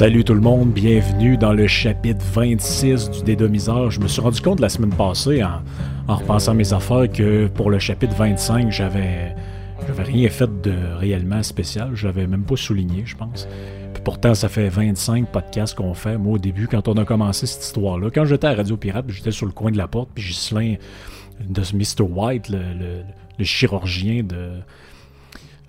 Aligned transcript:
Salut 0.00 0.24
tout 0.24 0.32
le 0.32 0.40
monde, 0.40 0.72
bienvenue 0.72 1.36
dans 1.36 1.52
le 1.52 1.66
chapitre 1.66 2.24
26 2.32 3.10
du 3.10 3.22
dédomiseur. 3.22 3.90
Je 3.90 4.00
me 4.00 4.08
suis 4.08 4.22
rendu 4.22 4.40
compte 4.40 4.58
la 4.58 4.70
semaine 4.70 4.94
passée 4.94 5.44
en, 5.44 5.60
repensant 6.08 6.54
mes 6.54 6.72
affaires 6.72 7.06
que 7.12 7.48
pour 7.48 7.70
le 7.70 7.78
chapitre 7.78 8.14
25, 8.16 8.72
j'avais 8.72 9.34
j'avais 9.86 10.02
rien 10.04 10.30
fait 10.30 10.48
de 10.62 10.72
réellement 10.96 11.42
spécial, 11.42 11.90
j'avais 11.92 12.26
même 12.26 12.44
pas 12.44 12.56
souligné, 12.56 13.02
je 13.04 13.14
pense. 13.14 13.46
Puis 13.92 14.02
pourtant, 14.02 14.34
ça 14.34 14.48
fait 14.48 14.70
25 14.70 15.30
podcasts 15.30 15.74
qu'on 15.74 15.92
fait. 15.92 16.16
Moi, 16.16 16.36
au 16.36 16.38
début, 16.38 16.66
quand 16.66 16.88
on 16.88 16.94
a 16.94 17.04
commencé 17.04 17.44
cette 17.44 17.64
histoire-là, 17.64 18.08
quand 18.10 18.24
j'étais 18.24 18.46
à 18.46 18.54
Radio 18.54 18.78
Pirate, 18.78 19.04
j'étais 19.08 19.32
sur 19.32 19.44
le 19.44 19.52
coin 19.52 19.70
de 19.70 19.76
la 19.76 19.86
porte, 19.86 20.08
puis 20.14 20.24
Ghislain 20.24 20.76
de 21.46 21.60
Mr. 21.74 22.10
White, 22.10 22.48
le 22.48 23.44
chirurgien 23.44 24.22
de, 24.22 24.62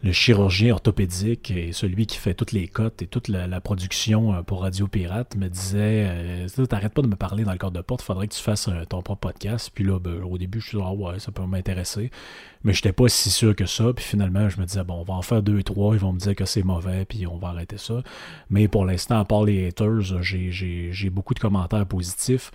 le 0.04 0.12
chirurgien 0.12 0.74
orthopédique 0.74 1.52
et 1.52 1.72
celui 1.74 2.08
qui 2.08 2.18
fait 2.18 2.34
toutes 2.34 2.52
les 2.52 2.68
cotes 2.68 3.02
et 3.02 3.08
toute 3.08 3.28
la, 3.28 3.62
production 3.62 4.34
euh, 4.34 4.42
pour 4.42 4.62
Radio 4.62 4.88
Pirate 4.88 5.36
me 5.36 5.48
disait 5.48 6.08
euh, 6.08 6.66
T'arrêtes 6.66 6.94
pas 6.94 7.04
de 7.04 7.08
me 7.08 7.16
parler 7.16 7.44
dans 7.44 7.52
le 7.52 7.58
cadre 7.58 7.74
de 7.74 7.82
porte, 7.82 8.02
faudrait 8.02 8.28
que 8.28 8.34
tu 8.34 8.42
fasses 8.42 8.68
euh, 8.68 8.86
ton 8.86 9.02
propre 9.02 9.30
podcast. 9.30 9.70
Puis 9.74 9.84
là, 9.84 10.00
ben, 10.00 10.24
au 10.24 10.38
début, 10.38 10.60
je 10.60 10.70
suis 10.70 10.78
dit 10.78 10.84
Ah 10.86 10.94
ouais, 10.94 11.20
ça 11.20 11.32
peut 11.32 11.46
m'intéresser. 11.46 12.10
Mais 12.64 12.74
j'étais 12.74 12.94
pas 12.94 13.10
si 13.10 13.30
sûr 13.30 13.56
que 13.56 13.66
ça. 13.66 13.94
Puis 13.94 14.06
finalement, 14.06 14.50
je 14.50 14.60
me 14.60 14.66
disais 14.66 14.84
Bon, 14.84 14.96
on 14.96 15.04
va 15.04 15.14
en 15.16 15.22
faire 15.22 15.42
deux, 15.42 15.64
trois. 15.64 15.96
Ils 15.96 16.00
vont 16.00 16.14
me 16.14 16.20
dire 16.20 16.36
que 16.36 16.46
c'est 16.46 16.64
mauvais, 16.64 17.06
puis 17.06 17.26
on 17.28 17.38
va 17.38 17.50
arrêter 17.50 17.78
ça. 17.78 18.02
Mais 18.50 18.68
pour 18.68 18.86
l'instant, 18.86 19.20
à 19.20 19.26
part 19.26 19.44
les 19.44 19.68
haters, 19.68 20.02
j'ai 20.22 21.10
beaucoup 21.10 21.34
de 21.34 21.40
commentaires 21.40 21.86
positifs. 21.86 22.52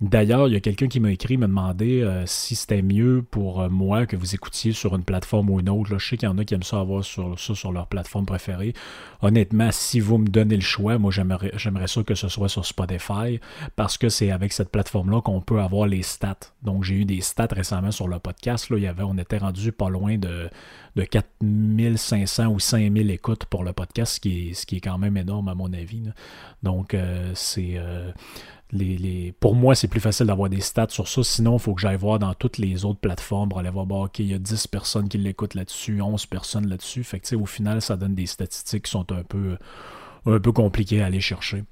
D'ailleurs, 0.00 0.48
il 0.48 0.54
y 0.54 0.56
a 0.56 0.60
quelqu'un 0.60 0.88
qui 0.88 0.98
m'a 0.98 1.12
écrit, 1.12 1.36
me 1.36 1.46
demandait 1.46 2.02
euh, 2.02 2.24
si 2.24 2.56
c'était 2.56 2.80
mieux 2.80 3.22
pour 3.30 3.60
euh, 3.60 3.68
moi 3.68 4.06
que 4.06 4.16
vous 4.16 4.34
écoutiez 4.34 4.72
sur 4.72 4.96
une 4.96 5.04
plateforme 5.04 5.50
ou 5.50 5.60
une 5.60 5.68
autre. 5.68 5.92
Là, 5.92 5.98
je 5.98 6.08
sais 6.08 6.16
qu'il 6.16 6.26
y 6.26 6.32
en 6.32 6.38
a 6.38 6.44
qui 6.44 6.54
aiment 6.54 6.62
ça 6.62 6.80
avoir 6.80 7.04
sur, 7.04 7.38
ça 7.38 7.54
sur 7.54 7.70
leur 7.70 7.86
plateforme 7.86 8.24
préférée. 8.24 8.72
Honnêtement, 9.20 9.68
si 9.72 10.00
vous 10.00 10.16
me 10.16 10.26
donnez 10.26 10.56
le 10.56 10.62
choix, 10.62 10.96
moi 10.96 11.10
j'aimerais, 11.10 11.52
j'aimerais 11.56 11.86
ça 11.86 12.02
que 12.02 12.14
ce 12.14 12.28
soit 12.28 12.48
sur 12.48 12.64
Spotify 12.64 13.40
parce 13.76 13.98
que 13.98 14.08
c'est 14.08 14.30
avec 14.30 14.54
cette 14.54 14.70
plateforme-là 14.70 15.20
qu'on 15.20 15.42
peut 15.42 15.60
avoir 15.60 15.86
les 15.86 16.02
stats. 16.02 16.54
Donc 16.62 16.84
j'ai 16.84 16.94
eu 16.94 17.04
des 17.04 17.20
stats 17.20 17.48
récemment 17.50 17.90
sur 17.90 18.08
le 18.08 18.18
podcast. 18.18 18.70
Là, 18.70 18.78
il 18.78 18.84
y 18.84 18.86
avait, 18.86 19.02
on 19.02 19.18
était 19.18 19.36
rendu 19.36 19.49
pas 19.72 19.88
loin 19.88 20.18
de, 20.18 20.48
de 20.96 21.04
4500 21.04 22.46
ou 22.46 22.58
5000 22.58 23.10
écoutes 23.10 23.44
pour 23.46 23.64
le 23.64 23.72
podcast, 23.72 24.14
ce 24.14 24.20
qui 24.20 24.76
est, 24.76 24.80
quand 24.80 24.98
même 24.98 25.16
énorme 25.16 25.48
à 25.48 25.54
mon 25.54 25.72
avis. 25.72 26.02
Donc 26.62 26.94
euh, 26.94 27.32
c'est 27.34 27.78
les, 28.72 29.34
pour 29.40 29.54
moi, 29.54 29.74
c'est 29.74 29.88
plus 29.88 30.00
facile 30.00 30.26
d'avoir 30.26 30.48
des 30.48 30.60
stats 30.60 30.88
sur 30.90 31.08
ça. 31.08 31.22
Sinon, 31.22 31.56
il 31.56 31.60
faut 31.60 31.74
que 31.74 31.80
j'aille 31.80 31.96
voir 31.96 32.18
dans 32.18 32.34
toutes 32.34 32.58
les 32.58 32.84
autres 32.84 33.00
plateformes 33.00 33.48
pour 33.48 33.58
aller 33.58 33.70
voir, 33.70 33.86
bon, 33.86 34.04
OK, 34.04 34.18
il 34.20 34.26
y 34.26 34.34
a 34.34 34.38
10 34.38 34.66
personnes 34.68 35.08
qui 35.08 35.18
l'écoutent 35.18 35.54
là-dessus, 35.54 36.00
11 36.00 36.26
personnes 36.26 36.68
là-dessus. 36.68 37.04
Fait 37.04 37.20
au 37.34 37.46
final, 37.46 37.82
ça 37.82 37.96
donne 37.96 38.14
des 38.14 38.26
statistiques 38.26 38.84
qui 38.84 38.90
sont 38.90 39.06
un 39.12 39.22
peu, 39.22 39.58
compliquées 40.52 41.02
à 41.02 41.06
aller 41.06 41.20
chercher. 41.20 41.64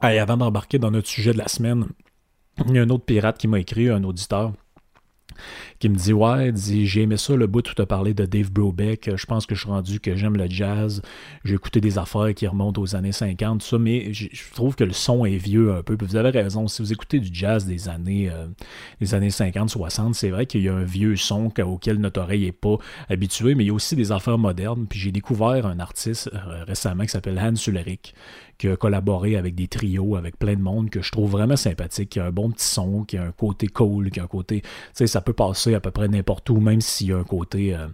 Avant 0.00 0.36
d'embarquer 0.36 0.78
dans 0.78 0.90
notre 0.90 1.08
sujet 1.08 1.32
de 1.32 1.38
la 1.38 1.48
semaine, 1.48 1.86
il 2.66 2.74
y 2.74 2.78
a 2.78 2.82
un 2.82 2.90
autre 2.90 3.04
pirate 3.04 3.38
qui 3.38 3.48
m'a 3.48 3.60
écrit, 3.60 3.88
un 3.88 4.02
auditeur 4.04 4.52
qui 5.78 5.88
me 5.88 5.96
dit 5.96 6.12
Ouais, 6.12 6.52
dit 6.52 6.86
j'ai 6.86 7.02
aimé 7.02 7.16
ça 7.16 7.34
le 7.34 7.46
bout 7.46 7.68
où 7.68 7.74
tu 7.74 7.82
as 7.82 7.86
parlé 7.86 8.14
de 8.14 8.24
Dave 8.26 8.50
Brobeck. 8.50 9.10
Je 9.16 9.26
pense 9.26 9.46
que 9.46 9.54
je 9.54 9.60
suis 9.60 9.70
rendu 9.70 10.00
que 10.00 10.16
j'aime 10.16 10.36
le 10.36 10.48
jazz. 10.48 11.02
J'ai 11.44 11.54
écouté 11.54 11.80
des 11.80 11.98
affaires 11.98 12.34
qui 12.34 12.46
remontent 12.46 12.80
aux 12.80 12.96
années 12.96 13.12
50, 13.12 13.60
tout 13.60 13.66
ça, 13.66 13.78
mais 13.78 14.12
je 14.12 14.28
trouve 14.54 14.74
que 14.74 14.84
le 14.84 14.92
son 14.92 15.24
est 15.24 15.36
vieux 15.36 15.72
un 15.74 15.82
peu. 15.82 15.96
vous 16.00 16.16
avez 16.16 16.30
raison, 16.30 16.68
si 16.68 16.82
vous 16.82 16.92
écoutez 16.92 17.20
du 17.20 17.30
jazz 17.32 17.66
des 17.66 17.88
années, 17.88 18.30
euh, 18.30 18.46
des 19.00 19.14
années 19.14 19.30
50, 19.30 19.70
60, 19.70 20.14
c'est 20.14 20.30
vrai 20.30 20.46
qu'il 20.46 20.62
y 20.62 20.68
a 20.68 20.74
un 20.74 20.84
vieux 20.84 21.16
son 21.16 21.50
auquel 21.64 21.98
notre 21.98 22.20
oreille 22.20 22.44
n'est 22.44 22.52
pas 22.52 22.76
habituée, 23.08 23.54
mais 23.54 23.64
il 23.64 23.68
y 23.68 23.70
a 23.70 23.74
aussi 23.74 23.96
des 23.96 24.12
affaires 24.12 24.38
modernes. 24.38 24.86
Puis 24.88 24.98
j'ai 24.98 25.12
découvert 25.12 25.66
un 25.66 25.78
artiste 25.78 26.30
euh, 26.34 26.64
récemment 26.64 27.04
qui 27.04 27.10
s'appelle 27.10 27.38
Hans 27.38 27.54
Ulrich 27.54 28.14
qui 28.60 28.68
a 28.68 29.38
avec 29.38 29.54
des 29.54 29.68
trios, 29.68 30.16
avec 30.16 30.38
plein 30.38 30.54
de 30.54 30.60
monde 30.60 30.90
que 30.90 31.00
je 31.00 31.10
trouve 31.10 31.30
vraiment 31.30 31.56
sympathique, 31.56 32.10
qui 32.10 32.20
a 32.20 32.26
un 32.26 32.30
bon 32.30 32.50
petit 32.50 32.66
son, 32.66 33.04
qui 33.04 33.16
a 33.16 33.22
un 33.22 33.32
côté 33.32 33.68
cool, 33.68 34.10
qui 34.10 34.20
a 34.20 34.24
un 34.24 34.26
côté. 34.26 34.60
Tu 34.60 34.68
sais, 34.92 35.06
ça 35.06 35.22
peut 35.22 35.32
passer 35.32 35.74
à 35.74 35.80
peu 35.80 35.90
près 35.90 36.08
n'importe 36.08 36.50
où, 36.50 36.60
même 36.60 36.82
s'il 36.82 37.08
y 37.08 37.12
a 37.12 37.16
un 37.16 37.24
côté. 37.24 37.74
Euh, 37.74 37.88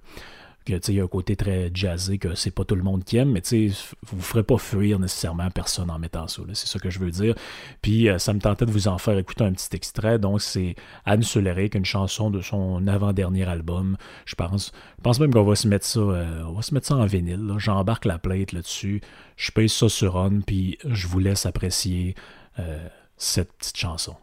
il 0.69 0.95
y 0.95 1.01
a 1.01 1.05
un 1.05 1.09
côté 1.09 1.37
très 1.37 1.71
jazzé 1.73 2.19
que 2.19 2.35
c'est 2.35 2.51
pas 2.51 2.65
tout 2.65 2.75
le 2.75 2.83
monde 2.83 3.05
qui 3.05 3.17
aime, 3.17 3.33
mais 3.33 3.41
tu 3.41 3.73
vous 4.03 4.21
ferez 4.21 4.43
pas 4.43 4.59
fuir 4.59 4.99
nécessairement 4.99 5.51
personne 5.51 5.91
en 5.91 5.99
mettant 5.99 6.29
ça. 6.29 6.43
C'est 6.53 6.67
ça 6.67 6.79
que 6.79 6.91
je 6.91 6.99
veux 6.99 7.11
dire. 7.11 7.35
Puis 7.83 8.09
euh, 8.09 8.19
ça 8.19 8.33
me 8.33 8.41
tentait 8.41 8.67
de 8.67 8.71
vous 8.71 8.89
en 8.89 8.99
faire 8.99 9.17
écouter 9.19 9.45
un 9.45 9.53
petit 9.53 9.75
extrait. 9.75 10.19
Donc 10.19 10.43
c'est 10.43 10.75
Anne 11.05 11.23
Soleric, 11.23 11.75
une 11.75 11.85
chanson 11.85 12.31
de 12.31 12.41
son 12.41 12.87
avant-dernier 12.87 13.45
album, 13.45 13.97
je 14.25 14.35
pense. 14.35 14.73
Je 14.99 15.03
pense 15.03 15.21
même 15.21 15.33
qu'on 15.33 15.45
va 15.45 15.55
se 15.55 15.69
mettre 15.69 15.87
ça, 15.87 16.01
euh, 16.01 16.43
on 16.47 16.53
va 16.53 16.63
se 16.63 16.75
mettre 16.75 16.87
ça 16.87 16.97
en 16.97 17.07
vinyle. 17.07 17.55
J'embarque 17.59 18.05
la 18.05 18.19
plate 18.19 18.53
là-dessus. 18.53 19.01
Je 19.37 19.53
paye 19.53 19.69
ça 19.69 19.89
sur 19.89 20.17
On, 20.17 20.41
puis 20.41 20.79
je 20.85 21.07
vous 21.07 21.19
laisse 21.19 21.47
apprécier 21.47 22.15
euh, 22.59 22.89
cette 23.17 23.53
petite 23.53 23.77
chanson. 23.77 24.17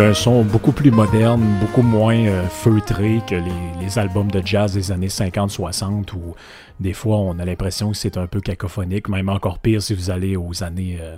Un 0.00 0.14
son 0.14 0.44
beaucoup 0.44 0.72
plus 0.72 0.90
moderne, 0.90 1.42
beaucoup 1.60 1.82
moins 1.82 2.16
euh, 2.16 2.46
feutré 2.48 3.20
que 3.28 3.34
les, 3.34 3.98
albums 3.98 4.30
de 4.30 4.40
jazz 4.44 4.72
des 4.72 4.92
années 4.92 5.08
50-60 5.08 6.14
où 6.14 6.34
des 6.78 6.92
fois 6.92 7.16
on 7.16 7.38
a 7.38 7.44
l'impression 7.44 7.90
que 7.90 7.96
c'est 7.96 8.16
un 8.16 8.26
peu 8.26 8.40
cacophonique, 8.40 9.08
même 9.08 9.28
encore 9.28 9.58
pire 9.58 9.82
si 9.82 9.94
vous 9.94 10.10
allez 10.10 10.36
aux 10.36 10.62
années, 10.62 10.98
euh, 11.00 11.16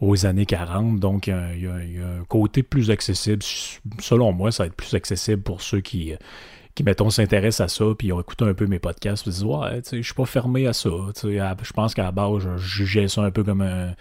aux 0.00 0.26
années 0.26 0.46
40. 0.46 0.98
Donc 0.98 1.28
il 1.28 1.62
y, 1.62 1.66
a, 1.66 1.74
un 1.74 2.24
côté 2.26 2.62
plus 2.62 2.90
accessible. 2.90 3.42
Selon 4.00 4.32
moi, 4.32 4.50
ça 4.50 4.64
va 4.64 4.68
être 4.68 4.76
plus 4.76 4.94
accessible 4.94 5.42
pour 5.42 5.62
ceux 5.62 5.80
qui, 5.80 6.14
qui, 6.74 6.82
mettons, 6.82 7.10
s'intéressent 7.10 7.66
à 7.66 7.68
ça, 7.68 7.84
puis 7.96 8.12
ont 8.12 8.20
écouté 8.20 8.46
un 8.46 8.54
peu 8.54 8.66
mes 8.66 8.80
podcasts, 8.80 9.26
ils 9.26 9.32
disent, 9.32 9.44
ouais, 9.44 9.82
je 9.92 10.00
suis 10.00 10.14
pas 10.14 10.26
fermé 10.26 10.66
à 10.66 10.72
ça. 10.72 10.90
Je 11.22 11.72
pense 11.72 11.94
qu'à 11.94 12.04
la 12.04 12.12
base, 12.12 12.38
je 12.38 12.56
jugeais 12.56 13.06
ça 13.06 13.22
un 13.22 13.30
peu 13.30 13.44
comme 13.44 13.62
un 13.62 13.94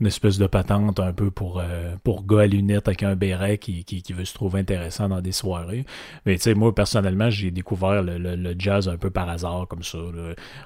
une 0.00 0.06
espèce 0.06 0.38
de 0.38 0.46
patente 0.46 1.00
un 1.00 1.12
peu 1.12 1.30
pour, 1.30 1.58
euh, 1.58 1.96
pour 2.04 2.26
gars 2.26 2.40
à 2.40 2.46
lunettes 2.46 2.86
avec 2.86 3.02
un 3.02 3.16
béret 3.16 3.56
qui, 3.56 3.84
qui, 3.84 4.12
veut 4.12 4.26
se 4.26 4.34
trouver 4.34 4.60
intéressant 4.60 5.08
dans 5.08 5.22
des 5.22 5.32
soirées. 5.32 5.86
Mais 6.26 6.36
tu 6.36 6.42
sais, 6.42 6.54
moi, 6.54 6.74
personnellement, 6.74 7.30
j'ai 7.30 7.50
découvert 7.50 8.02
le, 8.02 8.54
jazz 8.58 8.88
un 8.88 8.98
peu 8.98 9.10
par 9.10 9.28
hasard, 9.28 9.66
comme 9.68 9.82
ça. 9.82 9.98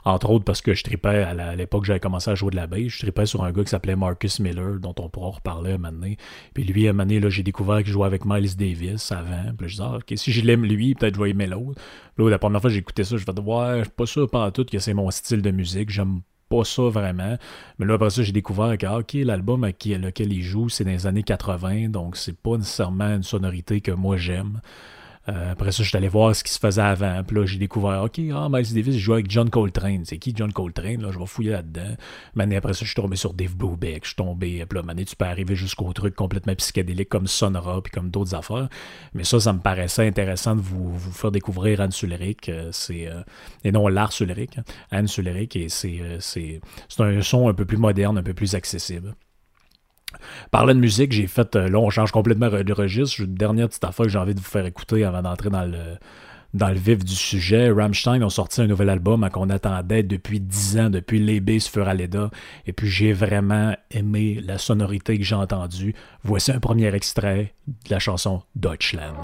Entre 0.05 0.31
autres 0.31 0.45
parce 0.45 0.61
que 0.61 0.75
je 0.75 0.83
tripais, 0.83 1.23
à 1.23 1.55
l'époque 1.55 1.85
j'avais 1.85 2.01
commencé 2.01 2.31
à 2.31 2.35
jouer 2.35 2.51
de 2.51 2.57
la 2.57 2.67
bass, 2.67 2.89
je 2.89 2.99
tripais 2.99 3.27
sur 3.27 3.45
un 3.45 3.53
gars 3.53 3.63
qui 3.63 3.71
s'appelait 3.71 3.97
Marcus 3.97 4.41
Miller, 4.41 4.81
dont 4.81 4.95
on 4.99 5.09
pourra 5.09 5.31
reparler 5.31 5.73
un 5.73 5.79
moment 5.79 5.93
donné. 5.93 6.17
Puis 6.55 6.65
lui, 6.65 6.87
à 6.87 6.91
un 6.91 6.93
moment 6.93 7.07
donné, 7.07 7.31
j'ai 7.31 7.43
découvert 7.43 7.79
qu'il 7.79 7.93
jouait 7.93 8.07
avec 8.07 8.25
Miles 8.25 8.57
Davis 8.57 9.13
avant. 9.13 9.53
Puis 9.57 9.69
je 9.69 9.75
disais, 9.75 9.85
ah, 9.85 9.97
OK, 9.97 10.13
si 10.17 10.33
je 10.33 10.45
l'aime 10.45 10.65
lui, 10.65 10.95
peut-être 10.95 11.15
je 11.15 11.21
vais 11.21 11.31
aimer 11.31 11.47
l'autre. 11.47 11.81
Là, 12.19 12.29
la 12.29 12.39
première 12.39 12.61
fois 12.61 12.69
que 12.69 12.75
j'ai 12.75 12.81
écouté 12.81 13.05
ça, 13.05 13.17
je 13.17 13.25
me 13.25 13.41
ouais, 13.41 13.79
je 13.79 13.85
suis 13.85 13.93
pas 13.93 14.07
sûr 14.07 14.29
pas 14.29 14.51
tout 14.51 14.65
que 14.65 14.79
c'est 14.79 14.95
mon 14.95 15.11
style 15.11 15.43
de 15.43 15.51
musique. 15.51 15.91
J'aime 15.91 16.21
pas 16.51 16.65
ça 16.65 16.83
vraiment. 16.83 17.39
Mais 17.79 17.87
là, 17.87 17.95
après 17.95 18.11
ça, 18.11 18.23
j'ai 18.23 18.33
découvert 18.33 18.77
que, 18.77 18.85
ah, 18.85 18.99
OK, 18.99 19.15
l'album 19.15 19.65
lequel 19.65 20.33
il 20.33 20.43
joue, 20.43 20.69
c'est 20.69 20.85
dans 20.85 20.91
les 20.91 21.07
années 21.07 21.23
80, 21.23 21.89
donc 21.89 22.17
c'est 22.17 22.37
pas 22.37 22.59
nécessairement 22.59 23.15
une 23.15 23.23
sonorité 23.23 23.81
que 23.81 23.93
moi 23.93 24.17
j'aime. 24.17 24.61
Euh, 25.29 25.53
après 25.53 25.71
ça, 25.71 25.83
je 25.83 25.89
suis 25.89 25.97
allé 25.97 26.09
voir 26.09 26.35
ce 26.35 26.43
qui 26.43 26.53
se 26.53 26.59
faisait 26.59 26.81
avant. 26.81 27.23
Puis 27.25 27.37
là, 27.37 27.45
j'ai 27.45 27.59
découvert, 27.59 28.03
OK, 28.03 28.21
ah, 28.35 28.49
Miles 28.51 28.73
Davis, 28.73 28.97
joue 28.97 29.13
avec 29.13 29.31
John 29.31 29.51
Coltrane. 29.51 30.05
C'est 30.05 30.19
qui 30.19 30.33
John 30.35 30.53
Coltrane? 30.53 31.03
Là, 31.03 31.11
je 31.13 31.19
vais 31.19 31.27
fouiller 31.27 31.51
là-dedans. 31.51 31.97
Mais 32.35 32.57
après 32.57 32.73
ça, 32.73 32.81
je 32.81 32.87
suis 32.87 32.95
tombé 32.95 33.17
sur 33.17 33.35
Dave 33.35 33.55
Brubeck. 33.55 34.05
Je 34.05 34.09
suis 34.09 34.17
tombé. 34.17 34.65
Puis 34.69 34.79
là, 34.79 34.83
mané, 34.83 35.05
tu 35.05 35.17
peux 35.17 35.27
arriver 35.27 35.55
jusqu'au 35.55 35.93
truc 35.93 36.15
complètement 36.15 36.55
psychédélique 36.55 37.09
comme 37.09 37.27
Sonora 37.27 37.83
puis 37.83 37.93
comme 37.93 38.11
d'autres 38.11 38.35
affaires. 38.35 38.69
Mais 39.15 39.25
ça, 39.25 39.39
ça 39.39 39.53
me 39.53 39.61
paraissait 39.61 40.07
intéressant 40.07 40.57
de 40.57 40.61
vous, 40.61 40.97
vous 40.97 41.13
faire 41.13 41.31
découvrir 41.31 41.81
Anne 41.81 41.93
Suleric. 41.93 42.49
Euh, 42.49 42.71
c'est, 42.73 43.07
euh, 43.07 43.23
et 43.65 43.73
non 43.73 43.89
Lars 43.89 44.13
Suleric. 44.13 44.59
Hein. 44.59 44.65
Anne 44.91 45.07
Suleric. 45.07 45.55
Et 45.57 45.69
c'est, 45.69 46.01
c'est, 46.21 46.61
c'est 46.89 47.03
un 47.03 47.21
son 47.23 47.49
un 47.49 47.55
peu 47.55 47.67
plus 47.67 47.77
moderne, 47.77 48.19
un 48.19 48.23
peu 48.23 48.35
plus 48.35 48.55
accessible. 48.55 49.15
Parlant 50.51 50.75
de 50.75 50.81
musique, 50.81 51.13
j'ai 51.13 51.27
fait. 51.27 51.57
Euh, 51.57 51.69
là, 51.69 51.79
on 51.79 51.91
change 51.91 52.13
complètement 52.13 52.49
de 52.49 52.73
registre. 52.73 53.21
Une 53.21 53.35
dernière 53.35 53.69
petite 53.69 53.85
affaire 53.85 54.07
que 54.07 54.13
j'ai 54.13 54.19
envie 54.19 54.35
de 54.35 54.41
vous 54.41 54.47
faire 54.47 54.67
écouter 54.67 55.05
avant 55.05 55.23
d'entrer 55.23 55.51
dans 55.51 55.65
le, 55.65 55.99
dans 56.55 56.69
le 56.69 56.75
vif 56.75 57.05
du 57.05 57.15
sujet. 57.15 57.71
Rammstein 57.71 58.23
ont 58.23 58.31
sorti 58.31 58.61
un 58.61 58.67
nouvel 58.67 58.91
album 58.91 59.29
qu'on 59.33 59.51
attendait 59.51 60.03
depuis 60.03 60.41
10 60.41 60.79
ans, 60.79 60.91
depuis 60.91 61.19
Lebes 61.19 61.61
Furaleda. 61.61 62.31
Et 62.67 62.73
puis 62.73 62.89
j'ai 62.89 63.13
vraiment 63.13 63.75
aimé 63.91 64.41
la 64.45 64.59
sonorité 64.59 65.19
que 65.19 65.25
j'ai 65.25 65.35
entendue. 65.35 65.95
Voici 66.25 66.53
un 66.53 66.61
premier 66.61 66.95
extrait 66.95 67.55
de 67.67 67.91
la 67.91 67.99
chanson 67.99 68.43
Deutschland. 68.57 69.15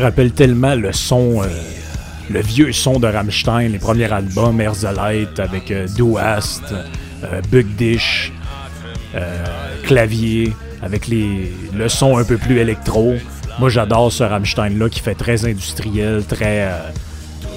Rappelle 0.00 0.32
tellement 0.32 0.74
le 0.74 0.92
son, 0.92 1.42
euh, 1.42 1.46
le 2.30 2.40
vieux 2.40 2.72
son 2.72 2.98
de 2.98 3.06
Rammstein, 3.06 3.68
les 3.68 3.78
premiers 3.78 4.10
albums, 4.10 4.60
Herzlite 4.60 5.38
avec 5.38 5.70
euh, 5.70 5.86
Duast, 5.88 6.62
euh, 7.24 7.62
Dish, 7.76 8.32
euh, 9.14 9.46
clavier, 9.84 10.52
avec 10.82 11.06
les, 11.06 11.52
le 11.74 11.88
son 11.88 12.16
un 12.16 12.24
peu 12.24 12.38
plus 12.38 12.58
électro. 12.58 13.14
Moi, 13.58 13.68
j'adore 13.68 14.10
ce 14.10 14.24
Rammstein-là 14.24 14.88
qui 14.88 15.00
fait 15.00 15.14
très 15.14 15.44
industriel, 15.44 16.24
très, 16.24 16.66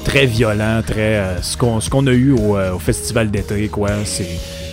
très 0.04 0.26
violent, 0.26 0.82
très 0.86 1.38
ce 1.42 1.56
qu'on 1.56 2.08
a 2.08 2.12
eu 2.12 2.32
au, 2.32 2.58
au 2.58 2.80
festival 2.80 3.32
d'été, 3.32 3.70
quoi. 3.70 3.92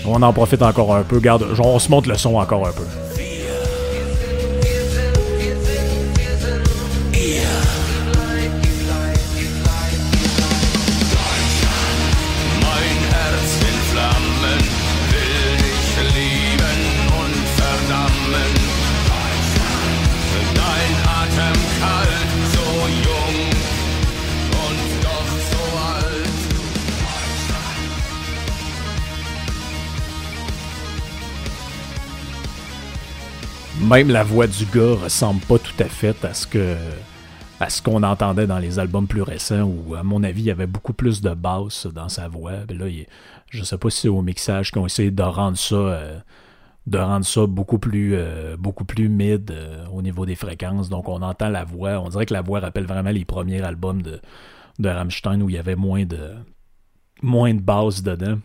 On 0.06 0.23
en 0.23 0.32
profite 0.32 0.62
encore 0.62 0.94
un 0.94 1.02
peu. 1.02 1.20
Garde, 1.20 1.47
on 1.58 1.79
se 1.79 1.91
monte 1.91 2.06
le 2.06 2.17
son 2.17 2.37
encore 2.37 2.67
un 2.67 2.73
peu. 2.73 2.85
Même 33.90 34.11
la 34.11 34.23
voix 34.23 34.47
du 34.47 34.66
gars 34.66 34.94
ressemble 35.02 35.40
pas 35.40 35.59
tout 35.59 35.75
à 35.80 35.87
fait 35.87 36.25
à 36.25 36.32
ce 36.32 36.47
que 36.47 36.76
à 37.59 37.68
ce 37.68 37.82
qu'on 37.82 38.04
entendait 38.04 38.47
dans 38.47 38.61
les 38.61 38.78
albums 38.78 39.09
plus 39.09 39.20
récents 39.20 39.64
où, 39.64 39.97
à 39.97 40.02
mon 40.04 40.23
avis, 40.23 40.42
il 40.42 40.47
y 40.47 40.50
avait 40.50 40.68
beaucoup 40.68 40.92
plus 40.92 41.20
de 41.20 41.35
basse 41.35 41.87
dans 41.88 42.09
sa 42.09 42.28
voix. 42.28 42.52
Mais 42.68 42.75
là, 42.75 42.87
je 43.50 43.64
sais 43.64 43.76
pas 43.76 43.90
si 43.90 44.02
c'est 44.02 44.09
au 44.09 44.23
mixage 44.23 44.70
qu'on 44.70 44.87
essayé 44.87 45.11
de 45.11 45.23
rendre 45.23 45.59
ça, 45.59 45.75
euh, 45.75 46.20
de 46.87 46.99
rendre 46.99 47.26
ça 47.26 47.47
beaucoup 47.47 47.78
plus, 47.78 48.14
euh, 48.14 48.56
beaucoup 48.56 48.85
plus 48.85 49.11
mid 49.11 49.50
euh, 49.50 49.85
au 49.92 50.00
niveau 50.00 50.25
des 50.25 50.37
fréquences. 50.37 50.88
Donc, 50.88 51.09
on 51.09 51.20
entend 51.20 51.50
la 51.50 51.64
voix. 51.64 52.00
On 52.00 52.09
dirait 52.09 52.25
que 52.25 52.32
la 52.32 52.40
voix 52.40 52.61
rappelle 52.61 52.87
vraiment 52.87 53.11
les 53.11 53.26
premiers 53.26 53.61
albums 53.61 54.00
de, 54.00 54.20
de 54.78 54.88
Rammstein 54.88 55.42
où 55.42 55.50
il 55.50 55.56
y 55.56 55.59
avait 55.59 55.76
moins 55.76 56.06
de, 56.06 56.30
moins 57.23 57.52
de 57.52 57.61
basse 57.61 58.02
dedans. 58.02 58.38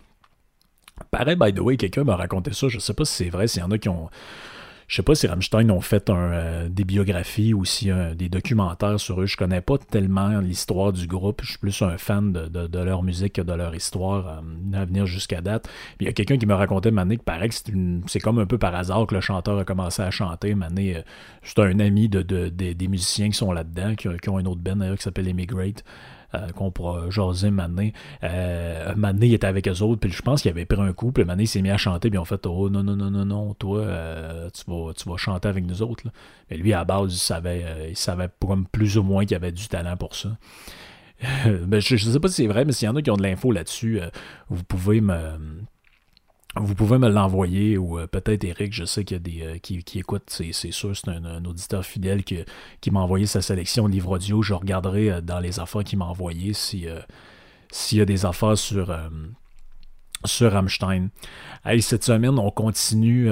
Pareil, 1.12 1.38
by 1.38 1.54
the 1.54 1.60
way, 1.60 1.78
quelqu'un 1.78 2.04
m'a 2.04 2.18
raconté 2.18 2.52
ça. 2.52 2.68
Je 2.68 2.80
sais 2.80 2.94
pas 2.94 3.06
si 3.06 3.14
c'est 3.14 3.30
vrai, 3.30 3.48
s'il 3.48 3.62
y 3.62 3.64
en 3.64 3.72
a 3.72 3.78
qui 3.78 3.88
ont 3.88 4.10
je 4.88 4.98
sais 4.98 5.04
pas 5.04 5.16
si 5.16 5.26
Rammstein 5.26 5.72
ont 5.72 5.82
fait 5.82 6.10
euh, 6.10 6.70
des 6.70 6.84
biographies 6.84 7.54
ou 7.54 7.66
si 7.66 7.90
des 8.16 8.30
documentaires 8.30 9.00
sur 9.00 9.22
eux. 9.22 9.26
Je 9.26 9.36
connais 9.36 9.62
pas 9.62 9.78
tellement 9.78 10.40
l'histoire 10.40 10.94
du 10.94 11.08
groupe. 11.08 11.42
Je 11.44 11.52
suis 11.52 11.58
plus 11.58 11.82
un 11.82 11.98
fan 11.98 12.32
de, 12.32 12.80
leur 12.80 13.02
musique 13.02 13.34
que 13.34 13.42
de 13.42 13.54
leur 13.54 13.74
histoire 13.74 14.28
euh, 14.28 14.78
à 14.78 14.86
venir 14.86 15.08
jusqu'à 15.08 15.42
date. 15.42 15.68
Il 16.00 16.06
y 16.06 16.10
a 16.10 16.14
quelqu'un 16.14 16.38
qui 16.38 16.46
me 16.46 16.54
racontait 16.54 16.92
Mané 16.92 17.18
que 17.18 17.24
paraît 17.24 17.50
que 17.50 17.56
c'est 18.08 18.20
comme 18.20 18.40
un 18.40 18.46
peu 18.46 18.58
par 18.58 18.76
hasard 18.76 19.08
que 19.08 19.16
le 19.16 19.22
chanteur 19.22 19.58
a 19.58 19.66
commencé 19.66 20.04
à 20.04 20.12
chanter. 20.12 20.54
Mané, 20.54 20.98
euh, 20.98 21.02
c'est 21.42 21.60
un 21.60 21.80
ami 21.80 22.08
de, 22.08 22.22
des 22.22 22.88
musiciens 22.88 23.30
qui 23.30 23.38
sont 23.38 23.52
là-dedans, 23.52 23.96
qui, 23.96 24.08
qui, 24.22 24.30
ont 24.30 24.40
une 24.40 24.48
autre 24.48 24.62
band 24.62 24.76
d'ailleurs 24.76 24.98
qui 24.98 25.04
s'appelle 25.04 25.28
Emigrate. 25.28 25.84
Euh, 26.36 26.50
qu'on 26.50 26.72
pourra 26.72 27.10
jaser 27.10 27.52
Mané. 27.52 27.94
Euh, 28.24 28.94
Mané 28.96 29.34
était 29.34 29.48
avec 29.48 29.68
eux 29.68 29.82
autres, 29.82 30.00
puis 30.00 30.12
je 30.12 30.22
pense 30.22 30.42
qu'il 30.42 30.52
avait 30.52 30.66
pris 30.66 30.82
un 30.82 30.94
coup, 30.94 31.12
puis 31.12 31.26
Mané 31.26 31.46
s'est 31.46 31.62
mis 31.62 31.70
à 31.70 31.78
chanter, 31.78 32.10
puis 32.10 32.18
on 32.20 32.26
fait 32.26 32.46
Oh 32.46 32.70
non, 32.70 32.84
non, 32.84 32.96
non, 32.96 33.12
non, 33.12 33.26
non, 33.26 33.54
toi, 33.54 33.80
euh, 33.80 34.50
tu, 34.52 34.64
vas, 34.68 34.94
tu 34.94 35.10
vas 35.10 35.18
chanter 35.18 35.48
avec 35.48 35.66
nous 35.66 35.82
autres. 35.82 36.04
Mais 36.50 36.58
lui, 36.58 36.74
à 36.74 36.84
base, 36.86 37.14
il 37.14 37.18
savait, 37.18 37.90
il 37.90 37.98
savait 37.98 38.30
plus 38.72 38.98
ou 38.98 39.04
moins 39.04 39.26
qu'il 39.26 39.36
avait 39.36 39.52
du 39.52 39.68
talent 39.68 39.98
pour 39.98 40.16
ça. 40.16 40.30
je 41.46 41.50
ne 41.76 41.80
sais 41.80 42.20
pas 42.20 42.28
si 42.28 42.36
c'est 42.36 42.48
vrai, 42.48 42.66
mais 42.66 42.72
s'il 42.72 42.88
y 42.88 42.90
en 42.90 42.96
a 42.96 43.02
qui 43.02 43.12
ont 43.12 43.18
de 43.18 43.24
l'info 43.24 43.52
là-dessus, 43.52 44.00
vous 44.50 44.64
pouvez 44.64 45.02
me 45.02 45.18
vous 46.58 46.76
pouvez 46.76 46.98
me 46.98 47.10
l'envoyer 47.10 47.78
ou 47.78 48.00
peut-être 48.08 48.44
Eric, 48.44 48.74
je 48.74 48.86
sais 48.86 49.04
qu'il 49.04 49.16
y 49.16 49.20
a 49.20 49.52
des 49.54 49.60
qui, 49.60 49.84
qui 49.84 50.00
écoute, 50.00 50.24
c'est, 50.28 50.52
sûr, 50.72 50.96
c'est 50.96 51.10
un, 51.10 51.44
auditeur 51.46 51.86
fidèle 51.86 52.24
qui, 52.24 52.92
m'a 52.92 53.02
envoyé 53.02 53.26
sa 53.26 53.42
sélection 53.42 53.88
de 53.88 53.94
livres 53.94 54.12
audio. 54.12 54.42
Je 54.42 54.54
regarderai 54.54 55.22
dans 55.22 55.40
les 55.40 55.60
affaires 55.60 55.84
qu'il 55.84 56.00
m'a 56.00 56.06
envoyé 56.06 56.54
si, 56.54 56.86
s'il 57.72 57.98
y 57.98 58.02
a 58.02 58.06
des 58.06 58.26
affaires 58.26 58.58
sur, 58.58 58.98
sur 60.24 60.52
Rammstein. 60.52 61.10
cette 61.82 62.04
semaine, 62.06 62.40
on 62.40 62.52
continue 62.52 63.32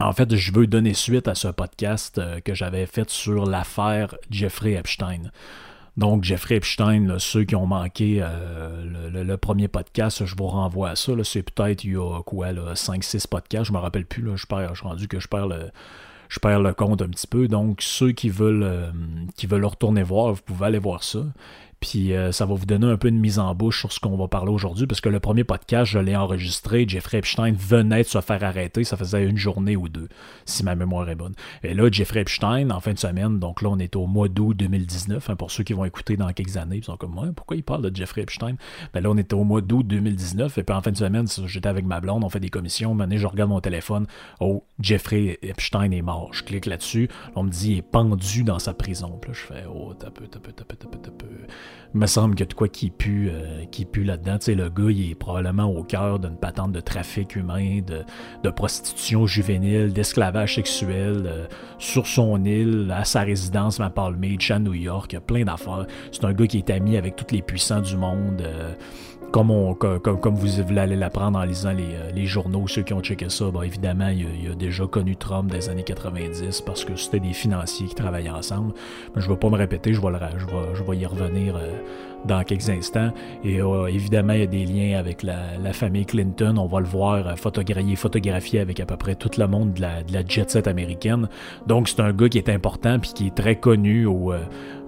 en 0.00 0.12
fait, 0.12 0.34
je 0.36 0.52
veux 0.52 0.66
donner 0.66 0.94
suite 0.94 1.26
à 1.26 1.34
ce 1.34 1.48
podcast 1.48 2.18
euh, 2.18 2.40
que 2.40 2.54
j'avais 2.54 2.86
fait 2.86 3.10
sur 3.10 3.46
l'affaire 3.46 4.14
Jeffrey 4.30 4.74
Epstein. 4.74 5.32
Donc, 5.98 6.22
Jeffrey 6.22 6.54
Epstein, 6.54 7.18
ceux 7.18 7.42
qui 7.42 7.56
ont 7.56 7.66
manqué 7.66 8.20
euh, 8.22 8.84
le, 9.10 9.36
premier 9.36 9.66
podcast, 9.66 10.24
je 10.24 10.36
vous 10.36 10.46
renvoie 10.46 10.90
à 10.90 10.96
ça. 10.96 11.12
C'est 11.24 11.42
peut-être 11.42 11.82
il 11.82 11.94
y 11.94 11.96
a 11.96 12.22
quoi, 12.22 12.52
5-6 12.52 13.26
podcasts, 13.26 13.64
je 13.64 13.72
me 13.72 13.78
rappelle 13.78 14.06
plus. 14.06 14.24
Je, 14.36 14.46
perds, 14.46 14.76
je 14.76 14.78
suis 14.78 14.86
rendu 14.86 15.08
que 15.08 15.18
je 15.18 15.26
perds 15.26 15.48
le, 15.48 15.72
je 16.28 16.38
perds 16.38 16.60
le 16.60 16.72
compte 16.72 17.02
un 17.02 17.08
petit 17.08 17.26
peu. 17.26 17.48
Donc, 17.48 17.82
ceux 17.82 18.12
qui 18.12 18.28
veulent, 18.28 18.62
euh, 18.62 18.92
qui 19.36 19.48
veulent 19.48 19.64
retourner 19.64 20.04
voir, 20.04 20.34
vous 20.34 20.42
pouvez 20.42 20.66
aller 20.66 20.78
voir 20.78 21.02
ça. 21.02 21.24
Puis 21.80 22.12
euh, 22.12 22.32
ça 22.32 22.44
va 22.44 22.54
vous 22.54 22.66
donner 22.66 22.86
un 22.86 22.96
peu 22.96 23.10
de 23.10 23.16
mise 23.16 23.38
en 23.38 23.54
bouche 23.54 23.80
sur 23.80 23.92
ce 23.92 24.00
qu'on 24.00 24.16
va 24.16 24.26
parler 24.26 24.50
aujourd'hui, 24.50 24.86
parce 24.86 25.00
que 25.00 25.08
le 25.08 25.20
premier 25.20 25.44
podcast, 25.44 25.92
je 25.92 25.98
l'ai 25.98 26.16
enregistré. 26.16 26.84
Jeffrey 26.88 27.18
Epstein 27.18 27.52
venait 27.52 28.02
de 28.02 28.08
se 28.08 28.20
faire 28.20 28.42
arrêter. 28.42 28.84
Ça 28.84 28.96
faisait 28.96 29.24
une 29.24 29.36
journée 29.36 29.76
ou 29.76 29.88
deux, 29.88 30.08
si 30.44 30.64
ma 30.64 30.74
mémoire 30.74 31.08
est 31.08 31.14
bonne. 31.14 31.34
Et 31.62 31.74
là, 31.74 31.88
Jeffrey 31.90 32.20
Epstein, 32.20 32.70
en 32.70 32.80
fin 32.80 32.92
de 32.92 32.98
semaine, 32.98 33.38
donc 33.38 33.62
là, 33.62 33.68
on 33.70 33.78
est 33.78 33.94
au 33.94 34.06
mois 34.06 34.28
d'août 34.28 34.54
2019. 34.54 35.30
Hein, 35.30 35.36
pour 35.36 35.50
ceux 35.50 35.62
qui 35.62 35.72
vont 35.72 35.84
écouter 35.84 36.16
dans 36.16 36.32
quelques 36.32 36.56
années, 36.56 36.78
ils 36.78 36.84
sont 36.84 36.96
comme, 36.96 37.32
pourquoi 37.34 37.56
il 37.56 37.62
parle 37.62 37.88
de 37.88 37.94
Jeffrey 37.94 38.22
Epstein? 38.22 38.56
Ben 38.92 39.00
là, 39.00 39.10
on 39.10 39.16
était 39.16 39.34
au 39.34 39.44
mois 39.44 39.60
d'août 39.60 39.86
2019. 39.86 40.58
Et 40.58 40.62
puis 40.64 40.74
en 40.74 40.82
fin 40.82 40.90
de 40.90 40.96
semaine, 40.96 41.26
j'étais 41.46 41.68
avec 41.68 41.84
ma 41.84 42.00
blonde, 42.00 42.24
on 42.24 42.28
fait 42.28 42.40
des 42.40 42.50
commissions. 42.50 42.94
Maintenant, 42.94 43.18
je 43.18 43.26
regarde 43.26 43.50
mon 43.50 43.60
téléphone. 43.60 44.06
Oh, 44.40 44.64
Jeffrey 44.80 45.38
Epstein 45.42 45.92
est 45.92 46.02
mort. 46.02 46.30
Je 46.32 46.42
clique 46.42 46.66
là-dessus. 46.66 47.08
On 47.36 47.44
me 47.44 47.50
dit, 47.50 47.72
il 47.72 47.78
est 47.78 47.82
pendu 47.82 48.42
dans 48.42 48.58
sa 48.58 48.74
prison. 48.74 49.18
Puis 49.20 49.30
là, 49.30 49.38
je 49.38 49.54
fais, 49.54 49.64
oh, 49.72 49.94
t'as 49.94 50.10
peu, 50.10 50.26
t'as 50.26 50.40
peu, 50.40 50.52
t'as 50.52 50.64
peu 50.64 50.76
me 51.94 52.06
semble 52.06 52.34
qu'il 52.34 52.44
y 52.44 52.48
de 52.48 52.54
quoi 52.54 52.68
qui 52.68 52.90
pue, 52.90 53.30
euh, 53.32 53.64
qui 53.70 53.84
pue 53.84 54.04
là-dedans. 54.04 54.38
Tu 54.38 54.46
sais, 54.46 54.54
le 54.54 54.68
gars, 54.68 54.90
il 54.90 55.10
est 55.10 55.14
probablement 55.14 55.64
au 55.64 55.82
cœur 55.82 56.18
d'une 56.18 56.36
patente 56.36 56.72
de 56.72 56.80
trafic 56.80 57.36
humain, 57.36 57.80
de, 57.86 58.50
prostitution 58.50 59.26
juvénile, 59.26 59.92
d'esclavage 59.92 60.56
sexuel, 60.56 61.24
euh, 61.26 61.46
sur 61.78 62.06
son 62.06 62.44
île, 62.44 62.92
à 62.94 63.04
sa 63.04 63.20
résidence 63.20 63.80
à 63.80 63.90
Palm 63.90 64.16
Beach, 64.16 64.50
à 64.50 64.58
New 64.58 64.74
York. 64.74 65.16
Plein 65.26 65.44
d'affaires. 65.44 65.86
C'est 66.12 66.24
un 66.24 66.32
gars 66.32 66.46
qui 66.46 66.58
est 66.58 66.70
ami 66.70 66.96
avec 66.96 67.16
tous 67.16 67.34
les 67.34 67.42
puissants 67.42 67.80
du 67.80 67.96
monde. 67.96 68.42
Euh, 68.42 68.74
comme, 69.30 69.50
on, 69.50 69.74
comme, 69.74 70.00
comme, 70.00 70.34
vous 70.34 70.60
allez 70.78 70.96
l'apprendre 70.96 71.38
en 71.38 71.44
lisant 71.44 71.72
les, 71.72 71.94
euh, 71.94 72.10
les, 72.14 72.26
journaux, 72.26 72.66
ceux 72.66 72.82
qui 72.82 72.92
ont 72.92 73.00
checké 73.00 73.28
ça, 73.28 73.50
ben 73.50 73.62
évidemment, 73.62 74.08
il 74.08 74.50
a, 74.50 74.54
déjà 74.54 74.86
connu 74.86 75.16
Trump 75.16 75.50
des 75.50 75.68
années 75.68 75.82
90 75.82 76.62
parce 76.62 76.84
que 76.84 76.96
c'était 76.96 77.20
des 77.20 77.32
financiers 77.32 77.86
qui 77.86 77.94
travaillaient 77.94 78.30
ensemble. 78.30 78.72
Mais 79.14 79.20
je 79.20 79.28
ne 79.28 79.32
vais 79.32 79.38
pas 79.38 79.50
me 79.50 79.56
répéter, 79.56 79.92
je 79.92 80.00
vais 80.00 80.96
y 80.96 81.06
revenir 81.06 81.56
euh, 81.56 81.72
dans 82.24 82.42
quelques 82.44 82.70
instants. 82.70 83.10
Et 83.44 83.60
euh, 83.60 83.86
évidemment, 83.86 84.32
il 84.32 84.40
y 84.40 84.42
a 84.42 84.46
des 84.46 84.64
liens 84.64 84.98
avec 84.98 85.22
la, 85.22 85.72
famille 85.72 86.06
Clinton. 86.06 86.56
On 86.58 86.66
va 86.66 86.80
le 86.80 86.86
voir 86.86 87.38
photographier, 87.38 87.96
photographier 87.96 88.60
avec 88.60 88.80
à 88.80 88.86
peu 88.86 88.96
près 88.96 89.14
tout 89.14 89.30
le 89.38 89.46
monde 89.46 89.74
de 89.74 89.82
la, 89.82 90.02
de 90.02 90.12
la 90.12 90.24
jet 90.26 90.50
set 90.50 90.66
américaine. 90.66 91.28
Donc, 91.66 91.88
c'est 91.88 92.00
un 92.00 92.12
gars 92.12 92.28
qui 92.28 92.38
est 92.38 92.48
important 92.48 92.98
puis 92.98 93.12
qui 93.14 93.26
est 93.28 93.34
très 93.34 93.56
connu 93.56 94.06
au 94.06 94.32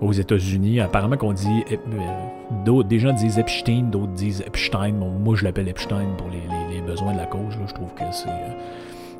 aux 0.00 0.12
États-Unis. 0.12 0.80
Apparemment 0.80 1.16
qu'on 1.16 1.32
dit. 1.32 1.64
Euh, 1.70 2.82
des 2.82 2.98
gens 2.98 3.12
disent 3.12 3.38
Epstein, 3.38 3.84
d'autres 3.90 4.12
disent 4.12 4.42
Epstein. 4.46 4.92
moi, 4.92 5.36
je 5.36 5.44
l'appelle 5.44 5.68
Epstein 5.68 6.08
pour 6.16 6.28
les, 6.28 6.80
besoins 6.82 7.12
de 7.12 7.18
la 7.18 7.26
cause. 7.26 7.54
Je 7.66 7.74
trouve 7.74 7.92
que 7.94 8.04
c'est. 8.10 8.28
Euh, 8.28 8.48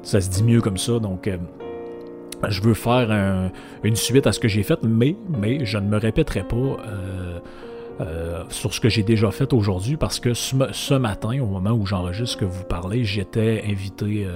ça 0.03 0.21
se 0.21 0.31
dit 0.31 0.43
mieux 0.43 0.61
comme 0.61 0.79
ça. 0.79 0.99
Donc. 0.99 1.27
Euh, 1.27 1.37
je 2.49 2.63
veux 2.63 2.73
faire 2.73 3.51
une 3.85 3.97
suite 3.97 4.27
à 4.27 4.33
ce 4.33 4.41
que 4.41 4.49
j'ai 4.49 4.63
fait, 4.63 4.83
mais, 4.83 5.15
mais 5.29 5.67
je 5.67 5.77
ne 5.77 5.87
me 5.87 5.99
répéterai 5.99 6.43
pas 6.43 6.79
sur 8.49 8.75
ce 8.75 8.81
que 8.81 8.89
j'ai 8.89 9.03
déjà 9.03 9.31
fait 9.31 9.53
aujourd'hui 9.53 9.97
parce 9.97 10.21
que 10.21 10.35
ce, 10.35 10.95
matin, 10.95 11.41
au 11.41 11.47
moment 11.47 11.73
où 11.73 11.87
j'enregistre 11.87 12.33
ce 12.33 12.37
que 12.37 12.45
vous 12.45 12.65
parlez, 12.65 13.05
j'étais 13.05 13.65
invité 13.67 14.27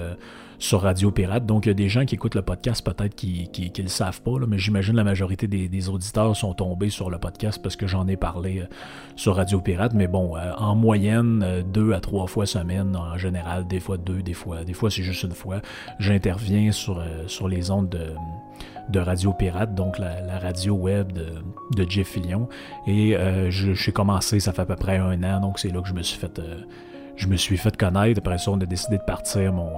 sur 0.59 0.81
Radio 0.81 1.11
Pirate. 1.11 1.45
Donc, 1.45 1.65
il 1.65 1.69
y 1.69 1.71
a 1.71 1.75
des 1.75 1.89
gens 1.89 2.05
qui 2.05 2.15
écoutent 2.15 2.35
le 2.35 2.41
podcast, 2.41 2.85
peut-être 2.85 3.15
qui 3.15 3.49
ne 3.77 3.83
le 3.83 3.89
savent 3.89 4.21
pas, 4.21 4.31
mais 4.47 4.57
j'imagine 4.57 4.95
la 4.95 5.03
majorité 5.03 5.47
des, 5.47 5.89
auditeurs 5.89 6.35
sont 6.35 6.53
tombés 6.53 6.89
sur 6.89 7.09
le 7.09 7.17
podcast 7.19 7.61
parce 7.61 7.75
que 7.75 7.85
j'en 7.85 8.07
ai 8.07 8.17
parlé 8.17 8.61
euh, 8.61 8.65
sur 9.15 9.35
Radio 9.35 9.61
Pirate. 9.61 9.93
Mais 9.93 10.07
bon, 10.07 10.35
euh, 10.35 10.51
en 10.57 10.75
moyenne, 10.75 11.43
euh, 11.43 11.61
deux 11.61 11.93
à 11.93 11.99
trois 11.99 12.27
fois 12.27 12.45
semaine, 12.45 12.95
en 12.95 13.17
général, 13.17 13.67
des 13.67 13.79
fois 13.79 13.97
deux, 13.97 14.21
des 14.21 14.33
fois, 14.33 14.63
des 14.63 14.73
fois 14.73 14.89
c'est 14.89 15.03
juste 15.03 15.23
une 15.23 15.31
fois, 15.31 15.61
j'interviens 15.99 16.71
sur, 16.71 17.03
sur 17.27 17.47
les 17.47 17.69
ondes 17.69 17.89
de 17.89 18.13
de 18.89 18.99
Radio 18.99 19.33
Pirate, 19.33 19.73
donc 19.73 19.99
la, 19.99 20.39
radio 20.39 20.73
web 20.73 21.11
de, 21.11 21.85
Jeff 21.89 22.07
Fillion. 22.07 22.47
Et 22.87 23.17
j'ai 23.49 23.91
commencé, 23.91 24.39
ça 24.39 24.53
fait 24.53 24.61
à 24.61 24.65
peu 24.65 24.75
près 24.75 24.97
un 24.97 25.23
an, 25.23 25.41
donc 25.41 25.59
c'est 25.59 25.69
là 25.69 25.81
que 25.81 25.87
je 25.87 25.93
me 25.93 26.01
suis 26.01 26.19
fait, 26.19 26.41
je 27.15 27.27
me 27.27 27.35
suis 27.35 27.57
fait 27.57 27.75
connaître. 27.75 28.19
Après 28.19 28.37
ça, 28.37 28.51
on 28.51 28.59
a 28.59 28.65
décidé 28.65 28.97
de 28.97 29.03
partir 29.03 29.53
mon, 29.53 29.69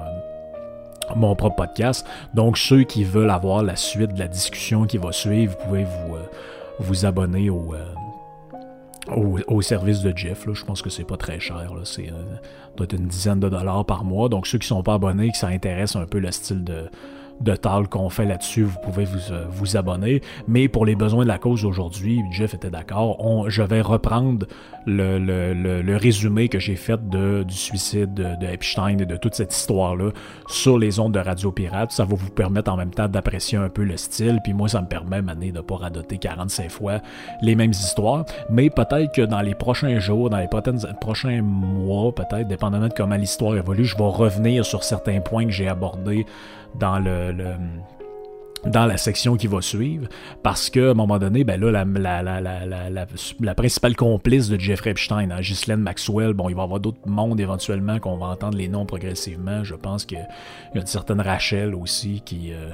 mon 1.15 1.35
propre 1.35 1.55
podcast. 1.55 2.05
Donc, 2.33 2.57
ceux 2.57 2.83
qui 2.83 3.03
veulent 3.03 3.29
avoir 3.29 3.63
la 3.63 3.75
suite 3.75 4.13
de 4.13 4.19
la 4.19 4.27
discussion 4.27 4.85
qui 4.85 4.97
va 4.97 5.11
suivre, 5.11 5.55
vous 5.57 5.65
pouvez 5.65 5.85
vous, 5.85 6.15
euh, 6.15 7.07
abonner 7.07 7.49
au, 7.49 7.73
euh, 7.73 9.61
service 9.61 10.01
de 10.01 10.15
Jeff. 10.15 10.45
Là. 10.45 10.53
Je 10.53 10.65
pense 10.65 10.81
que 10.81 10.89
c'est 10.89 11.05
pas 11.05 11.17
très 11.17 11.39
cher. 11.39 11.71
C'est 11.83 12.09
euh, 12.09 12.85
une 12.91 13.07
dizaine 13.07 13.39
de 13.39 13.49
dollars 13.49 13.85
par 13.85 14.03
mois. 14.03 14.29
Donc, 14.29 14.47
ceux 14.47 14.57
qui 14.57 14.67
sont 14.67 14.83
pas 14.83 14.95
abonnés, 14.95 15.31
qui 15.31 15.39
s'intéressent 15.39 16.01
un 16.01 16.05
peu 16.05 16.19
le 16.19 16.31
style 16.31 16.63
de, 16.63 16.89
de 17.41 17.55
tal 17.55 17.87
qu'on 17.87 18.09
fait 18.09 18.25
là-dessus, 18.25 18.63
vous 18.63 18.79
pouvez 18.83 19.05
vous, 19.05 19.31
euh, 19.31 19.45
vous, 19.49 19.77
abonner. 19.77 20.21
Mais 20.47 20.67
pour 20.67 20.85
les 20.85 20.95
besoins 20.95 21.23
de 21.23 21.27
la 21.27 21.37
cause 21.37 21.65
aujourd'hui, 21.65 22.21
Jeff 22.31 22.53
était 22.53 22.69
d'accord, 22.69 23.17
je 23.49 23.61
vais 23.63 23.81
reprendre 23.81 24.47
le, 24.85 25.19
le, 25.19 25.53
le, 25.53 25.97
résumé 25.97 26.47
que 26.47 26.59
j'ai 26.59 26.77
fait 26.77 27.09
de, 27.09 27.43
du 27.43 27.53
suicide 27.53 28.13
de, 28.13 28.45
Epstein 28.47 28.99
et 28.99 29.05
de 29.05 29.17
toute 29.17 29.35
cette 29.35 29.53
histoire-là 29.53 30.11
sur 30.47 30.79
les 30.79 30.99
ondes 30.99 31.13
de 31.13 31.19
Radio 31.19 31.51
Pirate. 31.51 31.91
Ça 31.91 32.05
va 32.05 32.15
vous 32.15 32.29
permettre 32.29 32.71
en 32.71 32.77
même 32.77 32.91
temps 32.91 33.09
d'apprécier 33.09 33.57
un 33.57 33.69
peu 33.69 33.83
le 33.83 33.97
style. 33.97 34.39
Puis 34.43 34.53
moi, 34.53 34.69
ça 34.69 34.81
me 34.81 34.87
permet, 34.87 35.21
mané, 35.21 35.51
de 35.51 35.57
ne 35.57 35.61
pas 35.61 35.75
radoter 35.75 36.17
45 36.17 36.71
fois 36.71 36.99
les 37.41 37.55
mêmes 37.55 37.71
histoires. 37.71 38.25
Mais 38.49 38.69
peut-être 38.69 39.13
que 39.13 39.23
dans 39.23 39.41
les 39.41 39.55
prochains 39.55 39.99
jours, 39.99 40.29
dans 40.29 40.37
les 40.37 40.47
prochains 41.01 41.41
mois, 41.41 42.15
peut-être, 42.15 42.47
dépendamment 42.47 42.87
de 42.87 42.93
comment 42.93 43.15
l'histoire 43.15 43.57
évolue, 43.57 43.85
je 43.85 43.97
vais 43.97 44.03
revenir 44.03 44.65
sur 44.65 44.83
certains 44.83 45.19
points 45.19 45.45
que 45.45 45.51
j'ai 45.51 45.67
abordés 45.67 46.25
dans 46.75 46.99
le, 46.99 47.33
dans 48.65 48.85
la 48.85 48.97
section 48.97 49.37
qui 49.37 49.47
va 49.47 49.61
suivre, 49.61 50.07
parce 50.43 50.69
qu'à 50.69 50.91
un 50.91 50.93
moment 50.93 51.19
donné, 51.19 51.43
ben 51.43 51.59
là, 51.59 51.85
la, 51.85 52.21
la, 52.23 52.89
la, 52.89 53.55
principale 53.55 53.95
complice 53.95 54.49
de 54.49 54.59
Jeffrey 54.59 54.91
Epstein, 54.91 55.31
hein, 55.31 55.41
Ghislaine 55.41 55.79
Maxwell, 55.79 56.33
bon, 56.33 56.49
il 56.49 56.55
va 56.55 56.61
y 56.61 56.65
avoir 56.65 56.79
d'autres 56.79 57.07
mondes 57.07 57.39
éventuellement 57.39 57.99
qu'on 57.99 58.17
va 58.17 58.27
entendre 58.27 58.57
les 58.57 58.67
noms 58.67 58.85
progressivement. 58.85 59.63
Je 59.63 59.75
pense 59.75 60.05
qu'il 60.05 60.17
y 60.17 60.21
a 60.21 60.27
une 60.79 60.85
certaine 60.85 61.21
Rachel 61.21 61.75
aussi 61.75 62.21
qui, 62.25 62.51
euh, 62.51 62.71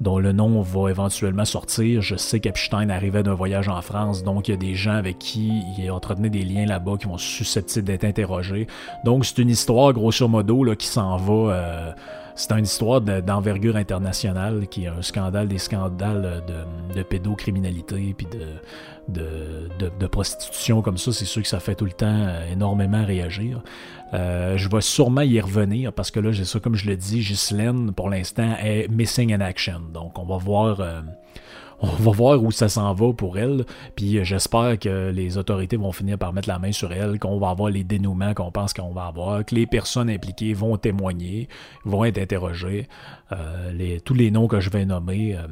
dont 0.00 0.18
le 0.18 0.32
nom 0.32 0.60
va 0.60 0.90
éventuellement 0.90 1.44
sortir. 1.44 2.02
Je 2.02 2.16
sais 2.16 2.40
qu'Epstein 2.40 2.90
arrivait 2.90 3.22
d'un 3.22 3.34
voyage 3.34 3.68
en 3.68 3.80
France, 3.80 4.24
donc 4.24 4.48
il 4.48 4.52
y 4.52 4.54
a 4.54 4.58
des 4.58 4.74
gens 4.74 4.96
avec 4.96 5.18
qui 5.18 5.62
il 5.78 5.90
entretenait 5.90 6.30
des 6.30 6.42
liens 6.42 6.66
là-bas 6.66 6.96
qui 6.98 7.06
vont 7.06 7.18
susceptibles 7.18 7.86
d'être 7.86 8.04
interrogés. 8.04 8.66
Donc 9.04 9.24
c'est 9.24 9.38
une 9.38 9.50
histoire, 9.50 9.92
grosso 9.92 10.26
modo, 10.28 10.64
là, 10.64 10.76
qui 10.76 10.86
s'en 10.86 11.16
va... 11.16 11.54
Euh, 11.54 11.92
c'est 12.34 12.52
une 12.52 12.64
histoire 12.64 13.00
d'envergure 13.00 13.76
internationale 13.76 14.66
qui 14.68 14.84
est 14.84 14.88
un 14.88 15.02
scandale, 15.02 15.48
des 15.48 15.58
scandales 15.58 16.42
de, 16.94 17.02
pédocriminalité 17.02 18.14
puis 18.16 18.26
de, 18.26 19.68
de, 19.88 20.06
prostitution 20.06 20.82
comme 20.82 20.98
ça. 20.98 21.12
C'est 21.12 21.24
sûr 21.24 21.42
que 21.42 21.48
ça 21.48 21.60
fait 21.60 21.74
tout 21.74 21.84
le 21.84 21.92
temps 21.92 22.06
euh, 22.06 22.52
énormément 22.52 23.04
réagir. 23.04 23.62
Euh, 24.14 24.56
je 24.56 24.68
vais 24.68 24.80
sûrement 24.80 25.22
y 25.22 25.40
revenir 25.40 25.92
parce 25.92 26.10
que 26.10 26.20
là, 26.20 26.32
j'ai 26.32 26.44
ça, 26.44 26.60
comme 26.60 26.74
je 26.74 26.86
le 26.86 26.96
dis, 26.96 27.20
Ghislaine, 27.20 27.92
pour 27.92 28.10
l'instant, 28.10 28.56
est 28.62 28.88
missing 28.90 29.32
in 29.32 29.40
action. 29.40 29.80
Donc, 29.92 30.18
on 30.18 30.24
va 30.24 30.36
voir. 30.36 30.80
Euh, 30.80 31.00
on 31.82 31.88
va 31.88 32.12
voir 32.12 32.42
où 32.42 32.50
ça 32.52 32.68
s'en 32.68 32.94
va 32.94 33.12
pour 33.12 33.38
elle. 33.38 33.64
Puis 33.96 34.18
euh, 34.18 34.24
j'espère 34.24 34.78
que 34.78 35.10
les 35.10 35.36
autorités 35.36 35.76
vont 35.76 35.92
finir 35.92 36.16
par 36.16 36.32
mettre 36.32 36.48
la 36.48 36.58
main 36.58 36.72
sur 36.72 36.92
elle, 36.92 37.18
qu'on 37.18 37.38
va 37.38 37.50
avoir 37.50 37.70
les 37.70 37.84
dénouements 37.84 38.34
qu'on 38.34 38.52
pense 38.52 38.72
qu'on 38.72 38.92
va 38.92 39.06
avoir, 39.06 39.44
que 39.44 39.54
les 39.54 39.66
personnes 39.66 40.08
impliquées 40.08 40.54
vont 40.54 40.76
témoigner, 40.76 41.48
vont 41.84 42.04
être 42.04 42.18
interrogées. 42.18 42.88
Euh, 43.32 43.98
tous 44.04 44.14
les 44.14 44.30
noms 44.30 44.46
que 44.46 44.60
je 44.60 44.70
vais 44.70 44.84
nommer. 44.84 45.36
Euh, 45.36 45.46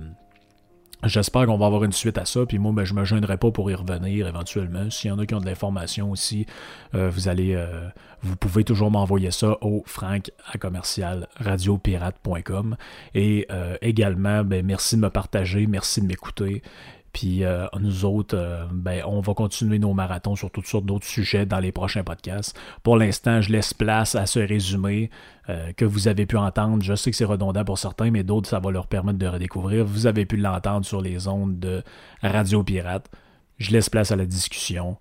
J'espère 1.04 1.46
qu'on 1.46 1.56
va 1.56 1.66
avoir 1.66 1.84
une 1.84 1.92
suite 1.92 2.18
à 2.18 2.26
ça, 2.26 2.44
puis 2.44 2.58
moi, 2.58 2.72
ben, 2.72 2.84
je 2.84 2.92
me 2.92 3.04
gênerai 3.04 3.38
pas 3.38 3.50
pour 3.50 3.70
y 3.70 3.74
revenir 3.74 4.28
éventuellement. 4.28 4.90
S'il 4.90 5.08
y 5.08 5.12
en 5.12 5.18
a 5.18 5.24
qui 5.24 5.34
ont 5.34 5.40
de 5.40 5.46
l'information 5.46 6.10
aussi, 6.10 6.46
euh, 6.94 7.08
vous 7.08 7.28
allez, 7.28 7.54
euh, 7.54 7.88
vous 8.22 8.36
pouvez 8.36 8.64
toujours 8.64 8.90
m'envoyer 8.90 9.30
ça 9.30 9.56
au 9.62 9.82
frank 9.86 10.30
à 10.52 10.58
commercial 10.58 11.26
radiopirate.com. 11.36 12.76
Et 13.14 13.46
euh, 13.50 13.76
également, 13.80 14.44
ben, 14.44 14.64
merci 14.64 14.96
de 14.96 15.00
me 15.00 15.10
partager, 15.10 15.66
merci 15.66 16.02
de 16.02 16.06
m'écouter. 16.06 16.62
Puis 17.12 17.44
euh, 17.44 17.66
nous 17.78 18.04
autres, 18.04 18.36
euh, 18.36 18.64
ben, 18.70 19.02
on 19.04 19.20
va 19.20 19.34
continuer 19.34 19.78
nos 19.78 19.94
marathons 19.94 20.36
sur 20.36 20.50
toutes 20.50 20.66
sortes 20.66 20.86
d'autres 20.86 21.06
sujets 21.06 21.44
dans 21.44 21.58
les 21.58 21.72
prochains 21.72 22.04
podcasts. 22.04 22.56
Pour 22.82 22.96
l'instant, 22.96 23.40
je 23.40 23.50
laisse 23.50 23.74
place 23.74 24.14
à 24.14 24.26
ce 24.26 24.38
résumé 24.38 25.10
euh, 25.48 25.72
que 25.72 25.84
vous 25.84 26.06
avez 26.06 26.26
pu 26.26 26.36
entendre. 26.36 26.82
Je 26.82 26.94
sais 26.94 27.10
que 27.10 27.16
c'est 27.16 27.24
redondant 27.24 27.64
pour 27.64 27.78
certains, 27.78 28.10
mais 28.10 28.22
d'autres, 28.22 28.48
ça 28.48 28.60
va 28.60 28.70
leur 28.70 28.86
permettre 28.86 29.18
de 29.18 29.26
redécouvrir. 29.26 29.84
Vous 29.84 30.06
avez 30.06 30.24
pu 30.24 30.36
l'entendre 30.36 30.86
sur 30.86 31.00
les 31.00 31.26
ondes 31.26 31.58
de 31.58 31.82
Radio 32.22 32.62
Pirate. 32.62 33.10
Je 33.58 33.72
laisse 33.72 33.90
place 33.90 34.12
à 34.12 34.16
la 34.16 34.26
discussion. 34.26 34.96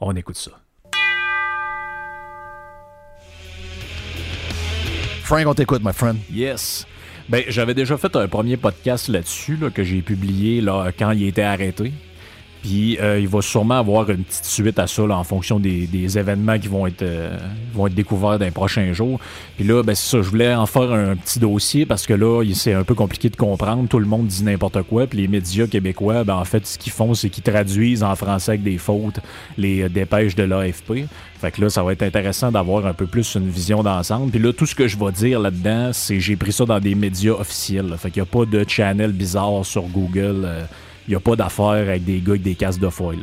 On 0.00 0.14
écoute 0.14 0.36
ça. 0.36 0.52
Frank, 5.22 5.46
on 5.46 5.54
t'écoute, 5.54 5.82
my 5.82 5.92
friend. 5.92 6.18
Yes. 6.30 6.86
Ben, 7.28 7.42
j'avais 7.48 7.74
déjà 7.74 7.96
fait 7.96 8.14
un 8.14 8.28
premier 8.28 8.56
podcast 8.56 9.08
là-dessus 9.08 9.58
que 9.74 9.82
j'ai 9.82 10.00
publié 10.00 10.60
là, 10.60 10.92
quand 10.96 11.10
il 11.10 11.26
était 11.26 11.42
arrêté. 11.42 11.92
Puis 12.62 12.98
euh, 13.00 13.20
il 13.20 13.28
va 13.28 13.42
sûrement 13.42 13.78
avoir 13.78 14.10
une 14.10 14.24
petite 14.24 14.44
suite 14.44 14.78
à 14.78 14.86
ça 14.86 15.02
en 15.02 15.24
fonction 15.24 15.60
des, 15.60 16.18
événements 16.18 16.58
qui 16.58 16.68
vont 16.68 16.86
être, 16.86 17.02
euh, 17.02 17.36
vont 17.74 17.86
être 17.86 17.94
découverts 17.94 18.38
dans 18.38 18.44
les 18.44 18.50
prochains 18.50 18.92
jours. 18.92 19.20
Puis 19.56 19.64
là, 19.64 19.82
ben, 19.82 19.94
c'est 19.94 20.16
ça, 20.16 20.22
je 20.22 20.28
voulais 20.28 20.54
en 20.54 20.66
faire 20.66 20.92
un 20.92 21.16
petit 21.16 21.38
dossier 21.38 21.86
parce 21.86 22.06
que 22.06 22.14
là, 22.14 22.42
c'est 22.54 22.72
un 22.72 22.84
peu 22.84 22.94
compliqué 22.94 23.28
de 23.28 23.36
comprendre. 23.36 23.88
Tout 23.88 23.98
le 23.98 24.06
monde 24.06 24.26
dit 24.26 24.44
n'importe 24.44 24.82
quoi. 24.82 25.06
Puis 25.06 25.18
les 25.18 25.28
médias 25.28 25.66
québécois, 25.66 26.24
ben, 26.24 26.34
en 26.34 26.44
fait, 26.44 26.66
ce 26.66 26.78
qu'ils 26.78 26.92
font, 26.92 27.14
c'est 27.14 27.30
qu'ils 27.30 27.44
traduisent 27.44 28.02
en 28.02 28.14
français 28.14 28.52
avec 28.52 28.62
des 28.62 28.78
fautes 28.78 29.20
les 29.58 29.82
euh, 29.82 29.88
dépêches 29.88 30.34
de 30.34 30.44
l'AFP. 30.44 31.06
Fait 31.40 31.50
que 31.50 31.60
là, 31.60 31.70
ça 31.70 31.82
va 31.82 31.92
être 31.92 32.02
intéressant 32.02 32.50
d'avoir 32.50 32.86
un 32.86 32.94
peu 32.94 33.06
plus 33.06 33.34
une 33.34 33.48
vision 33.48 33.82
d'ensemble. 33.82 34.30
Puis 34.30 34.40
là, 34.40 34.52
tout 34.52 34.66
ce 34.66 34.74
que 34.74 34.88
je 34.88 34.98
vais 34.98 35.12
dire 35.12 35.40
là-dedans, 35.40 35.90
c'est 35.92 36.20
j'ai 36.20 36.36
pris 36.36 36.52
ça 36.52 36.64
dans 36.64 36.80
des 36.80 36.94
médias 36.94 37.32
officiels. 37.32 37.94
Fait 37.98 38.10
qu'il 38.10 38.22
n'y 38.22 38.28
a 38.28 38.30
pas 38.30 38.46
de 38.46 38.64
channel 38.66 39.12
bizarre 39.12 39.64
sur 39.64 39.82
Google 39.82 40.66
il 41.06 41.10
n'y 41.10 41.16
a 41.16 41.20
pas 41.20 41.36
d'affaire 41.36 41.66
avec 41.66 42.04
des 42.04 42.20
gars 42.20 42.30
avec 42.30 42.42
des 42.42 42.54
casques 42.54 42.80
de 42.80 42.88
foil. 42.88 43.18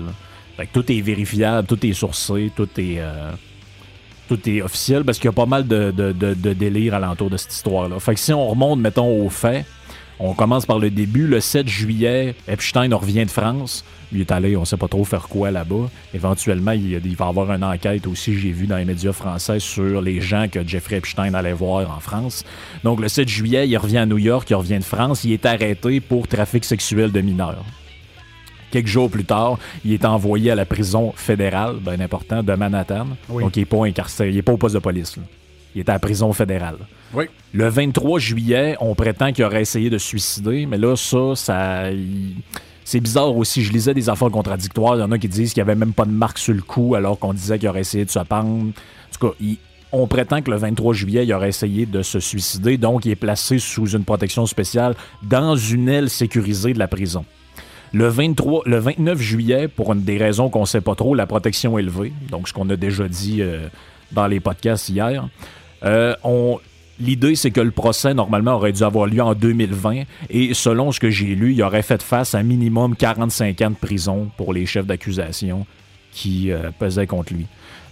Fait 0.57 0.67
que 0.67 0.73
tout 0.73 0.91
est 0.91 1.01
vérifiable, 1.01 1.67
tout 1.67 1.83
est 1.85 1.93
sourcé, 1.93 2.51
tout 2.55 2.69
est, 2.77 2.99
euh, 2.99 3.31
tout 4.27 4.39
est 4.49 4.61
officiel 4.61 5.03
parce 5.03 5.17
qu'il 5.17 5.25
y 5.25 5.29
a 5.29 5.33
pas 5.33 5.45
mal 5.45 5.67
de, 5.67 5.91
de, 5.91 6.53
délire 6.53 6.93
alentour 6.93 7.29
de 7.29 7.37
cette 7.37 7.53
histoire-là. 7.53 7.99
Fait 7.99 8.13
que 8.13 8.19
si 8.19 8.33
on 8.33 8.47
remonte, 8.47 8.79
mettons, 8.79 9.25
aux 9.25 9.29
faits, 9.29 9.65
on 10.19 10.33
commence 10.33 10.65
par 10.65 10.79
le 10.79 10.89
début. 10.89 11.27
Le 11.27 11.39
7 11.39 11.67
juillet, 11.67 12.35
Epstein 12.47 12.93
revient 12.95 13.25
de 13.25 13.31
France. 13.31 13.83
Il 14.11 14.21
est 14.21 14.31
allé, 14.31 14.55
on 14.55 14.61
ne 14.61 14.65
sait 14.65 14.77
pas 14.77 14.87
trop 14.87 15.03
faire 15.05 15.27
quoi 15.27 15.49
là-bas. 15.49 15.89
Éventuellement, 16.13 16.71
il, 16.71 17.01
il, 17.03 17.15
va 17.15 17.25
y 17.25 17.29
avoir 17.29 17.51
une 17.51 17.63
enquête 17.63 18.05
aussi, 18.05 18.37
j'ai 18.37 18.51
vu 18.51 18.67
dans 18.67 18.77
les 18.77 18.85
médias 18.85 19.11
français, 19.11 19.59
sur 19.59 20.01
les 20.01 20.21
gens 20.21 20.47
que 20.51 20.65
Jeffrey 20.65 20.97
Epstein 20.97 21.33
allait 21.33 21.53
voir 21.53 21.89
en 21.89 21.99
France. 21.99 22.43
Donc, 22.83 22.99
le 23.01 23.07
7 23.07 23.27
juillet, 23.27 23.67
il 23.67 23.77
revient 23.77 23.99
à 23.99 24.05
New 24.05 24.19
York, 24.19 24.47
il 24.49 24.55
revient 24.55 24.77
de 24.77 24.83
France. 24.83 25.23
Il 25.23 25.31
est 25.31 25.45
arrêté 25.45 25.99
pour 25.99 26.27
trafic 26.27 26.63
sexuel 26.63 27.11
de 27.11 27.21
mineurs. 27.21 27.65
Quelques 28.69 28.87
jours 28.87 29.09
plus 29.09 29.25
tard, 29.25 29.57
il 29.85 29.93
est 29.93 30.05
envoyé 30.05 30.51
à 30.51 30.55
la 30.55 30.65
prison 30.65 31.13
fédérale, 31.15 31.75
bien 31.79 31.99
important, 31.99 32.41
de 32.41 32.53
Manhattan. 32.53 33.07
Donc, 33.29 33.55
il 33.55 33.59
n'est 33.59 33.65
pas 33.65 33.85
incarcéré, 33.85 34.29
il 34.29 34.35
n'est 34.35 34.41
pas 34.41 34.53
au 34.53 34.57
poste 34.57 34.75
de 34.75 34.79
police. 34.79 35.17
Il 35.75 35.79
est 35.79 35.89
à 35.89 35.93
la 35.93 35.99
prison 35.99 36.31
fédérale. 36.33 36.77
Oui. 37.13 37.25
Le 37.53 37.67
23 37.67 38.19
juillet, 38.19 38.75
on 38.79 38.95
prétend 38.95 39.31
qu'il 39.31 39.43
aurait 39.43 39.61
essayé 39.61 39.89
de 39.89 39.97
se 39.97 40.07
suicider, 40.07 40.65
mais 40.65 40.77
là, 40.77 40.95
ça, 40.95 41.35
ça. 41.35 41.83
C'est 42.85 42.99
bizarre 42.99 43.35
aussi. 43.35 43.63
Je 43.63 43.71
lisais 43.71 43.93
des 43.93 44.09
affaires 44.09 44.29
contradictoires. 44.29 44.95
Il 44.95 44.99
y 44.99 45.03
en 45.03 45.11
a 45.11 45.17
qui 45.17 45.29
disent 45.29 45.53
qu'il 45.53 45.63
n'y 45.63 45.69
avait 45.69 45.79
même 45.79 45.93
pas 45.93 46.05
de 46.05 46.11
marque 46.11 46.37
sur 46.37 46.53
le 46.53 46.61
cou 46.61 46.95
alors 46.95 47.17
qu'on 47.17 47.33
disait 47.33 47.57
qu'il 47.57 47.69
aurait 47.69 47.81
essayé 47.81 48.03
de 48.03 48.09
se 48.09 48.19
pendre. 48.19 48.49
En 48.49 48.71
tout 49.19 49.27
cas, 49.29 49.35
on 49.93 50.07
prétend 50.07 50.41
que 50.41 50.49
le 50.49 50.57
23 50.57 50.93
juillet, 50.93 51.25
il 51.25 51.33
aurait 51.33 51.49
essayé 51.49 51.85
de 51.85 52.01
se 52.01 52.19
suicider. 52.19 52.77
Donc, 52.77 53.05
il 53.05 53.11
est 53.11 53.15
placé 53.15 53.59
sous 53.59 53.91
une 53.91 54.03
protection 54.03 54.45
spéciale 54.47 54.95
dans 55.21 55.55
une 55.55 55.87
aile 55.87 56.09
sécurisée 56.09 56.73
de 56.73 56.79
la 56.79 56.87
prison. 56.87 57.23
Le, 57.93 58.07
23, 58.07 58.63
le 58.65 58.79
29 58.79 59.19
juillet, 59.19 59.67
pour 59.67 59.93
une 59.93 60.01
des 60.01 60.17
raisons 60.17 60.49
qu'on 60.49 60.61
ne 60.61 60.65
sait 60.65 60.81
pas 60.81 60.95
trop, 60.95 61.13
la 61.13 61.27
protection 61.27 61.77
est 61.77 61.83
levée. 61.83 62.11
Donc, 62.31 62.47
ce 62.47 62.53
qu'on 62.53 62.69
a 62.71 62.75
déjà 62.75 63.07
dit 63.07 63.41
euh, 63.41 63.67
dans 64.11 64.25
les 64.25 64.39
podcasts 64.39 64.89
hier. 64.89 65.27
Euh, 65.83 66.15
L'idée, 66.99 67.35
c'est 67.35 67.51
que 67.51 67.59
le 67.59 67.71
procès, 67.71 68.13
normalement, 68.13 68.53
aurait 68.53 68.71
dû 68.71 68.83
avoir 68.83 69.07
lieu 69.07 69.21
en 69.21 69.33
2020. 69.33 70.03
Et 70.29 70.53
selon 70.53 70.91
ce 70.91 70.99
que 70.99 71.09
j'ai 71.09 71.35
lu, 71.35 71.53
il 71.53 71.63
aurait 71.63 71.81
fait 71.81 72.01
face 72.03 72.35
à 72.35 72.43
minimum 72.43 72.95
45 72.95 73.61
ans 73.61 73.71
de 73.71 73.75
prison 73.75 74.29
pour 74.37 74.53
les 74.53 74.65
chefs 74.65 74.85
d'accusation 74.85 75.65
qui 76.11 76.51
euh, 76.51 76.69
pesaient 76.77 77.07
contre 77.07 77.33
lui. 77.33 77.47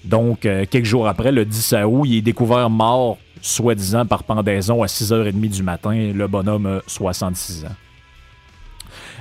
Donc, 0.06 0.46
euh, 0.46 0.66
quelques 0.70 0.86
jours 0.86 1.08
après, 1.08 1.32
le 1.32 1.46
10 1.46 1.76
août, 1.86 2.04
il 2.06 2.18
est 2.18 2.22
découvert 2.22 2.70
mort, 2.70 3.18
soi-disant 3.42 4.06
par 4.06 4.24
pendaison, 4.24 4.84
à 4.84 4.86
6h30 4.86 5.50
du 5.50 5.64
matin. 5.64 6.12
Le 6.14 6.28
bonhomme 6.28 6.68
a 6.68 6.82
66 6.86 7.66
ans. 7.66 7.76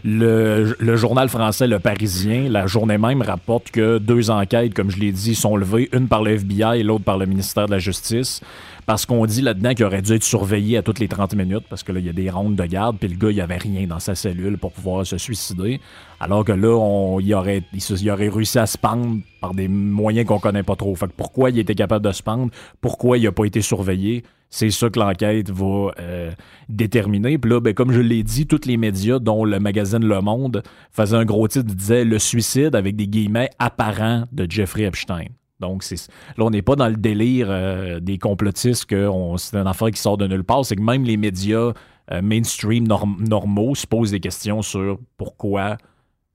Le, 0.05 0.97
journal 0.97 1.29
français 1.29 1.67
Le 1.67 1.79
Parisien, 1.79 2.49
la 2.49 2.67
journée 2.67 2.99
même, 2.99 3.23
rapporte 3.23 3.71
que 3.71 3.99
deux 3.99 4.31
enquêtes, 4.31 4.75
comme 4.75 4.91
je 4.91 4.99
l'ai 4.99 5.13
dit, 5.13 5.35
sont 5.35 5.57
levées, 5.57 5.89
une 5.93 6.09
par 6.09 6.23
le 6.23 6.33
FBI 6.33 6.81
et 6.81 6.83
l'autre 6.83 7.05
par 7.05 7.19
le 7.19 7.27
ministère 7.27 7.67
de 7.67 7.73
la 7.73 7.79
Justice 7.79 8.41
parce 8.91 9.07
qu'on 9.07 9.25
dit 9.25 9.41
là-dedans 9.41 9.73
qu'il 9.73 9.85
aurait 9.85 10.03
dû 10.03 10.15
être 10.15 10.25
surveillé 10.25 10.77
à 10.77 10.83
toutes 10.83 10.99
les 10.99 11.07
30 11.07 11.37
minutes, 11.37 11.63
parce 11.71 11.85
que 11.85 11.93
là, 11.93 12.01
il 12.01 12.07
y 12.07 12.09
a 12.09 12.13
des 12.13 12.29
rondes 12.29 12.57
de 12.57 12.65
garde, 12.65 12.99
puis 12.99 13.09
le 13.09 13.15
gars, 13.15 13.31
il 13.31 13.37
n'y 13.37 13.41
avait 13.41 13.57
rien 13.57 13.87
dans 13.87 14.01
sa 14.01 14.17
cellule 14.17 14.59
pour 14.59 14.73
pouvoir 14.73 15.07
se 15.07 15.17
suicider. 15.17 15.81
Alors 16.19 16.45
que 16.45 16.51
là, 16.51 16.77
on, 16.77 17.21
il, 17.21 17.33
aurait, 17.35 17.63
il, 17.73 18.11
aurait 18.11 18.29
réussi 18.29 18.59
à 18.59 18.67
se 18.67 18.77
pendre 18.77 19.19
par 19.41 19.55
des 19.55 19.69
moyens 19.69 20.27
qu'on 20.27 20.41
connaît 20.41 20.65
pas 20.65 20.75
trop. 20.75 20.93
Fait 20.97 21.07
pourquoi 21.07 21.51
il 21.51 21.61
était 21.61 21.77
capable 21.77 22.05
de 22.05 22.11
se 22.11 22.21
pendre? 22.21 22.51
Pourquoi 22.81 23.17
il 23.17 23.23
n'a 23.23 23.31
pas 23.31 23.45
été 23.45 23.61
surveillé? 23.61 24.25
C'est 24.49 24.71
ça 24.71 24.91
que 24.91 24.99
l'enquête 24.99 25.51
va 25.51 25.93
euh, 26.01 26.33
déterminer. 26.69 27.39
Puis 27.39 27.49
là, 27.49 27.61
ben, 27.61 27.75
comme 27.75 27.93
je 27.93 28.01
l'ai 28.01 28.25
dit, 28.25 28.49
tous 28.49 28.67
les 28.67 28.77
médias, 28.77 29.21
dont 29.21 29.45
le 29.45 29.61
magazine 29.61 30.05
Le 30.05 30.21
Monde, 30.21 30.65
faisaient 30.91 31.17
un 31.17 31.25
gros 31.25 31.47
titre, 31.47 31.73
disait 31.73 32.05
le 32.05 32.19
suicide 32.19 32.75
avec 32.75 32.97
des 32.97 33.07
guillemets 33.07 33.51
apparents 33.61 34.25
de 34.33 34.51
Jeffrey 34.51 34.83
Epstein. 34.83 35.27
Donc, 35.61 35.85
là, 35.91 36.45
on 36.45 36.51
n'est 36.51 36.63
pas 36.63 36.77
dans 36.77 36.89
le 36.89 36.97
délire 36.97 37.49
euh, 37.51 38.01
des 38.01 38.19
complotistes 38.19 38.87
que 38.87 39.11
c'est 39.37 39.57
une 39.57 39.67
affaire 39.67 39.91
qui 39.91 40.01
sort 40.01 40.17
de 40.17 40.27
nulle 40.27 40.45
part. 40.45 40.65
C'est 40.65 40.77
que 40.77 40.83
même 40.83 41.05
les 41.05 41.17
médias 41.17 41.73
euh, 42.13 42.23
mainstream 42.23 42.89
normaux 42.89 43.75
se 43.75 43.87
posent 43.87 44.11
des 44.11 44.21
questions 44.21 44.63
sur 44.63 44.99
pourquoi, 45.17 45.77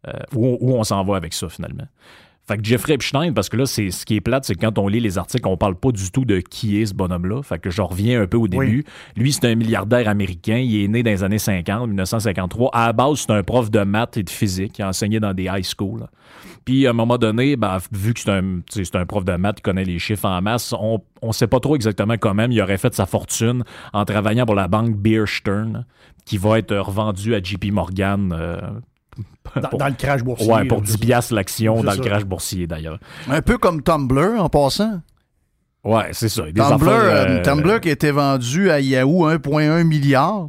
euh, 0.07 0.11
où, 0.33 0.73
on 0.73 0.83
s'en 0.83 1.03
va 1.03 1.17
avec 1.17 1.33
ça 1.33 1.49
finalement. 1.49 1.87
Fait 2.47 2.57
que 2.57 2.63
Jeffrey 2.63 2.93
Epstein, 2.93 3.33
parce 3.33 3.49
que 3.49 3.57
là, 3.57 3.65
c'est 3.65 3.89
ce 3.89 4.05
qui 4.05 4.15
est 4.15 4.21
plate, 4.21 4.45
c'est 4.45 4.53
que 4.53 4.59
quand 4.59 4.77
on 4.77 4.87
lit 4.87 4.99
les 4.99 5.17
articles, 5.17 5.47
on 5.47 5.57
parle 5.57 5.75
pas 5.75 5.91
du 5.91 6.11
tout 6.11 6.25
de 6.25 6.39
qui 6.41 6.79
est 6.79 6.85
ce 6.85 6.93
bonhomme-là. 6.93 7.41
Fait 7.41 7.57
que 7.57 7.71
je 7.71 7.81
reviens 7.81 8.21
un 8.21 8.27
peu 8.27 8.37
au 8.37 8.47
début. 8.47 8.85
Lui, 9.15 9.33
c'est 9.33 9.45
un 9.45 9.55
milliardaire 9.55 10.07
américain. 10.07 10.57
Il 10.57 10.83
est 10.83 10.87
né 10.87 11.01
dans 11.01 11.09
les 11.09 11.23
années 11.23 11.39
50, 11.39 11.87
1953. 11.87 12.69
À 12.71 12.87
la 12.87 12.93
base, 12.93 13.21
c'est 13.21 13.31
un 13.31 13.41
prof 13.41 13.71
de 13.71 13.79
maths 13.83 14.17
et 14.17 14.23
de 14.23 14.29
physique. 14.29 14.77
Il 14.77 14.83
a 14.83 14.89
enseigné 14.89 15.19
dans 15.19 15.33
des 15.33 15.45
high 15.45 15.63
schools. 15.63 16.05
Puis 16.65 16.85
à 16.85 16.91
un 16.91 16.93
moment 16.93 17.17
donné, 17.17 17.55
ben, 17.55 17.79
vu 17.91 18.13
que 18.13 18.19
c'est 18.19 18.29
un, 18.31 18.59
un 18.93 19.05
prof 19.05 19.25
de 19.25 19.35
maths 19.35 19.57
qui 19.57 19.61
connaît 19.63 19.83
les 19.83 19.97
chiffres 19.97 20.25
en 20.25 20.41
masse, 20.41 20.73
on 20.73 21.01
ne 21.23 21.31
sait 21.31 21.47
pas 21.47 21.59
trop 21.59 21.75
exactement 21.75 22.17
comment 22.17 22.47
il 22.49 22.61
aurait 22.61 22.77
fait 22.77 22.93
sa 22.93 23.07
fortune 23.07 23.63
en 23.93 24.05
travaillant 24.05 24.45
pour 24.45 24.55
la 24.55 24.67
banque 24.67 24.95
Bear 24.95 25.27
Stearns, 25.27 25.85
qui 26.25 26.37
va 26.37 26.59
être 26.59 26.75
revendue 26.75 27.33
à 27.33 27.41
JP 27.41 27.71
Morgan. 27.71 28.33
Euh, 28.37 28.59
dans, 29.77 29.87
le 29.87 29.93
crash 29.93 30.23
boursier. 30.23 30.51
Ouais, 30.51 30.65
pour 30.65 30.81
10 30.81 30.97
piastres 30.97 31.33
l'action 31.33 31.83
dans 31.83 31.93
le 31.93 31.97
crash 31.97 32.25
boursier 32.25 32.67
d'ailleurs. 32.67 32.99
Un 33.29 33.41
peu 33.41 33.57
comme 33.57 33.81
Tumblr 33.81 34.39
en 34.39 34.49
passant. 34.49 35.01
Ouais, 35.83 36.09
c'est 36.13 36.29
ça. 36.29 36.43
Tumblr, 36.51 36.89
euh, 36.89 37.43
Tumblr 37.43 37.79
qui 37.79 37.89
a 37.89 37.91
été 37.91 38.09
vendu 38.09 38.71
à 38.71 38.79
Yahoo 38.79 39.29
1,1 39.29 39.83
milliard, 39.83 40.47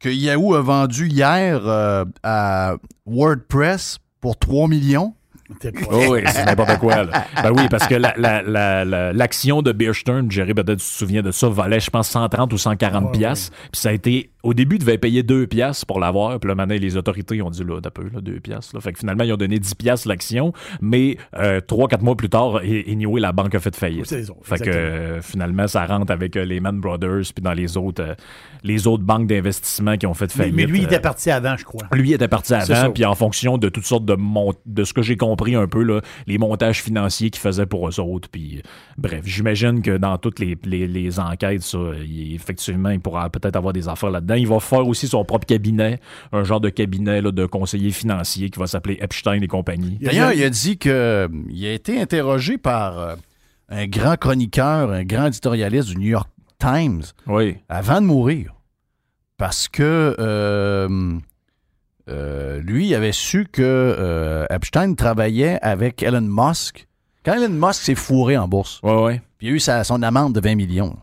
que 0.00 0.08
Yahoo 0.08 0.54
a 0.54 0.62
vendu 0.62 1.06
hier 1.06 1.60
euh, 1.66 2.04
à 2.22 2.76
WordPress 3.04 3.98
pour 4.20 4.38
3 4.38 4.68
millions. 4.68 5.14
Oh 5.90 6.04
oui, 6.10 6.22
c'est 6.26 6.44
n'importe 6.46 6.78
quoi. 6.78 7.04
Ben 7.04 7.52
oui, 7.54 7.68
parce 7.68 7.86
que 7.86 7.94
l'action 9.12 9.60
de 9.60 9.72
Bear 9.72 9.94
Stearns, 9.94 10.30
Jerry, 10.30 10.54
peut-être 10.54 10.78
tu 10.78 10.86
te 10.86 10.92
souviens 10.92 11.22
de 11.22 11.30
ça, 11.30 11.48
valait, 11.48 11.80
je 11.80 11.90
pense, 11.90 12.08
130 12.08 12.52
ou 12.52 12.58
140 12.58 13.12
pièces. 13.12 13.50
Puis 13.70 13.80
ça 13.80 13.90
a 13.90 13.92
été, 13.92 14.30
au 14.44 14.54
début, 14.54 14.78
tu 14.78 14.84
devais 14.84 14.98
payer 14.98 15.22
2 15.22 15.46
pièces 15.46 15.84
pour 15.84 16.00
l'avoir. 16.00 16.38
Puis 16.38 16.48
là, 16.48 16.54
maintenant, 16.54 16.76
les 16.78 16.96
autorités 16.96 17.42
ont 17.42 17.50
dit, 17.50 17.64
là, 17.64 17.80
d'un 17.80 17.90
peu, 17.90 18.04
là, 18.04 18.20
2 18.20 18.40
pièces. 18.40 18.72
Fait 18.80 18.92
que 18.92 18.98
finalement, 18.98 19.24
ils 19.24 19.32
ont 19.32 19.36
donné 19.36 19.58
10 19.58 19.74
pièces 19.74 20.06
l'action. 20.06 20.52
Mais 20.80 21.16
euh, 21.36 21.60
3-4 21.60 22.02
mois 22.02 22.16
plus 22.16 22.28
tard, 22.28 22.56
anyway, 22.56 23.20
la 23.20 23.32
banque 23.32 23.54
a 23.54 23.60
fait 23.60 23.74
faillite. 23.74 24.06
fait 24.42 24.58
que 24.58 24.70
euh, 24.70 25.22
finalement, 25.22 25.66
ça 25.66 25.84
rentre 25.86 26.12
avec 26.12 26.36
euh, 26.36 26.44
les 26.44 26.60
Man 26.60 26.80
Brothers 26.80 27.32
puis 27.34 27.42
dans 27.42 27.52
les 27.52 27.76
autres, 27.76 28.02
euh, 28.02 28.14
les 28.62 28.86
autres 28.86 29.02
banques 29.02 29.26
d'investissement 29.26 29.96
qui 29.96 30.06
ont 30.06 30.14
fait 30.14 30.30
faillite. 30.30 30.54
Mais, 30.54 30.66
lui, 30.66 30.78
il 30.78 30.84
était 30.84 31.00
parti 31.00 31.30
avant, 31.30 31.56
je 31.56 31.64
crois. 31.64 31.86
Lui, 31.92 32.10
il 32.10 32.14
était 32.14 32.28
parti 32.28 32.54
avant. 32.54 32.92
Puis 32.92 33.04
en 33.04 33.14
fonction 33.14 33.58
de 33.58 33.68
toutes 33.68 33.86
sortes 33.86 34.04
de, 34.04 34.16
de 34.66 34.84
ce 34.84 34.92
que 34.92 35.02
j'ai 35.02 35.16
compris, 35.16 35.34
compris 35.34 35.54
un 35.56 35.66
peu 35.66 35.82
là, 35.82 36.00
les 36.26 36.38
montages 36.38 36.82
financiers 36.82 37.30
qu'ils 37.30 37.40
faisaient 37.40 37.66
pour 37.66 37.88
eux 37.88 37.98
autres. 37.98 38.28
Puis, 38.28 38.62
bref, 38.98 39.22
j'imagine 39.24 39.82
que 39.82 39.96
dans 39.96 40.16
toutes 40.16 40.38
les, 40.38 40.56
les, 40.64 41.18
enquêtes, 41.18 41.62
ça, 41.62 41.78
effectivement, 42.32 42.90
il 42.90 43.00
pourra 43.00 43.28
peut-être 43.30 43.56
avoir 43.56 43.72
des 43.72 43.88
affaires 43.88 44.10
là-dedans. 44.10 44.33
Il 44.36 44.46
va 44.48 44.60
faire 44.60 44.86
aussi 44.86 45.08
son 45.08 45.24
propre 45.24 45.46
cabinet, 45.46 46.00
un 46.32 46.44
genre 46.44 46.60
de 46.60 46.68
cabinet 46.70 47.20
là, 47.20 47.30
de 47.32 47.46
conseiller 47.46 47.90
financier 47.90 48.50
qui 48.50 48.58
va 48.58 48.66
s'appeler 48.66 48.98
Epstein 49.00 49.40
et 49.42 49.48
compagnie. 49.48 49.98
D'ailleurs, 50.00 50.32
il 50.32 50.42
a 50.42 50.50
dit 50.50 50.76
qu'il 50.78 50.92
a 50.92 51.72
été 51.72 52.00
interrogé 52.00 52.58
par 52.58 52.98
euh, 52.98 53.16
un 53.68 53.86
grand 53.86 54.16
chroniqueur, 54.16 54.90
un 54.90 55.04
grand 55.04 55.26
éditorialiste 55.26 55.88
du 55.90 55.96
New 55.96 56.08
York 56.08 56.28
Times 56.58 57.02
oui. 57.26 57.56
avant 57.68 58.00
de 58.00 58.06
mourir. 58.06 58.54
Parce 59.36 59.66
que 59.68 60.14
euh, 60.18 61.18
euh, 62.08 62.60
lui, 62.60 62.94
avait 62.94 63.12
su 63.12 63.46
que 63.50 63.62
euh, 63.62 64.46
Epstein 64.50 64.94
travaillait 64.94 65.58
avec 65.62 66.02
Elon 66.02 66.20
Musk. 66.20 66.86
Quand 67.24 67.34
Elon 67.34 67.48
Musk 67.54 67.82
s'est 67.82 67.94
fourré 67.94 68.36
en 68.36 68.46
bourse, 68.46 68.80
Ouais, 68.82 69.02
ouais. 69.02 69.22
puis 69.38 69.46
il 69.48 69.50
a 69.50 69.54
eu 69.54 69.60
sa- 69.60 69.84
son 69.84 70.02
amende 70.02 70.34
de 70.34 70.40
20 70.40 70.54
millions. 70.54 70.96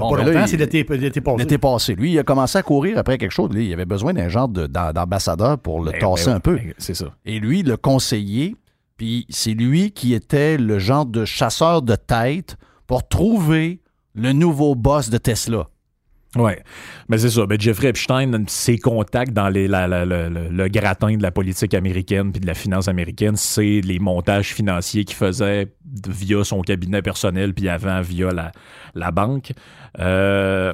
Bon, 0.00 0.10
pas 0.10 0.22
ben 0.24 0.32
longtemps, 0.32 0.46
c'est 0.46 0.56
l'été 0.56 0.84
passé. 0.84 0.98
L'été 1.38 1.58
passé. 1.58 1.94
Lui, 1.94 2.12
il 2.12 2.18
a 2.18 2.22
commencé 2.24 2.58
à 2.58 2.62
courir 2.62 2.98
après 2.98 3.18
quelque 3.18 3.30
chose. 3.32 3.50
Lui, 3.52 3.66
il 3.68 3.72
avait 3.72 3.84
besoin 3.84 4.12
d'un 4.12 4.28
genre 4.28 4.48
de- 4.48 4.66
d'am- 4.66 4.92
d'ambassadeur 4.92 5.58
pour 5.58 5.82
le 5.82 5.92
Ben, 5.92 6.00
tasser 6.00 6.26
ben, 6.30 6.36
un 6.36 6.40
peu. 6.40 6.56
ben, 6.56 6.74
C'est 6.78 6.94
ça. 6.94 7.06
Et 7.24 7.38
lui, 7.38 7.62
le 7.62 7.76
conseiller, 7.76 8.56
puis 8.96 9.26
c'est 9.28 9.52
lui 9.54 9.92
qui 9.92 10.12
était 10.14 10.56
le 10.58 10.78
genre 10.78 11.06
de 11.06 11.24
chasseur 11.24 11.82
de 11.82 11.94
tête 11.94 12.56
pour 12.86 13.06
trouver 13.08 13.80
le 14.14 14.32
nouveau 14.32 14.74
boss 14.74 15.08
de 15.10 15.18
Tesla. 15.18 15.68
Ouais, 16.36 16.62
mais 17.08 17.18
c'est 17.18 17.30
ça. 17.30 17.44
Ben 17.44 17.60
Jeffrey 17.60 17.88
Epstein, 17.88 18.44
ses 18.46 18.78
contacts 18.78 19.32
dans 19.32 19.48
les, 19.48 19.66
la- 19.66 19.88
la- 19.88 20.04
la- 20.04 20.28
le, 20.28 20.48
le 20.48 20.68
gratin 20.68 21.16
de 21.16 21.22
la 21.22 21.32
politique 21.32 21.74
américaine 21.74 22.30
puis 22.30 22.40
de 22.40 22.46
la 22.46 22.54
finance 22.54 22.86
américaine, 22.86 23.34
c'est 23.34 23.80
les 23.80 23.98
montages 23.98 24.54
financiers 24.54 25.04
qu'il 25.04 25.16
faisait 25.16 25.72
via 26.08 26.44
son 26.44 26.60
cabinet 26.62 27.02
personnel 27.02 27.52
puis 27.52 27.68
avant 27.68 28.00
via 28.00 28.30
la, 28.30 28.52
la 28.94 29.10
banque. 29.10 29.52
Euh, 29.98 30.72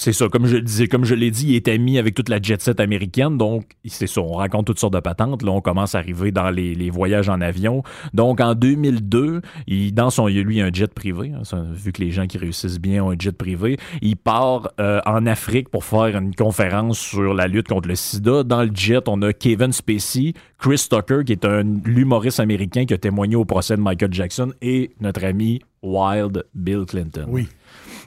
c'est 0.00 0.14
ça, 0.14 0.28
comme 0.30 0.46
je 0.46 0.56
disais, 0.56 0.88
comme 0.88 1.04
je 1.04 1.14
l'ai 1.14 1.30
dit, 1.30 1.48
il 1.48 1.56
est 1.56 1.68
ami 1.68 1.98
avec 1.98 2.14
toute 2.14 2.30
la 2.30 2.40
jet 2.40 2.58
set 2.62 2.80
américaine, 2.80 3.36
donc 3.36 3.66
c'est 3.84 4.06
ça, 4.06 4.22
on 4.22 4.32
raconte 4.32 4.66
toutes 4.66 4.78
sortes 4.78 4.94
de 4.94 5.00
patentes. 5.00 5.42
Là, 5.42 5.52
on 5.52 5.60
commence 5.60 5.94
à 5.94 5.98
arriver 5.98 6.32
dans 6.32 6.48
les, 6.48 6.88
voyages 6.88 7.28
en 7.28 7.42
avion. 7.42 7.82
Donc 8.14 8.40
en 8.40 8.54
2002, 8.54 9.42
il, 9.66 9.92
dans 9.92 10.08
son, 10.08 10.26
lui 10.26 10.62
un 10.62 10.70
jet 10.72 10.92
privé, 10.94 11.32
hein, 11.34 11.42
vu 11.74 11.92
que 11.92 12.02
les 12.02 12.12
gens 12.12 12.26
qui 12.26 12.38
réussissent 12.38 12.80
bien 12.80 13.04
ont 13.04 13.10
un 13.10 13.16
jet 13.18 13.36
privé, 13.36 13.76
il 14.00 14.16
part 14.16 14.72
euh, 14.80 15.02
en 15.04 15.26
Afrique 15.26 15.68
pour 15.68 15.84
faire 15.84 16.16
une 16.16 16.34
conférence 16.34 16.98
sur 16.98 17.34
la 17.34 17.46
lutte 17.46 17.68
contre 17.68 17.88
le 17.88 17.94
sida. 17.94 18.42
Dans 18.42 18.62
le 18.62 18.70
jet, 18.72 19.06
on 19.06 19.20
a 19.20 19.34
Kevin 19.34 19.70
Spacey, 19.70 20.32
Chris 20.56 20.86
Tucker, 20.88 21.24
qui 21.26 21.32
est 21.32 21.44
un 21.44 21.62
l'humoriste 21.84 22.40
américain 22.40 22.86
qui 22.86 22.94
a 22.94 22.98
témoigné 22.98 23.36
au 23.36 23.44
procès 23.44 23.76
de 23.76 23.82
Michael 23.82 24.14
Jackson, 24.14 24.54
et 24.62 24.92
notre 24.98 25.26
ami 25.26 25.60
Wild 25.82 26.44
Bill 26.54 26.86
Clinton. 26.86 27.26
Oui. 27.28 27.48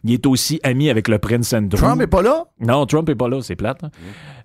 Il 0.05 0.11
est 0.13 0.25
aussi 0.25 0.59
ami 0.63 0.89
avec 0.89 1.07
le 1.07 1.17
prince 1.17 1.53
Andrew. 1.53 1.77
Trump 1.77 2.01
est 2.01 2.07
pas 2.07 2.21
là? 2.21 2.45
Non, 2.59 2.85
Trump 2.85 3.07
est 3.09 3.15
pas 3.15 3.29
là, 3.29 3.41
c'est 3.41 3.55
plate. 3.55 3.83
hein. 3.85 3.89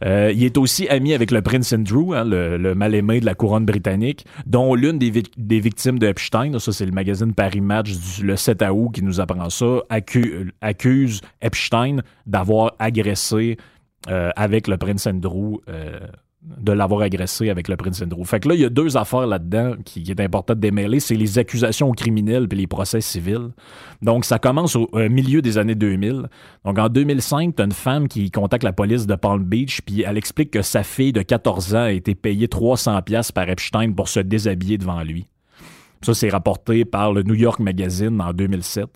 Euh, 0.04 0.30
il 0.32 0.44
est 0.44 0.56
aussi 0.56 0.88
ami 0.88 1.12
avec 1.14 1.32
le 1.32 1.42
prince 1.42 1.72
Andrew, 1.72 2.14
hein, 2.14 2.24
le, 2.24 2.56
le 2.56 2.74
mal-aimé 2.76 3.18
de 3.18 3.26
la 3.26 3.34
couronne 3.34 3.64
britannique, 3.66 4.24
dont 4.46 4.76
l'une 4.76 4.98
des, 4.98 5.10
vic- 5.10 5.32
des 5.36 5.58
victimes 5.58 5.98
de 5.98 6.06
Epstein, 6.06 6.56
ça 6.60 6.72
c'est 6.72 6.86
le 6.86 6.92
magazine 6.92 7.34
Paris 7.34 7.60
Match 7.60 7.90
du, 7.90 8.24
le 8.24 8.36
7 8.36 8.62
août 8.70 8.90
qui 8.94 9.02
nous 9.02 9.18
apprend 9.20 9.50
ça, 9.50 9.80
accu- 9.90 10.50
accuse 10.60 11.20
Epstein 11.42 11.96
d'avoir 12.26 12.74
agressé 12.78 13.56
euh, 14.08 14.30
avec 14.36 14.68
le 14.68 14.76
prince 14.76 15.08
Andrew. 15.08 15.56
euh, 15.68 15.98
de 16.56 16.72
l'avoir 16.72 17.02
agressé 17.02 17.50
avec 17.50 17.68
le 17.68 17.76
prince 17.76 18.02
Andrew. 18.02 18.24
Fait 18.24 18.40
que 18.40 18.48
là, 18.48 18.54
il 18.54 18.60
y 18.60 18.64
a 18.64 18.70
deux 18.70 18.96
affaires 18.96 19.26
là-dedans 19.26 19.74
qui, 19.84 20.02
est 20.08 20.20
important 20.20 20.54
de 20.54 20.60
démêler, 20.60 21.00
c'est 21.00 21.14
les 21.14 21.38
accusations 21.38 21.90
criminelles 21.92 22.48
puis 22.48 22.58
les 22.58 22.66
procès 22.66 23.00
civils. 23.00 23.50
Donc, 24.02 24.24
ça 24.24 24.38
commence 24.38 24.76
au 24.76 24.88
euh, 24.94 25.08
milieu 25.08 25.42
des 25.42 25.58
années 25.58 25.74
2000. 25.74 26.28
Donc, 26.64 26.78
en 26.78 26.88
2005, 26.88 27.56
tu 27.56 27.62
as 27.62 27.64
une 27.64 27.72
femme 27.72 28.08
qui 28.08 28.30
contacte 28.30 28.64
la 28.64 28.72
police 28.72 29.06
de 29.06 29.14
Palm 29.14 29.44
Beach, 29.44 29.80
puis 29.82 30.02
elle 30.02 30.16
explique 30.16 30.50
que 30.50 30.62
sa 30.62 30.82
fille 30.82 31.12
de 31.12 31.22
14 31.22 31.74
ans 31.74 31.84
a 31.84 31.92
été 31.92 32.14
payée 32.14 32.48
300 32.48 33.02
pièces 33.02 33.32
par 33.32 33.48
Epstein 33.48 33.92
pour 33.92 34.08
se 34.08 34.20
déshabiller 34.20 34.78
devant 34.78 35.02
lui. 35.02 35.26
Ça, 36.02 36.14
c'est 36.14 36.28
rapporté 36.28 36.84
par 36.84 37.12
le 37.12 37.22
New 37.22 37.34
York 37.34 37.58
Magazine 37.60 38.20
en 38.20 38.32
2007. 38.32 38.88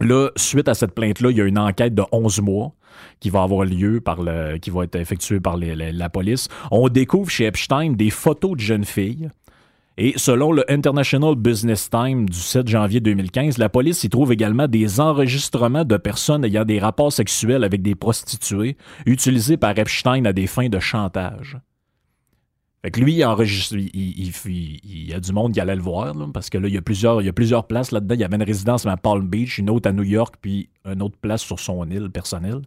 Là, 0.00 0.30
suite 0.36 0.68
à 0.68 0.74
cette 0.74 0.92
plainte-là, 0.94 1.30
il 1.30 1.36
y 1.36 1.40
a 1.40 1.44
une 1.44 1.58
enquête 1.58 1.94
de 1.94 2.02
11 2.12 2.40
mois 2.40 2.72
qui 3.20 3.30
va 3.30 3.42
avoir 3.42 3.64
lieu 3.64 4.00
par 4.00 4.22
le, 4.22 4.58
qui 4.58 4.70
va 4.70 4.84
être 4.84 4.96
effectuée 4.96 5.40
par 5.40 5.56
la 5.56 6.08
police. 6.08 6.48
On 6.70 6.88
découvre 6.88 7.30
chez 7.30 7.46
Epstein 7.46 7.92
des 7.92 8.10
photos 8.10 8.52
de 8.52 8.60
jeunes 8.60 8.84
filles. 8.84 9.30
Et 10.00 10.12
selon 10.16 10.52
le 10.52 10.70
International 10.70 11.34
Business 11.34 11.90
Time 11.90 12.28
du 12.28 12.38
7 12.38 12.68
janvier 12.68 13.00
2015, 13.00 13.58
la 13.58 13.68
police 13.68 14.04
y 14.04 14.08
trouve 14.08 14.32
également 14.32 14.68
des 14.68 15.00
enregistrements 15.00 15.84
de 15.84 15.96
personnes 15.96 16.44
ayant 16.44 16.64
des 16.64 16.78
rapports 16.78 17.12
sexuels 17.12 17.64
avec 17.64 17.82
des 17.82 17.96
prostituées 17.96 18.76
utilisés 19.06 19.56
par 19.56 19.76
Epstein 19.76 20.24
à 20.24 20.32
des 20.32 20.46
fins 20.46 20.68
de 20.68 20.78
chantage. 20.78 21.58
Fait 22.82 22.92
que 22.92 23.00
lui, 23.00 23.14
il, 23.14 23.24
enregistre, 23.24 23.74
il, 23.76 23.90
il- 23.92 24.28
il- 24.46 24.80
il 24.84 25.08
y 25.08 25.12
a 25.12 25.18
du 25.18 25.32
monde 25.32 25.52
qui 25.52 25.58
allait 25.60 25.74
le 25.74 25.82
voir, 25.82 26.14
là, 26.14 26.26
parce 26.32 26.48
que 26.48 26.58
là, 26.58 26.68
il 26.68 26.74
y 26.74 26.78
a 26.78 26.82
plusieurs, 26.82 27.20
il 27.20 27.24
y 27.26 27.28
a 27.28 27.32
plusieurs 27.32 27.66
places 27.66 27.90
là-dedans. 27.90 28.14
Il 28.14 28.20
y 28.20 28.24
avait 28.24 28.36
une 28.36 28.42
résidence 28.44 28.86
à 28.86 28.96
Palm 28.96 29.26
Beach, 29.26 29.58
une 29.58 29.68
autre 29.68 29.88
à 29.88 29.92
New 29.92 30.04
York, 30.04 30.36
puis 30.40 30.68
une 30.84 31.02
autre 31.02 31.16
place 31.20 31.42
sur 31.42 31.58
son 31.58 31.84
île 31.90 32.08
personnelle. 32.10 32.60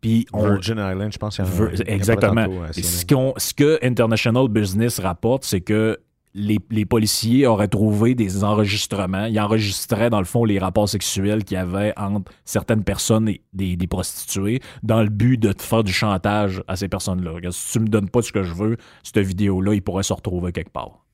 Puis 0.00 0.24
on, 0.32 0.44
Virgin 0.44 0.78
Island, 0.78 1.12
je 1.12 1.18
pense 1.18 1.36
qu'il 1.36 1.44
y 1.44 1.48
en 1.48 1.50
a. 1.50 1.70
Il 1.72 1.78
y 1.80 1.82
a 1.90 1.94
Exactement. 1.94 2.44
tantôt 2.44 2.62
Et 2.76 2.82
ce 2.82 3.54
que 3.54 3.84
International 3.84 4.46
Business 4.48 5.00
rapporte, 5.00 5.44
c'est 5.44 5.60
que 5.60 5.98
les, 6.36 6.84
policiers 6.84 7.46
auraient 7.46 7.68
trouvé 7.68 8.14
des 8.14 8.44
enregistrements. 8.44 9.24
Ils 9.24 9.40
enregistraient, 9.40 10.10
dans 10.10 10.18
le 10.18 10.26
fond, 10.26 10.44
les 10.44 10.58
rapports 10.58 10.88
sexuels 10.88 11.44
qu'il 11.44 11.56
y 11.56 11.60
avait 11.60 11.94
entre 11.96 12.30
certaines 12.44 12.84
personnes 12.84 13.28
et 13.28 13.40
des, 13.52 13.86
prostituées 13.86 14.60
dans 14.82 15.02
le 15.02 15.08
but 15.08 15.38
de 15.38 15.54
faire 15.58 15.82
du 15.82 15.92
chantage 15.92 16.62
à 16.68 16.76
ces 16.76 16.88
personnes-là. 16.88 17.50
Si 17.50 17.72
tu 17.72 17.80
me 17.80 17.88
donnes 17.88 18.10
pas 18.10 18.20
ce 18.20 18.32
que 18.32 18.42
je 18.42 18.52
veux, 18.52 18.76
cette 19.02 19.18
vidéo-là, 19.18 19.74
il 19.74 19.82
pourrait 19.82 20.02
se 20.02 20.12
retrouver 20.12 20.52
quelque 20.52 20.72
part. 20.72 21.04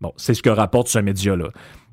Bon, 0.00 0.12
c'est 0.16 0.32
ce 0.32 0.42
que 0.42 0.50
rapporte 0.50 0.88
ce 0.88 0.98
média-là. 0.98 1.48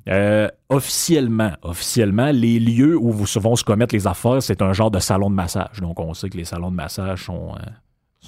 Euh, 0.08 0.48
officiellement, 0.70 1.52
officiellement, 1.62 2.30
les 2.32 2.58
lieux 2.58 2.96
où 2.96 3.12
vont 3.12 3.56
se 3.56 3.64
commettre 3.64 3.94
les 3.94 4.06
affaires, 4.06 4.42
c'est 4.42 4.62
un 4.62 4.72
genre 4.72 4.90
de 4.90 5.00
salon 5.00 5.28
de 5.28 5.34
massage. 5.34 5.80
Donc, 5.82 6.00
on 6.00 6.14
sait 6.14 6.30
que 6.30 6.38
les 6.38 6.46
salons 6.46 6.70
de 6.70 6.76
massage 6.76 7.24
sont, 7.24 7.52
euh, 7.56 7.70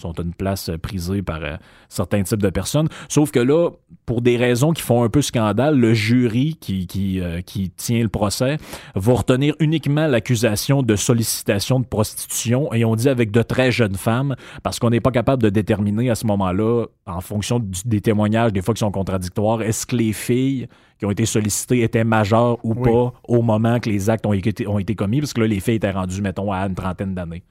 sont 0.01 0.13
une 0.15 0.35
place 0.35 0.69
euh, 0.69 0.79
prisée 0.79 1.23
par 1.23 1.43
euh, 1.43 1.57
certains 1.89 2.23
types 2.23 2.43
de 2.43 2.51
personnes. 2.51 2.89
Sauf 3.09 3.31
que 3.31 3.39
là, 3.41 3.71
pour 4.07 4.23
des 4.23 4.37
raisons 4.37 4.73
qui 4.73 4.83
font 4.83 5.03
un 5.05 5.09
peu 5.09 5.23
scandale, 5.23 5.79
le 5.79 5.95
jury 5.95 6.57
qui, 6.61 6.87
qui, 6.87 7.21
euh, 7.21 7.41
qui 7.43 7.71
tient 7.71 8.03
le 8.03 8.09
procès 8.09 8.57
va 8.95 9.13
retenir 9.13 9.55
uniquement 9.61 10.07
l'accusation 10.07 10.83
de 10.83 10.97
sollicitation 10.97 11.81
de 11.81 11.87
prostitution 11.87 12.73
et 12.73 12.85
on 12.85 12.97
dit 12.97 13.09
avec 13.09 13.31
de 13.31 13.43
très 13.43 13.71
jeunes 13.71 13.95
femmes 13.97 14.35
parce 14.63 14.79
qu'on 14.79 14.91
n'est 14.91 15.01
pas 15.01 15.11
capable 15.13 15.43
de 15.43 15.49
déterminer 15.51 16.11
à 16.11 16.15
ce 16.15 16.27
moment-là, 16.27 16.87
en 17.07 17.21
fonction 17.21 17.59
du- 17.61 17.81
des 17.85 18.01
témoignages, 18.01 18.53
des 18.53 18.63
fois 18.63 18.75
qui 18.75 18.81
sont 18.81 18.91
contradictoires, 18.91 19.63
est-ce 19.63 19.87
que 19.87 19.97
les 19.97 20.13
filles 20.13 20.67
qui 20.99 21.07
ont 21.07 21.11
été 21.11 21.25
sollicitées 21.25 21.83
étaient 21.83 22.05
majeures 22.05 22.59
ou 22.65 22.75
Oui. 22.77 22.91
pas 22.91 23.13
au 23.27 23.43
moment 23.43 23.81
que 23.81 23.89
les 23.89 24.11
actes 24.11 24.27
ont 24.27 24.33
été, 24.35 24.67
ont 24.67 24.79
été 24.79 24.95
commis, 24.95 25.21
parce 25.21 25.33
que 25.33 25.41
là, 25.41 25.47
les 25.47 25.61
filles 25.61 25.77
étaient 25.77 25.91
rendues, 25.91 26.21
mettons, 26.21 26.53
à 26.53 26.59
une 26.67 26.75
trentaine 26.75 27.15
d'années. 27.15 27.43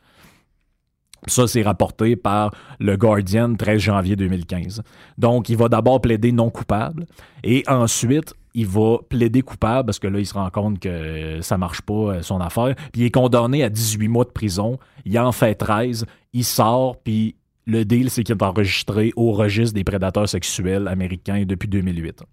Ça, 1.27 1.47
c'est 1.47 1.61
rapporté 1.61 2.15
par 2.15 2.53
le 2.79 2.95
Guardian 2.97 3.55
13 3.55 3.79
janvier 3.79 4.15
2015. 4.15 4.81
Donc, 5.17 5.49
il 5.49 5.57
va 5.57 5.69
d'abord 5.69 6.01
plaider 6.01 6.31
non 6.31 6.49
coupable 6.49 7.05
et 7.43 7.63
ensuite, 7.67 8.33
il 8.53 8.65
va 8.65 8.97
plaider 9.07 9.41
coupable 9.41 9.87
parce 9.87 9.99
que 9.99 10.07
là, 10.07 10.19
il 10.19 10.25
se 10.25 10.33
rend 10.33 10.49
compte 10.49 10.79
que 10.79 11.39
ça 11.41 11.57
marche 11.57 11.81
pas, 11.81 11.93
euh, 11.93 12.21
son 12.21 12.39
affaire. 12.39 12.75
Puis 12.91 13.01
il 13.01 13.05
est 13.05 13.11
condamné 13.11 13.63
à 13.63 13.69
18 13.69 14.07
mois 14.07 14.25
de 14.25 14.31
prison. 14.31 14.79
Il 15.05 15.17
en 15.19 15.31
fait 15.31 15.55
13. 15.55 16.05
Il 16.33 16.43
sort, 16.43 16.97
puis 16.97 17.35
le 17.65 17.85
deal, 17.85 18.09
c'est 18.09 18.23
qu'il 18.23 18.35
est 18.35 18.43
enregistré 18.43 19.13
au 19.15 19.31
registre 19.31 19.75
des 19.75 19.83
prédateurs 19.83 20.27
sexuels 20.27 20.87
américains 20.87 21.43
depuis 21.45 21.69
2008. 21.69 22.23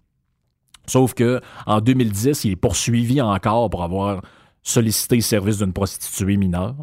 Sauf 0.87 1.13
que 1.13 1.41
en 1.65 1.81
2010, 1.81 2.45
il 2.45 2.51
est 2.53 2.55
poursuivi 2.55 3.21
encore 3.21 3.69
pour 3.69 3.83
avoir 3.83 4.21
sollicité 4.63 5.15
le 5.15 5.21
service 5.21 5.59
d'une 5.59 5.73
prostituée 5.73 6.37
mineure. 6.37 6.75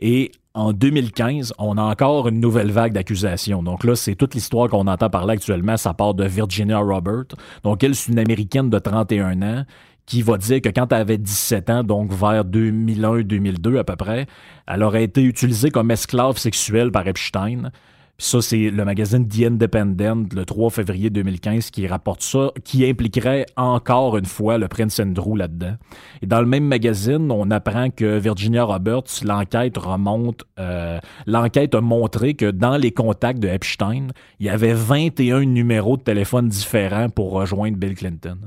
Et 0.00 0.32
en 0.54 0.72
2015, 0.72 1.54
on 1.58 1.76
a 1.78 1.82
encore 1.82 2.28
une 2.28 2.40
nouvelle 2.40 2.70
vague 2.70 2.92
d'accusations. 2.92 3.62
Donc 3.62 3.84
là, 3.84 3.94
c'est 3.94 4.14
toute 4.14 4.34
l'histoire 4.34 4.68
qu'on 4.68 4.86
entend 4.86 5.10
parler 5.10 5.34
actuellement. 5.34 5.76
Ça 5.76 5.94
part 5.94 6.14
de 6.14 6.24
Virginia 6.24 6.78
Robert. 6.78 7.24
Donc 7.62 7.84
elle, 7.84 7.94
c'est 7.94 8.12
une 8.12 8.18
Américaine 8.18 8.70
de 8.70 8.78
31 8.78 9.42
ans 9.42 9.64
qui 10.06 10.22
va 10.22 10.38
dire 10.38 10.62
que 10.62 10.70
quand 10.70 10.90
elle 10.92 11.02
avait 11.02 11.18
17 11.18 11.70
ans, 11.70 11.84
donc 11.84 12.12
vers 12.12 12.44
2001-2002 12.44 13.78
à 13.78 13.84
peu 13.84 13.94
près, 13.94 14.26
elle 14.66 14.82
aurait 14.82 15.04
été 15.04 15.22
utilisée 15.22 15.70
comme 15.70 15.90
esclave 15.90 16.38
sexuelle 16.38 16.90
par 16.90 17.06
Epstein. 17.06 17.70
Puis 18.18 18.26
ça, 18.26 18.42
c'est 18.42 18.70
le 18.70 18.84
magazine 18.84 19.28
The 19.28 19.42
Independent, 19.44 20.34
le 20.34 20.44
3 20.44 20.70
février 20.70 21.08
2015, 21.08 21.70
qui 21.70 21.86
rapporte 21.86 22.20
ça, 22.22 22.50
qui 22.64 22.84
impliquerait 22.84 23.46
encore 23.56 24.16
une 24.18 24.24
fois 24.24 24.58
le 24.58 24.66
prince 24.66 24.98
Andrew 24.98 25.36
là-dedans. 25.36 25.76
Et 26.20 26.26
dans 26.26 26.40
le 26.40 26.46
même 26.48 26.64
magazine, 26.64 27.30
on 27.30 27.48
apprend 27.52 27.90
que 27.90 28.18
Virginia 28.18 28.64
Roberts, 28.64 29.22
l'enquête 29.24 29.78
remonte, 29.78 30.42
euh, 30.58 30.98
l'enquête 31.26 31.76
a 31.76 31.80
montré 31.80 32.34
que 32.34 32.50
dans 32.50 32.76
les 32.76 32.90
contacts 32.90 33.38
de 33.38 33.46
Epstein, 33.46 34.08
il 34.40 34.46
y 34.46 34.48
avait 34.48 34.74
21 34.74 35.44
numéros 35.44 35.96
de 35.96 36.02
téléphone 36.02 36.48
différents 36.48 37.10
pour 37.10 37.30
rejoindre 37.30 37.76
Bill 37.76 37.94
Clinton. 37.94 38.38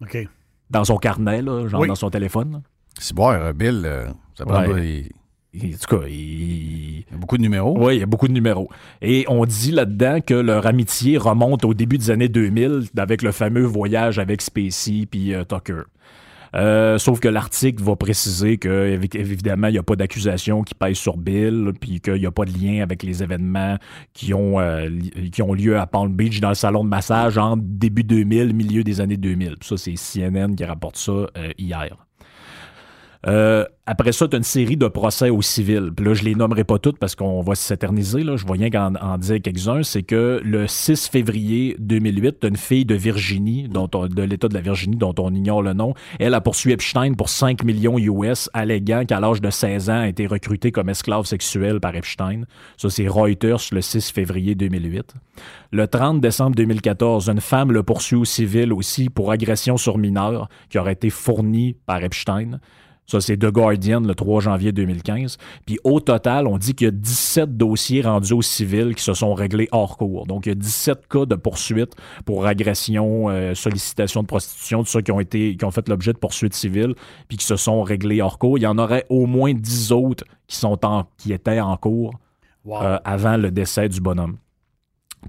OK. 0.00 0.28
Dans 0.70 0.84
son 0.84 0.96
carnet, 0.98 1.42
là, 1.42 1.66
genre 1.66 1.80
Oui. 1.80 1.88
dans 1.88 1.96
son 1.96 2.08
téléphone. 2.10 2.62
C'est 3.00 3.16
bon, 3.16 3.30
euh, 3.32 3.52
Bill, 3.52 3.82
euh, 3.84 4.06
ça 4.36 4.46
prend 4.46 4.60
Ouais. 4.60 4.68
pas- 4.70 4.78
il 4.78 5.10
en 5.54 5.58
tout 5.58 5.96
cas, 5.96 6.06
il, 6.08 7.00
y 7.00 7.04
a 7.12 7.16
beaucoup 7.16 7.36
de 7.36 7.42
numéros. 7.42 7.76
Oui, 7.78 7.96
il 7.96 8.00
y 8.00 8.02
a 8.02 8.06
beaucoup 8.06 8.28
de 8.28 8.32
numéros. 8.32 8.70
Et 9.02 9.24
on 9.28 9.44
dit 9.44 9.70
là-dedans 9.70 10.20
que 10.20 10.34
leur 10.34 10.66
amitié 10.66 11.18
remonte 11.18 11.64
au 11.64 11.74
début 11.74 11.98
des 11.98 12.10
années 12.10 12.28
2000 12.28 12.84
avec 12.96 13.22
le 13.22 13.32
fameux 13.32 13.64
voyage 13.64 14.18
avec 14.18 14.40
Spacey 14.40 15.06
puis 15.10 15.34
euh, 15.34 15.44
Tucker. 15.44 15.82
Euh, 16.54 16.98
sauf 16.98 17.18
que 17.18 17.28
l'article 17.28 17.82
va 17.82 17.96
préciser 17.96 18.58
que 18.58 18.98
évidemment 19.16 19.68
il 19.68 19.72
n'y 19.72 19.78
a 19.78 19.82
pas 19.82 19.96
d'accusation 19.96 20.62
qui 20.62 20.74
pèse 20.74 20.98
sur 20.98 21.16
Bill, 21.16 21.72
puis 21.80 22.00
qu'il 22.00 22.14
n'y 22.14 22.26
a 22.26 22.30
pas 22.30 22.44
de 22.44 22.52
lien 22.52 22.82
avec 22.82 23.02
les 23.02 23.22
événements 23.22 23.78
qui 24.12 24.34
ont 24.34 24.60
euh, 24.60 24.90
qui 25.32 25.40
ont 25.40 25.54
lieu 25.54 25.78
à 25.78 25.86
Palm 25.86 26.12
Beach 26.12 26.40
dans 26.40 26.50
le 26.50 26.54
salon 26.54 26.84
de 26.84 26.90
massage 26.90 27.38
en 27.38 27.56
début 27.56 28.04
2000, 28.04 28.54
milieu 28.54 28.84
des 28.84 29.00
années 29.00 29.16
2000. 29.16 29.56
ça 29.62 29.76
c'est 29.78 29.94
CNN 29.94 30.54
qui 30.54 30.64
rapporte 30.64 30.96
ça 30.96 31.12
euh, 31.12 31.28
hier. 31.56 31.96
Euh, 33.26 33.64
après 33.84 34.12
ça, 34.12 34.28
tu 34.28 34.36
as 34.36 34.38
une 34.38 34.44
série 34.44 34.76
de 34.76 34.86
procès 34.86 35.30
au 35.30 35.42
civil. 35.42 35.90
Puis 35.96 36.06
là, 36.06 36.14
je 36.14 36.22
les 36.22 36.34
nommerai 36.34 36.64
pas 36.64 36.78
toutes 36.78 36.98
parce 36.98 37.16
qu'on 37.16 37.40
va 37.40 37.54
s'éterniser. 37.54 38.22
Là. 38.22 38.36
Je 38.36 38.46
vois 38.46 38.56
rien 38.56 38.70
qu'en 38.70 38.94
en 38.94 39.18
dire 39.18 39.40
quelques-uns. 39.42 39.82
C'est 39.82 40.02
que 40.02 40.40
le 40.44 40.66
6 40.68 41.08
février 41.08 41.76
2008, 41.80 42.40
tu 42.40 42.48
une 42.48 42.56
fille 42.56 42.84
de 42.84 42.94
Virginie, 42.94 43.68
dont 43.68 43.88
de 43.88 44.22
l'État 44.22 44.48
de 44.48 44.54
la 44.54 44.60
Virginie, 44.60 44.96
dont 44.96 45.14
on 45.18 45.34
ignore 45.34 45.62
le 45.62 45.72
nom. 45.72 45.94
Elle 46.20 46.34
a 46.34 46.40
poursuivi 46.40 46.74
Epstein 46.74 47.14
pour 47.14 47.28
5 47.28 47.64
millions 47.64 47.98
US, 47.98 48.48
alléguant 48.52 49.04
qu'à 49.04 49.18
l'âge 49.18 49.40
de 49.40 49.50
16 49.50 49.90
ans, 49.90 50.00
a 50.00 50.08
été 50.08 50.26
recrutée 50.26 50.70
comme 50.70 50.88
esclave 50.88 51.26
sexuelle 51.26 51.80
par 51.80 51.94
Epstein. 51.96 52.42
Ça, 52.76 52.88
c'est 52.88 53.08
Reuters 53.08 53.62
le 53.72 53.80
6 53.80 54.10
février 54.10 54.54
2008. 54.54 55.14
Le 55.72 55.86
30 55.88 56.20
décembre 56.20 56.54
2014, 56.54 57.28
une 57.28 57.40
femme 57.40 57.72
le 57.72 57.82
poursuit 57.82 58.16
au 58.16 58.24
civil 58.24 58.72
aussi 58.72 59.10
pour 59.10 59.32
agression 59.32 59.76
sur 59.76 59.98
mineur 59.98 60.48
qui 60.68 60.78
aurait 60.78 60.92
été 60.92 61.10
fournie 61.10 61.74
par 61.86 62.02
Epstein. 62.04 62.60
Ça, 63.06 63.20
c'est 63.20 63.36
The 63.36 63.46
Guardian 63.46 64.00
le 64.00 64.14
3 64.14 64.40
janvier 64.40 64.72
2015. 64.72 65.36
Puis 65.66 65.78
au 65.84 66.00
total, 66.00 66.46
on 66.46 66.56
dit 66.56 66.74
qu'il 66.74 66.86
y 66.86 66.88
a 66.88 66.92
17 66.92 67.56
dossiers 67.56 68.02
rendus 68.02 68.32
au 68.32 68.42
civil 68.42 68.94
qui 68.94 69.02
se 69.02 69.14
sont 69.14 69.34
réglés 69.34 69.68
hors 69.72 69.96
cours. 69.96 70.26
Donc, 70.26 70.46
il 70.46 70.50
y 70.50 70.52
a 70.52 70.54
17 70.54 71.08
cas 71.08 71.26
de 71.26 71.34
poursuite 71.34 71.94
pour 72.24 72.46
agression, 72.46 73.28
euh, 73.28 73.54
sollicitation 73.54 74.22
de 74.22 74.26
prostitution, 74.26 74.82
tout 74.82 74.90
ça 74.90 75.02
qui 75.02 75.12
ont 75.12 75.20
été, 75.20 75.56
qui 75.56 75.64
ont 75.64 75.70
fait 75.70 75.88
l'objet 75.88 76.12
de 76.12 76.18
poursuites 76.18 76.54
civiles, 76.54 76.94
puis 77.28 77.36
qui 77.36 77.44
se 77.44 77.56
sont 77.56 77.82
réglés 77.82 78.22
hors 78.22 78.38
cours. 78.38 78.58
Il 78.58 78.62
y 78.62 78.66
en 78.66 78.78
aurait 78.78 79.04
au 79.08 79.26
moins 79.26 79.52
10 79.52 79.92
autres 79.92 80.24
qui 80.46 80.56
sont 80.56 80.84
en, 80.84 81.06
qui 81.18 81.32
étaient 81.32 81.60
en 81.60 81.76
cours 81.76 82.14
euh, 82.68 82.98
avant 83.04 83.36
le 83.36 83.50
décès 83.50 83.88
du 83.88 84.00
bonhomme. 84.00 84.36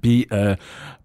Puis 0.02 0.26
euh, 0.32 0.54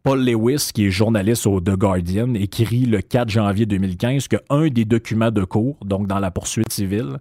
Paul 0.03 0.23
Lewis, 0.25 0.71
qui 0.73 0.87
est 0.87 0.91
journaliste 0.91 1.45
au 1.47 1.59
The 1.59 1.75
Guardian, 1.75 2.33
écrit 2.33 2.85
le 2.85 3.01
4 3.01 3.29
janvier 3.29 3.65
2015 3.65 4.27
qu'un 4.27 4.67
des 4.67 4.85
documents 4.85 5.31
de 5.31 5.43
cours, 5.43 5.77
donc 5.85 6.07
dans 6.07 6.19
la 6.19 6.31
poursuite 6.31 6.71
civile, 6.71 7.17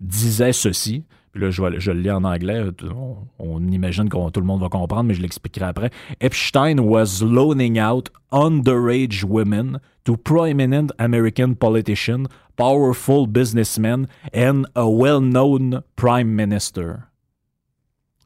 disait 0.00 0.52
ceci. 0.52 1.04
Puis 1.32 1.42
là, 1.42 1.50
je, 1.50 1.62
je, 1.78 1.92
le 1.92 2.00
lis 2.00 2.10
en 2.10 2.24
anglais. 2.24 2.64
On, 3.38 3.62
imagine 3.68 4.08
que 4.08 4.30
tout 4.30 4.40
le 4.40 4.46
monde 4.46 4.60
va 4.60 4.68
comprendre, 4.68 5.04
mais 5.04 5.14
je 5.14 5.22
l'expliquerai 5.22 5.66
après. 5.66 5.90
Epstein 6.20 6.80
was 6.80 7.22
loaning 7.22 7.78
out 7.80 8.10
underage 8.32 9.24
women 9.24 9.78
to 10.04 10.16
prominent 10.16 10.90
American 10.98 11.54
politicians, 11.54 12.26
powerful 12.56 13.26
businessmen, 13.28 14.08
and 14.34 14.64
a 14.74 14.88
well-known 14.88 15.82
prime 15.94 16.34
minister. 16.34 17.09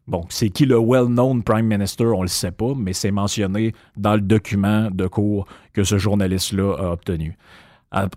Bon, 0.06 0.22
c'est 0.28 0.50
qui 0.50 0.66
le 0.66 0.78
well-known 0.78 1.42
Prime 1.42 1.66
Minister, 1.66 2.04
on 2.04 2.22
le 2.22 2.28
sait 2.28 2.50
pas, 2.50 2.74
mais 2.76 2.92
c'est 2.92 3.10
mentionné 3.10 3.72
dans 3.96 4.14
le 4.14 4.20
document 4.20 4.90
de 4.90 5.06
cours 5.06 5.46
que 5.72 5.82
ce 5.82 5.96
journaliste-là 5.96 6.74
a 6.78 6.92
obtenu. 6.92 7.38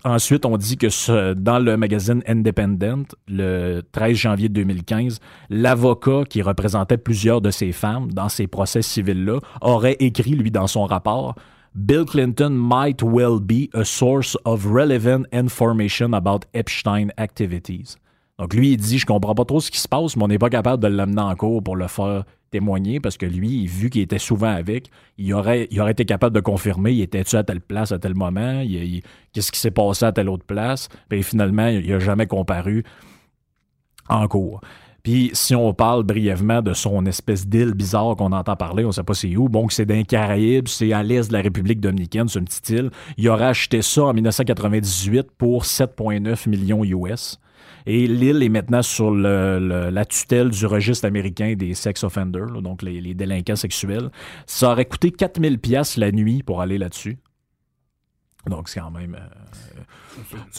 Ensuite, 0.04 0.44
on 0.46 0.58
dit 0.58 0.76
que 0.76 1.34
dans 1.34 1.60
le 1.60 1.78
magazine 1.78 2.24
Independent, 2.28 3.06
le 3.28 3.82
13 3.92 4.16
janvier 4.18 4.50
2015, 4.50 5.20
l'avocat 5.50 6.24
qui 6.28 6.42
représentait 6.42 6.98
plusieurs 6.98 7.42
de 7.42 7.52
ces 7.52 7.72
femmes 7.72 8.12
dans 8.12 8.28
ces 8.28 8.48
procès 8.48 8.82
civils-là 8.82 9.40
aurait 9.62 9.96
écrit, 10.00 10.32
lui, 10.32 10.50
dans 10.50 10.68
son 10.68 10.86
rapport, 10.86 11.36
Bill 11.76 12.06
Clinton 12.06 12.50
might 12.50 13.04
well 13.04 13.40
be 13.40 13.70
a 13.74 13.84
source 13.84 14.36
of 14.46 14.66
relevant 14.66 15.26
information 15.32 16.12
about 16.14 16.40
Epstein 16.56 17.12
activities. 17.18 17.98
Donc 18.40 18.54
lui, 18.54 18.74
il 18.74 18.78
dit, 18.78 19.00
je 19.00 19.06
comprends 19.06 19.34
pas 19.34 19.46
trop 19.46 19.60
ce 19.60 19.72
qui 19.72 19.80
se 19.80 19.88
passe, 19.88 20.16
mais 20.16 20.24
on 20.24 20.28
n'est 20.28 20.38
pas 20.38 20.50
capable 20.50 20.82
de 20.82 20.88
l'amener 20.88 21.22
en 21.22 21.36
cours 21.36 21.64
pour 21.64 21.76
le 21.76 21.88
faire 21.88 22.24
témoigner 22.52 23.00
parce 23.00 23.18
que 23.18 23.26
lui, 23.26 23.66
vu 23.66 23.90
qu'il 23.90 24.02
était 24.02 24.20
souvent 24.20 24.50
avec, 24.50 24.90
il 25.18 25.34
aurait, 25.34 25.68
il 25.72 25.82
été 25.90 26.06
capable 26.06 26.36
de 26.36 26.40
confirmer, 26.40 26.94
il 26.94 27.02
était-tu 27.02 27.36
à 27.36 27.44
telle 27.44 27.62
place 27.62 27.92
à 27.92 28.00
tel 28.00 28.14
moment, 28.14 28.64
qu'est-ce 29.34 29.52
qui 29.52 29.60
s'est 29.60 29.72
passé 29.72 30.06
à 30.06 30.12
telle 30.12 30.30
autre 30.30 30.46
place, 30.46 30.88
puis 31.10 31.24
finalement, 31.24 31.68
il 31.68 31.90
n'a 31.90 32.00
jamais 32.00 32.28
comparu 32.28 32.84
en 34.08 34.28
cours. 34.28 34.62
Puis 35.04 35.32
si 35.34 35.56
on 35.56 35.74
parle 35.74 36.04
brièvement 36.04 36.62
de 36.62 36.74
son 36.74 37.06
espèce 37.06 37.48
d'île 37.48 37.74
bizarre 37.74 38.16
qu'on 38.18 38.34
entend 38.34 38.56
parler, 38.56 38.84
on 38.84 38.88
ne 38.88 38.92
sait 38.92 39.04
pas 39.04 39.14
c'est 39.14 39.36
où, 39.36 39.50
bon, 39.50 39.68
c'est 39.70 39.86
dans 39.86 39.96
les 39.96 40.06
Caraïbes, 40.06 40.68
c'est 40.68 40.94
à 40.94 41.02
l'est 41.02 41.30
de 41.30 41.34
la 41.34 41.42
République 41.42 41.80
dominicaine, 41.80 42.28
c'est 42.28 42.40
une 42.40 42.46
petite 42.46 42.70
île. 42.70 42.92
Il 43.18 43.28
aurait 43.30 43.46
acheté 43.46 43.82
ça 43.82 44.04
en 44.04 44.14
1998 44.14 45.32
pour 45.38 45.64
7,9 45.64 46.50
millions 46.50 46.84
US. 46.84 47.40
Et 47.88 48.06
l'île 48.06 48.44
est 48.44 48.50
maintenant 48.50 48.82
sur 48.82 49.12
la 49.12 50.06
tutelle 50.06 50.50
du 50.50 50.66
registre 50.66 51.06
américain 51.06 51.56
des 51.58 51.74
sex 51.74 52.04
offenders, 52.04 52.62
donc 52.62 52.82
les, 52.82 53.14
délinquants 53.14 53.56
sexuels. 53.56 54.10
Ça 54.46 54.72
aurait 54.72 54.86
coûté 54.86 55.10
4000 55.10 55.58
pièces 55.58 55.96
la 55.96 56.12
nuit 56.12 56.44
pour 56.44 56.62
aller 56.62 56.78
là-dessus. 56.78 57.18
Donc, 58.46 58.70
c'est 58.70 58.82
quand 58.82 58.92
même. 58.92 59.16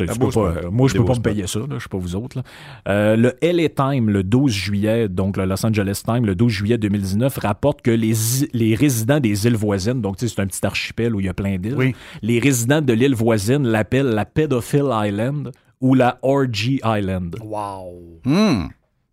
Euh, 0.01 0.71
moi, 0.71 0.89
je 0.89 0.95
peux 0.95 1.05
pas 1.05 1.15
me 1.15 1.21
payer 1.21 1.47
ça, 1.47 1.61
je 1.69 1.75
ne 1.75 1.79
suis 1.79 1.89
pas 1.89 1.99
vous 1.99 2.17
autres. 2.17 2.43
Euh, 2.87 3.17
le 3.17 3.35
LA 3.43 3.69
Time, 3.69 4.09
le 4.09 4.23
12 4.23 4.51
juillet, 4.51 5.09
donc 5.09 5.37
le 5.37 5.45
Los 5.45 5.67
Angeles 5.67 6.03
Times, 6.05 6.25
le 6.25 6.35
12 6.35 6.51
juillet 6.51 6.79
2019, 6.79 7.37
rapporte 7.39 7.83
que 7.83 7.91
les, 7.91 8.13
les 8.53 8.75
résidents 8.75 9.21
des 9.21 9.47
îles 9.47 9.57
voisines, 9.57 10.01
donc 10.01 10.17
c'est 10.19 10.39
un 10.39 10.47
petit 10.47 10.65
archipel 10.65 11.15
où 11.15 11.21
il 11.21 11.27
y 11.27 11.29
a 11.29 11.35
plein 11.35 11.59
d'îles, 11.59 11.95
les 12.23 12.39
résidents 12.39 12.83
de 12.83 12.93
l'île 12.93 13.15
voisine 13.15 13.67
l'appellent 13.67 14.11
la 14.11 14.25
Pedophile 14.25 14.91
Island 14.93 15.51
ou 15.81 15.95
la 15.95 16.19
Orgy 16.23 16.81
Island. 16.85 17.37
Wow. 17.41 18.21
Hmm. 18.25 18.67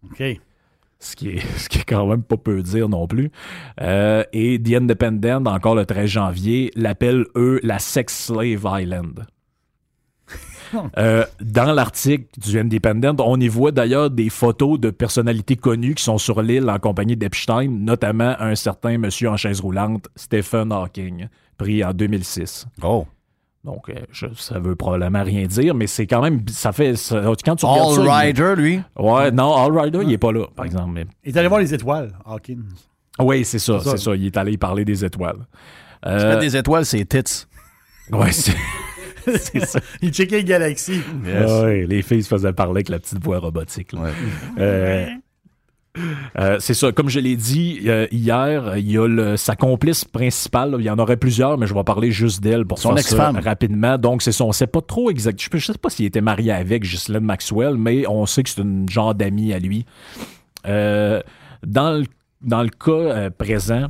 OK. 0.03 0.23
Ce 0.99 1.15
qui, 1.15 1.29
est, 1.29 1.39
ce 1.57 1.69
qui 1.69 1.79
est 1.79 1.83
quand 1.83 2.07
même 2.07 2.23
pas 2.23 2.37
peu 2.37 2.61
dire 2.61 2.89
non 2.89 3.07
plus. 3.07 3.31
Euh, 3.81 4.23
et 4.33 4.61
The 4.61 4.81
Independent, 4.81 5.45
encore 5.47 5.75
le 5.75 5.85
13 5.85 6.09
janvier, 6.09 6.71
l'appelle, 6.75 7.25
eux, 7.35 7.59
la 7.63 7.79
Sex 7.79 8.25
Slave 8.27 8.65
Island. 8.81 9.25
Euh, 10.97 11.23
dans 11.39 11.71
l'article 11.71 12.25
du 12.37 12.59
Independent, 12.59 13.15
on 13.19 13.39
y 13.39 13.47
voit 13.47 13.71
d'ailleurs 13.71 14.09
des 14.09 14.29
photos 14.29 14.79
de 14.79 14.89
personnalités 14.89 15.55
connues 15.55 15.93
qui 15.93 16.03
sont 16.03 16.17
sur 16.17 16.41
l'île 16.41 16.69
en 16.69 16.79
compagnie 16.79 17.15
d'Epstein, 17.15 17.69
notamment 17.69 18.35
un 18.39 18.55
certain 18.55 18.97
monsieur 18.97 19.29
en 19.29 19.37
chaise 19.37 19.61
roulante, 19.61 20.09
Stephen 20.15 20.71
Hawking, 20.71 21.27
pris 21.57 21.83
en 21.83 21.93
2006. 21.93 22.65
Oh. 22.81 23.05
Donc, 23.65 23.89
euh, 23.89 23.95
ça 24.35 24.59
veut 24.59 24.75
probablement 24.75 25.23
rien 25.23 25.47
dire, 25.47 25.73
mais 25.73 25.87
c'est 25.87 26.05
quand 26.05 26.21
même. 26.21 26.47
Ça 26.49 26.71
fait. 26.71 26.93
quand 27.43 27.55
tu 27.55 27.65
All 27.65 28.07
Rider, 28.07 28.53
lui? 28.55 28.79
Ouais, 28.95 29.31
non, 29.31 29.55
All 29.55 29.77
Rider, 29.77 30.01
il 30.03 30.13
est 30.13 30.19
pas 30.19 30.31
là, 30.31 30.45
par 30.55 30.65
exemple. 30.65 31.03
Il 31.23 31.35
est 31.35 31.37
allé 31.37 31.47
voir 31.47 31.59
les 31.59 31.73
étoiles, 31.73 32.13
Hawkins. 32.25 32.63
Oui, 33.19 33.43
c'est 33.43 33.59
ça, 33.59 33.79
c'est 33.79 33.97
ça, 33.97 34.15
Il 34.15 34.25
est 34.25 34.37
allé 34.37 34.57
parler 34.57 34.85
des 34.85 35.03
étoiles. 35.03 35.47
Euh... 36.05 36.39
des 36.39 36.55
étoiles, 36.55 36.85
c'est 36.85 37.05
tits. 37.05 37.45
Ouais, 38.11 38.31
c'est. 38.31 38.53
c'est 39.37 39.65
ça. 39.65 39.79
Il 40.03 40.13
checkait 40.13 40.37
les 40.37 40.43
galaxies. 40.43 41.01
Ouais, 41.23 41.87
les 41.87 42.03
filles 42.03 42.21
se 42.21 42.27
faisaient 42.27 42.53
parler 42.53 42.77
avec 42.77 42.89
la 42.89 42.99
petite 42.99 43.23
voix 43.23 43.39
robotique. 43.39 43.93
Ouais. 43.93 44.11
Euh, 44.59 45.07
euh, 46.37 46.57
c'est 46.59 46.73
ça. 46.73 46.91
Comme 46.91 47.09
je 47.09 47.19
l'ai 47.19 47.35
dit 47.35 47.81
euh, 47.85 48.07
hier, 48.11 48.77
il 48.77 48.91
y 48.91 48.97
a 48.97 49.07
le, 49.07 49.37
sa 49.37 49.55
complice 49.55 50.05
principale. 50.05 50.75
il 50.79 50.85
y 50.85 50.89
en 50.89 50.99
aurait 50.99 51.17
plusieurs, 51.17 51.57
mais 51.57 51.67
je 51.67 51.73
vais 51.73 51.83
parler 51.83 52.11
juste 52.11 52.41
d'elle 52.41 52.65
pour 52.65 52.79
son 52.79 52.95
ex-femme 52.95 53.37
rapidement. 53.37 53.97
Donc, 53.97 54.21
c'est 54.21 54.31
son. 54.31 54.45
On 54.45 54.51
sait 54.51 54.67
pas 54.67 54.81
trop 54.81 55.09
exact. 55.09 55.41
Je, 55.41 55.49
ne 55.55 55.59
sais 55.59 55.73
pas 55.73 55.89
s'il 55.89 56.05
était 56.05 56.21
marié 56.21 56.51
avec 56.51 56.83
Ghislaine 56.83 57.23
Maxwell, 57.23 57.75
mais 57.77 58.07
on 58.07 58.25
sait 58.25 58.43
que 58.43 58.49
c'est 58.49 58.61
une 58.61 58.87
genre 58.89 59.15
d'ami 59.15 59.53
à 59.53 59.59
lui. 59.59 59.85
Euh, 60.67 61.21
dans, 61.65 61.91
le, 61.99 62.05
dans 62.41 62.63
le 62.63 62.69
cas 62.69 63.29
présent, 63.31 63.87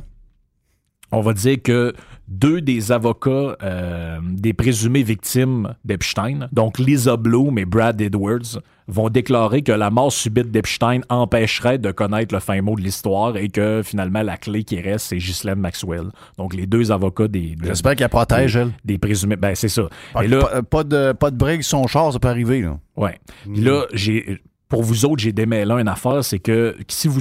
on 1.16 1.22
va 1.22 1.32
dire 1.32 1.56
que 1.62 1.94
deux 2.28 2.60
des 2.60 2.92
avocats 2.92 3.56
euh, 3.62 4.18
des 4.22 4.52
présumées 4.52 5.02
victimes 5.02 5.74
d'Epstein, 5.84 6.48
donc 6.52 6.78
Lisa 6.78 7.16
Bloom 7.16 7.58
et 7.58 7.64
Brad 7.64 7.98
Edwards, 8.00 8.60
vont 8.86 9.08
déclarer 9.08 9.62
que 9.62 9.72
la 9.72 9.90
mort 9.90 10.12
subite 10.12 10.50
d'Epstein 10.50 11.00
empêcherait 11.08 11.78
de 11.78 11.90
connaître 11.90 12.34
le 12.34 12.40
fin 12.40 12.60
mot 12.60 12.76
de 12.76 12.82
l'histoire 12.82 13.36
et 13.38 13.48
que 13.48 13.80
finalement 13.82 14.22
la 14.22 14.36
clé 14.36 14.62
qui 14.62 14.78
reste, 14.78 15.06
c'est 15.06 15.16
Ghislaine 15.16 15.58
Maxwell. 15.58 16.10
Donc 16.36 16.52
les 16.52 16.66
deux 16.66 16.92
avocats 16.92 17.28
des. 17.28 17.56
J'espère 17.64 17.96
qu'elle 17.96 18.10
protège, 18.10 18.56
elle. 18.56 18.72
Des 18.84 18.98
présumés. 18.98 19.36
Ben, 19.36 19.54
c'est 19.54 19.68
ça. 19.68 19.88
Pas, 20.12 20.22
là, 20.24 20.62
pas, 20.62 20.84
de, 20.84 21.12
pas 21.12 21.30
de 21.30 21.36
break, 21.36 21.64
son 21.64 21.86
char, 21.86 22.12
ça 22.12 22.18
peut 22.18 22.28
arriver, 22.28 22.60
là. 22.60 22.78
Ouais. 22.96 23.18
Puis 23.44 23.62
là, 23.62 23.86
j'ai 23.94 24.40
pour 24.68 24.82
vous 24.82 25.04
autres, 25.04 25.22
j'ai 25.22 25.32
démêlé 25.32 25.72
une 25.74 25.88
affaire, 25.88 26.24
c'est 26.24 26.40
que 26.40 26.76
si 26.88 27.08
vous, 27.08 27.20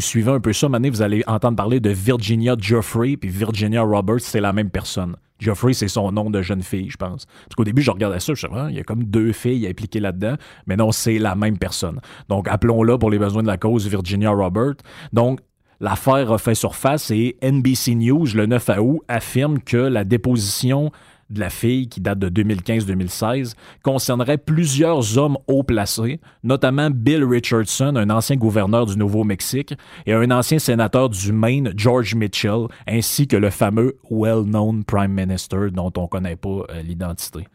suivez 0.00 0.30
un 0.30 0.40
peu 0.40 0.52
ça, 0.52 0.68
maintenant, 0.68 0.90
vous 0.90 1.02
allez 1.02 1.22
entendre 1.26 1.56
parler 1.56 1.80
de 1.80 1.90
Virginia 1.90 2.56
Geoffrey, 2.58 3.16
puis 3.16 3.28
Virginia 3.28 3.82
Roberts, 3.82 4.20
c'est 4.20 4.40
la 4.40 4.52
même 4.52 4.70
personne. 4.70 5.16
Geoffrey, 5.38 5.74
c'est 5.74 5.88
son 5.88 6.12
nom 6.12 6.30
de 6.30 6.40
jeune 6.40 6.62
fille, 6.62 6.88
je 6.88 6.96
pense. 6.96 7.26
Parce 7.26 7.56
qu'au 7.56 7.64
début, 7.64 7.82
je 7.82 7.90
regardais 7.90 8.20
ça, 8.20 8.32
je 8.34 8.46
ah, 8.52 8.68
il 8.70 8.76
y 8.76 8.80
a 8.80 8.84
comme 8.84 9.04
deux 9.04 9.32
filles 9.32 9.66
impliquées 9.66 10.00
là-dedans, 10.00 10.36
mais 10.66 10.76
non, 10.76 10.92
c'est 10.92 11.18
la 11.18 11.34
même 11.34 11.58
personne. 11.58 12.00
Donc, 12.28 12.48
appelons-la 12.48 12.96
pour 12.96 13.10
les 13.10 13.18
besoins 13.18 13.42
de 13.42 13.48
la 13.48 13.58
cause 13.58 13.86
Virginia 13.88 14.30
Roberts. 14.30 14.76
Donc, 15.12 15.40
L'affaire 15.82 16.30
a 16.30 16.38
fait 16.38 16.54
surface 16.54 17.10
et 17.10 17.36
NBC 17.42 17.96
News, 17.96 18.26
le 18.36 18.46
9 18.46 18.70
août, 18.78 19.00
affirme 19.08 19.58
que 19.58 19.76
la 19.76 20.04
déposition 20.04 20.92
de 21.32 21.40
la 21.40 21.50
fille, 21.50 21.88
qui 21.88 22.00
date 22.00 22.18
de 22.18 22.28
2015-2016, 22.42 23.54
concernerait 23.82 24.38
plusieurs 24.38 25.18
hommes 25.18 25.38
haut 25.46 25.62
placés, 25.62 26.20
notamment 26.42 26.90
Bill 26.90 27.24
Richardson, 27.24 27.96
un 27.96 28.10
ancien 28.10 28.36
gouverneur 28.36 28.86
du 28.86 28.96
Nouveau-Mexique, 28.96 29.74
et 30.06 30.12
un 30.12 30.30
ancien 30.30 30.58
sénateur 30.58 31.08
du 31.08 31.32
Maine, 31.32 31.72
George 31.76 32.14
Mitchell, 32.14 32.66
ainsi 32.88 33.26
que 33.26 33.36
le 33.36 33.50
fameux 33.50 33.96
well-known 34.10 34.84
Prime 34.84 35.12
Minister 35.12 35.70
dont 35.72 35.92
on 35.96 36.02
ne 36.02 36.06
connaît 36.08 36.36
pas 36.36 36.48
euh, 36.70 36.82
l'identité. 36.82 37.46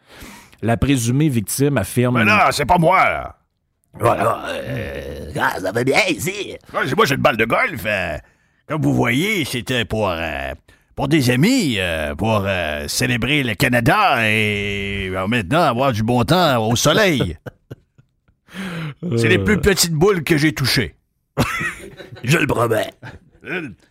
La 0.62 0.76
présumée 0.76 1.28
victime 1.28 1.78
affirme... 1.78 2.18
Mais 2.18 2.24
là, 2.24 2.48
c'est 2.50 2.66
pas 2.66 2.78
moi, 2.78 3.04
là. 3.04 3.36
Voilà. 3.94 4.44
Euh, 4.48 5.30
ah, 5.40 5.58
ça 5.60 5.72
va 5.72 5.84
bien 5.84 6.00
ici. 6.08 6.56
Moi, 6.72 6.84
j'ai 6.84 7.14
une 7.14 7.20
balle 7.20 7.36
de 7.36 7.44
golf. 7.44 7.82
euh, 7.86 8.16
comme 8.66 8.82
vous 8.82 8.94
voyez, 8.94 9.44
c'était 9.44 9.84
pour, 9.84 10.08
euh, 10.10 10.52
pour 10.98 11.06
des 11.06 11.30
amis, 11.30 11.76
euh, 11.78 12.16
pour 12.16 12.42
euh, 12.44 12.88
célébrer 12.88 13.44
le 13.44 13.54
Canada 13.54 14.28
et 14.28 15.08
euh, 15.14 15.28
maintenant 15.28 15.60
avoir 15.60 15.92
du 15.92 16.02
bon 16.02 16.24
temps 16.24 16.68
au 16.68 16.74
soleil. 16.74 17.36
c'est 19.16 19.28
les 19.28 19.38
plus 19.38 19.60
petites 19.60 19.92
boules 19.92 20.24
que 20.24 20.36
j'ai 20.36 20.52
touchées. 20.52 20.96
Je 22.24 22.38
le 22.38 22.48
promets. 22.48 22.90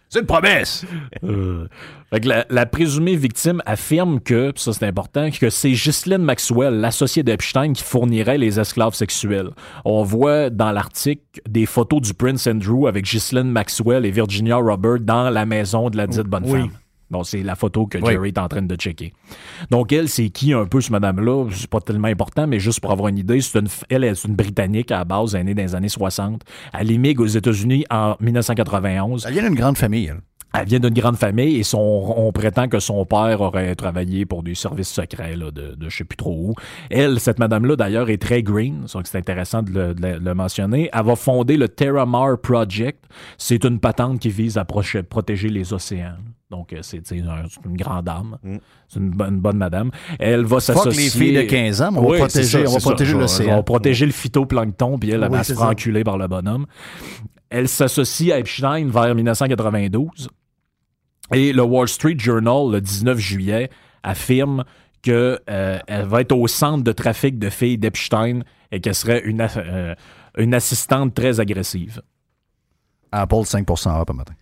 C'est 0.09 0.19
une 0.19 0.25
promesse. 0.25 0.85
Euh, 1.23 1.69
fait 2.09 2.19
que 2.19 2.27
la, 2.27 2.45
la 2.49 2.65
présumée 2.65 3.15
victime 3.15 3.61
affirme 3.65 4.19
que, 4.19 4.51
ça 4.57 4.73
c'est 4.73 4.85
important, 4.85 5.29
que 5.31 5.49
c'est 5.49 5.71
Ghislaine 5.71 6.23
Maxwell, 6.23 6.73
l'associée 6.73 7.23
d'Epstein, 7.23 7.71
qui 7.71 7.83
fournirait 7.83 8.37
les 8.37 8.59
esclaves 8.59 8.95
sexuels. 8.95 9.51
On 9.85 10.03
voit 10.03 10.49
dans 10.49 10.73
l'article 10.73 11.21
des 11.47 11.67
photos 11.67 12.01
du 12.01 12.13
Prince 12.13 12.47
Andrew 12.47 12.85
avec 12.85 13.05
Ghislaine 13.05 13.49
Maxwell 13.49 14.05
et 14.05 14.11
Virginia 14.11 14.57
Robert 14.57 14.99
dans 14.99 15.29
la 15.29 15.45
maison 15.45 15.89
de 15.89 15.95
la 15.95 16.05
dite 16.05 16.23
bonne 16.23 16.43
Oui. 16.45 16.59
femme. 16.63 16.71
Bon, 17.09 17.23
c'est 17.23 17.41
la 17.41 17.55
photo 17.55 17.85
que 17.87 17.99
Jerry 18.11 18.29
est 18.29 18.37
en 18.37 18.47
train 18.49 18.61
de 18.61 18.75
checker. 18.75 19.13
Donc, 19.71 19.91
elle, 19.93 20.09
c'est 20.09 20.29
qui 20.29 20.51
un 20.53 20.65
peu, 20.65 20.81
ce 20.81 20.91
madame-là? 20.91 21.45
C'est 21.53 21.69
pas 21.69 21.79
tellement 21.79 22.09
important, 22.09 22.47
mais 22.47 22.59
juste 22.59 22.81
pour 22.81 22.91
avoir 22.91 23.07
une 23.07 23.17
idée, 23.17 23.39
c'est 23.39 23.59
une, 23.59 23.67
f- 23.67 23.83
elle 23.89 24.03
est 24.03 24.23
une 24.25 24.35
Britannique 24.35 24.91
à 24.91 24.97
la 24.99 25.05
base, 25.05 25.33
elle 25.33 25.41
est 25.41 25.43
née 25.45 25.53
dans 25.55 25.61
les 25.63 25.75
années 25.75 25.87
60. 25.89 26.41
Elle 26.73 26.91
émigre 26.91 27.23
aux 27.23 27.27
États-Unis 27.27 27.85
en 27.89 28.15
1991. 28.19 29.25
Elle 29.25 29.33
vient 29.33 29.43
d'une 29.43 29.55
grande 29.55 29.77
famille, 29.77 30.07
elle. 30.07 30.21
Elle 30.53 30.65
vient 30.65 30.79
d'une 30.79 30.93
grande 30.93 31.17
famille 31.17 31.57
et 31.57 31.63
son, 31.63 31.77
on 32.17 32.31
prétend 32.31 32.67
que 32.67 32.79
son 32.79 33.05
père 33.05 33.41
aurait 33.41 33.75
travaillé 33.75 34.25
pour 34.25 34.43
des 34.43 34.55
services 34.55 34.87
secrets 34.89 35.35
là, 35.35 35.51
de, 35.51 35.75
de 35.75 35.89
je 35.89 35.97
sais 35.97 36.03
plus 36.05 36.15
trop 36.15 36.31
où. 36.35 36.53
Elle, 36.89 37.19
cette 37.19 37.37
madame-là, 37.37 37.75
d'ailleurs, 37.75 38.09
est 38.09 38.17
très 38.17 38.41
green, 38.43 38.85
donc 38.91 39.05
c'est 39.07 39.17
intéressant 39.17 39.61
de 39.61 39.71
le, 39.71 39.93
de 39.93 40.01
le- 40.01 40.17
le 40.19 40.33
mentionner. 40.33 40.89
Elle 40.93 41.05
va 41.05 41.15
fonder 41.15 41.57
le 41.57 41.67
Terramar 41.67 42.39
Project. 42.39 43.03
C'est 43.37 43.65
une 43.65 43.79
patente 43.79 44.19
qui 44.19 44.29
vise 44.29 44.57
à 44.57 44.65
protéger 44.65 45.49
les 45.49 45.73
océans. 45.73 46.15
Donc, 46.49 46.71
euh, 46.71 46.79
c'est 46.81 46.99
un- 47.11 47.43
une 47.65 47.75
grande 47.75 48.05
dame. 48.05 48.37
C'est 48.87 48.99
une, 48.99 49.09
bonne- 49.09 49.33
une 49.35 49.39
bonne 49.41 49.57
madame. 49.57 49.91
Elle 50.17 50.45
va 50.45 50.59
s'associer... 50.61 51.03
les 51.03 51.09
filles 51.09 51.33
de 51.35 51.41
15 51.41 51.81
ans, 51.81 51.91
mais 51.91 51.99
on 51.99 52.09
va 52.09 52.17
protéger, 52.19 52.65
ça, 52.65 52.69
on 52.71 52.73
va 52.73 52.79
protéger 52.79 53.13
l'océan. 53.13 53.53
On 53.53 53.55
va 53.57 53.63
protéger 53.63 54.05
le 54.05 54.11
phytoplancton, 54.13 54.97
puis 54.97 55.09
elle, 55.11 55.23
elle 55.23 55.29
Oui, 55.29 55.37
va 55.37 55.43
se 55.43 55.53
faire 55.53 55.63
enculer 55.63 56.03
par 56.05 56.17
le 56.17 56.27
bonhomme. 56.27 56.65
Elle 57.49 57.67
s'associe 57.67 58.31
à 58.33 58.39
Epstein 58.39 58.87
vers 58.89 59.13
1992. 59.13 60.29
Et 61.33 61.51
le 61.51 61.63
Wall 61.63 61.89
Street 61.89 62.15
Journal, 62.17 62.71
le 62.71 62.79
19 62.79 63.17
juillet, 63.17 63.69
affirme 64.03 64.63
qu'elle 65.01 65.41
va 65.87 66.21
être 66.21 66.31
au 66.31 66.47
centre 66.47 66.83
de 66.83 66.91
trafic 66.93 67.37
de 67.39 67.49
filles 67.49 67.77
d'Epstein 67.77 68.39
et 68.71 68.79
qu'elle 68.79 68.95
serait 68.95 69.21
une, 69.25 69.45
euh, 69.57 69.95
une 70.37 70.53
assistante 70.53 71.13
très 71.13 71.41
agressive. 71.41 72.01
Apple 73.11 73.43
5 73.45 73.69
up 73.69 74.09
un 74.09 74.13
matin. 74.13 74.33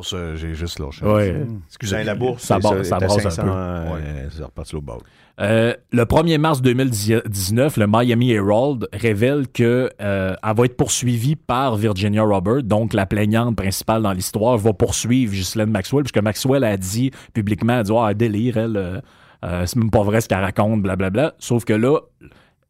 Pour 0.00 0.06
ça, 0.06 0.34
j'ai 0.34 0.54
juste 0.54 0.78
lâché. 0.78 1.04
Ouais. 1.04 1.44
Excusez, 1.66 2.04
la 2.04 2.14
bourse, 2.14 2.42
Ça 2.42 2.58
ça 2.58 2.68
à 2.96 2.98
brasse 3.00 3.18
un 3.18 3.30
500, 3.30 3.42
peu. 3.42 3.48
euh, 3.50 4.30
C'est 4.30 4.42
reparti 4.44 4.74
au 4.76 4.80
bas. 4.80 4.96
Euh, 5.42 5.74
le 5.92 6.04
1er 6.04 6.38
mars 6.38 6.62
2019, 6.62 7.76
le 7.76 7.86
Miami 7.86 8.30
Herald 8.32 8.88
révèle 8.94 9.46
que 9.48 9.90
euh, 10.00 10.34
elle 10.42 10.56
va 10.56 10.64
être 10.64 10.76
poursuivie 10.78 11.36
par 11.36 11.76
Virginia 11.76 12.22
Robert, 12.22 12.62
donc 12.62 12.94
la 12.94 13.04
plaignante 13.04 13.56
principale 13.56 14.00
dans 14.00 14.12
l'histoire, 14.14 14.56
va 14.56 14.72
poursuivre 14.72 15.34
Ghislaine 15.34 15.70
Maxwell, 15.70 16.04
puisque 16.04 16.24
Maxwell 16.24 16.64
a 16.64 16.78
dit 16.78 17.10
publiquement, 17.34 17.74
elle 17.74 17.80
a 17.80 17.82
dit, 17.82 17.92
ah, 17.94 18.06
elle 18.08 18.16
délire, 18.16 18.56
elle, 18.56 18.76
euh, 18.78 19.00
euh, 19.44 19.66
c'est 19.66 19.76
même 19.76 19.90
pas 19.90 20.02
vrai 20.02 20.22
ce 20.22 20.28
qu'elle 20.28 20.40
raconte, 20.40 20.80
blablabla. 20.80 21.34
Sauf 21.38 21.66
que 21.66 21.74
là, 21.74 21.98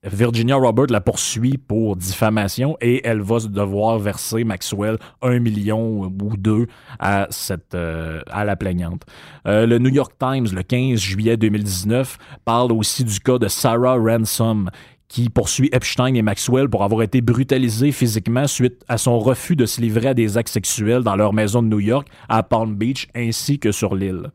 Virginia 0.02 0.56
Robert 0.56 0.86
la 0.88 1.02
poursuit 1.02 1.58
pour 1.58 1.94
diffamation 1.94 2.74
et 2.80 3.06
elle 3.06 3.20
va 3.20 3.38
devoir 3.40 3.98
verser 3.98 4.44
Maxwell 4.44 4.96
un 5.20 5.38
million 5.40 6.04
ou 6.04 6.36
deux 6.38 6.68
à 6.98 7.26
cette 7.28 7.74
euh, 7.74 8.22
à 8.30 8.46
la 8.46 8.56
plaignante. 8.56 9.02
Euh, 9.46 9.66
le 9.66 9.78
New 9.78 9.90
York 9.90 10.12
Times 10.18 10.46
le 10.54 10.62
15 10.62 10.98
juillet 10.98 11.36
2019 11.36 12.16
parle 12.46 12.72
aussi 12.72 13.04
du 13.04 13.20
cas 13.20 13.36
de 13.36 13.48
Sarah 13.48 13.96
Ransom 13.96 14.70
qui 15.08 15.28
poursuit 15.28 15.68
Epstein 15.72 16.14
et 16.14 16.22
Maxwell 16.22 16.70
pour 16.70 16.82
avoir 16.82 17.02
été 17.02 17.20
brutalisés 17.20 17.92
physiquement 17.92 18.46
suite 18.46 18.82
à 18.88 18.96
son 18.96 19.18
refus 19.18 19.56
de 19.56 19.66
se 19.66 19.82
livrer 19.82 20.08
à 20.08 20.14
des 20.14 20.38
actes 20.38 20.48
sexuels 20.48 21.02
dans 21.02 21.16
leur 21.16 21.34
maison 21.34 21.62
de 21.62 21.68
New 21.68 21.80
York 21.80 22.08
à 22.30 22.42
Palm 22.42 22.74
Beach 22.74 23.06
ainsi 23.14 23.58
que 23.58 23.70
sur 23.70 23.94
l'île. 23.94 24.30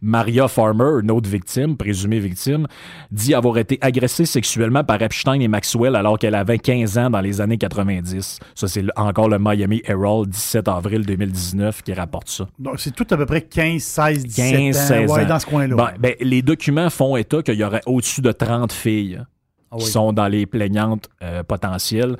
Maria 0.00 0.48
Farmer, 0.48 1.00
une 1.02 1.10
autre 1.10 1.28
victime, 1.28 1.76
présumée 1.76 2.18
victime, 2.18 2.66
dit 3.10 3.34
avoir 3.34 3.58
été 3.58 3.78
agressée 3.80 4.26
sexuellement 4.26 4.84
par 4.84 5.00
Epstein 5.02 5.40
et 5.40 5.48
Maxwell 5.48 5.96
alors 5.96 6.18
qu'elle 6.18 6.34
avait 6.34 6.58
15 6.58 6.98
ans 6.98 7.10
dans 7.10 7.20
les 7.20 7.40
années 7.40 7.58
90. 7.58 8.38
Ça, 8.54 8.68
c'est 8.68 8.84
encore 8.96 9.28
le 9.28 9.38
Miami 9.38 9.82
Herald, 9.84 10.28
17 10.28 10.68
avril 10.68 11.04
2019, 11.06 11.82
qui 11.82 11.92
rapporte 11.92 12.28
ça. 12.28 12.46
Donc, 12.58 12.80
c'est 12.80 12.94
tout 12.94 13.06
à 13.10 13.16
peu 13.16 13.26
près 13.26 13.42
15, 13.42 13.82
16, 13.82 14.24
17 14.24 14.52
15, 14.52 14.76
ans. 14.76 14.80
16 14.80 15.10
ouais, 15.10 15.24
ans. 15.24 15.28
dans 15.28 15.38
ce 15.38 15.46
coin-là. 15.46 15.76
Ben, 15.76 15.90
ben, 15.98 16.14
les 16.20 16.42
documents 16.42 16.90
font 16.90 17.16
état 17.16 17.42
qu'il 17.42 17.54
y 17.54 17.64
aurait 17.64 17.82
au-dessus 17.86 18.20
de 18.20 18.32
30 18.32 18.72
filles 18.72 19.20
Ah 19.70 19.76
qui 19.78 19.86
sont 19.86 20.12
dans 20.12 20.28
les 20.28 20.46
plaignantes 20.46 21.08
euh, 21.22 21.42
potentielles. 21.42 22.16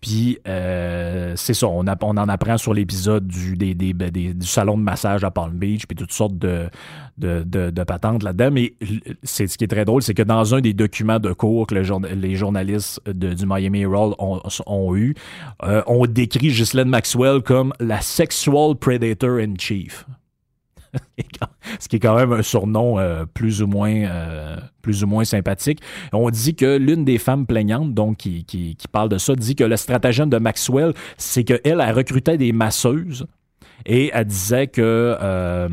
Puis, 0.00 0.38
euh, 0.46 1.32
c'est 1.36 1.54
ça, 1.54 1.66
on, 1.66 1.86
en 1.86 2.28
apprend 2.28 2.56
sur 2.56 2.72
l'épisode 2.72 3.26
ben, 3.26 4.10
du 4.10 4.46
salon 4.46 4.78
de 4.78 4.82
massage 4.82 5.24
à 5.24 5.30
Palm 5.30 5.58
Beach, 5.58 5.86
puis 5.86 5.96
toutes 5.96 6.12
sortes 6.12 6.38
de, 6.38 6.68
patentes 7.84 8.22
là-dedans. 8.22 8.50
Mais 8.52 8.74
c'est, 9.24 9.48
ce 9.48 9.58
qui 9.58 9.64
est 9.64 9.68
très 9.68 9.84
drôle, 9.84 10.02
c'est 10.02 10.14
que 10.14 10.22
dans 10.22 10.54
un 10.54 10.60
des 10.60 10.72
documents 10.72 11.18
de 11.18 11.32
cours 11.32 11.66
que 11.66 11.74
les 11.74 12.36
journalistes 12.36 13.00
du 13.10 13.46
Miami 13.46 13.82
Herald 13.82 14.14
ont, 14.18 14.40
ont 14.66 14.96
eu, 14.96 15.14
euh, 15.64 15.82
on 15.86 16.06
décrit 16.06 16.48
Ghislaine 16.48 16.88
Maxwell 16.88 17.42
comme 17.42 17.72
la 17.80 18.00
sexual 18.00 18.76
predator 18.76 19.38
in 19.38 19.54
chief. 19.58 20.06
ce 21.80 21.88
qui 21.88 21.96
est 21.96 22.00
quand 22.00 22.16
même 22.16 22.32
un 22.32 22.42
surnom 22.42 22.98
euh, 22.98 23.24
plus 23.26 23.62
ou 23.62 23.66
moins 23.66 23.92
euh, 23.92 24.56
plus 24.82 25.04
ou 25.04 25.06
moins 25.06 25.24
sympathique. 25.24 25.80
On 26.12 26.30
dit 26.30 26.54
que 26.54 26.76
l'une 26.76 27.04
des 27.04 27.18
femmes 27.18 27.46
plaignantes, 27.46 27.94
donc 27.94 28.18
qui, 28.18 28.44
qui, 28.44 28.76
qui 28.76 28.88
parle 28.88 29.08
de 29.08 29.18
ça, 29.18 29.34
dit 29.34 29.54
que 29.54 29.64
le 29.64 29.76
stratagème 29.76 30.30
de 30.30 30.38
Maxwell, 30.38 30.94
c'est 31.16 31.44
qu'elle, 31.44 31.60
elle 31.64 31.92
recrutait 31.92 32.38
des 32.38 32.52
masseuses 32.52 33.26
et 33.86 34.10
elle 34.12 34.24
disait 34.26 34.66
que 34.66 35.16
euh, 35.20 35.68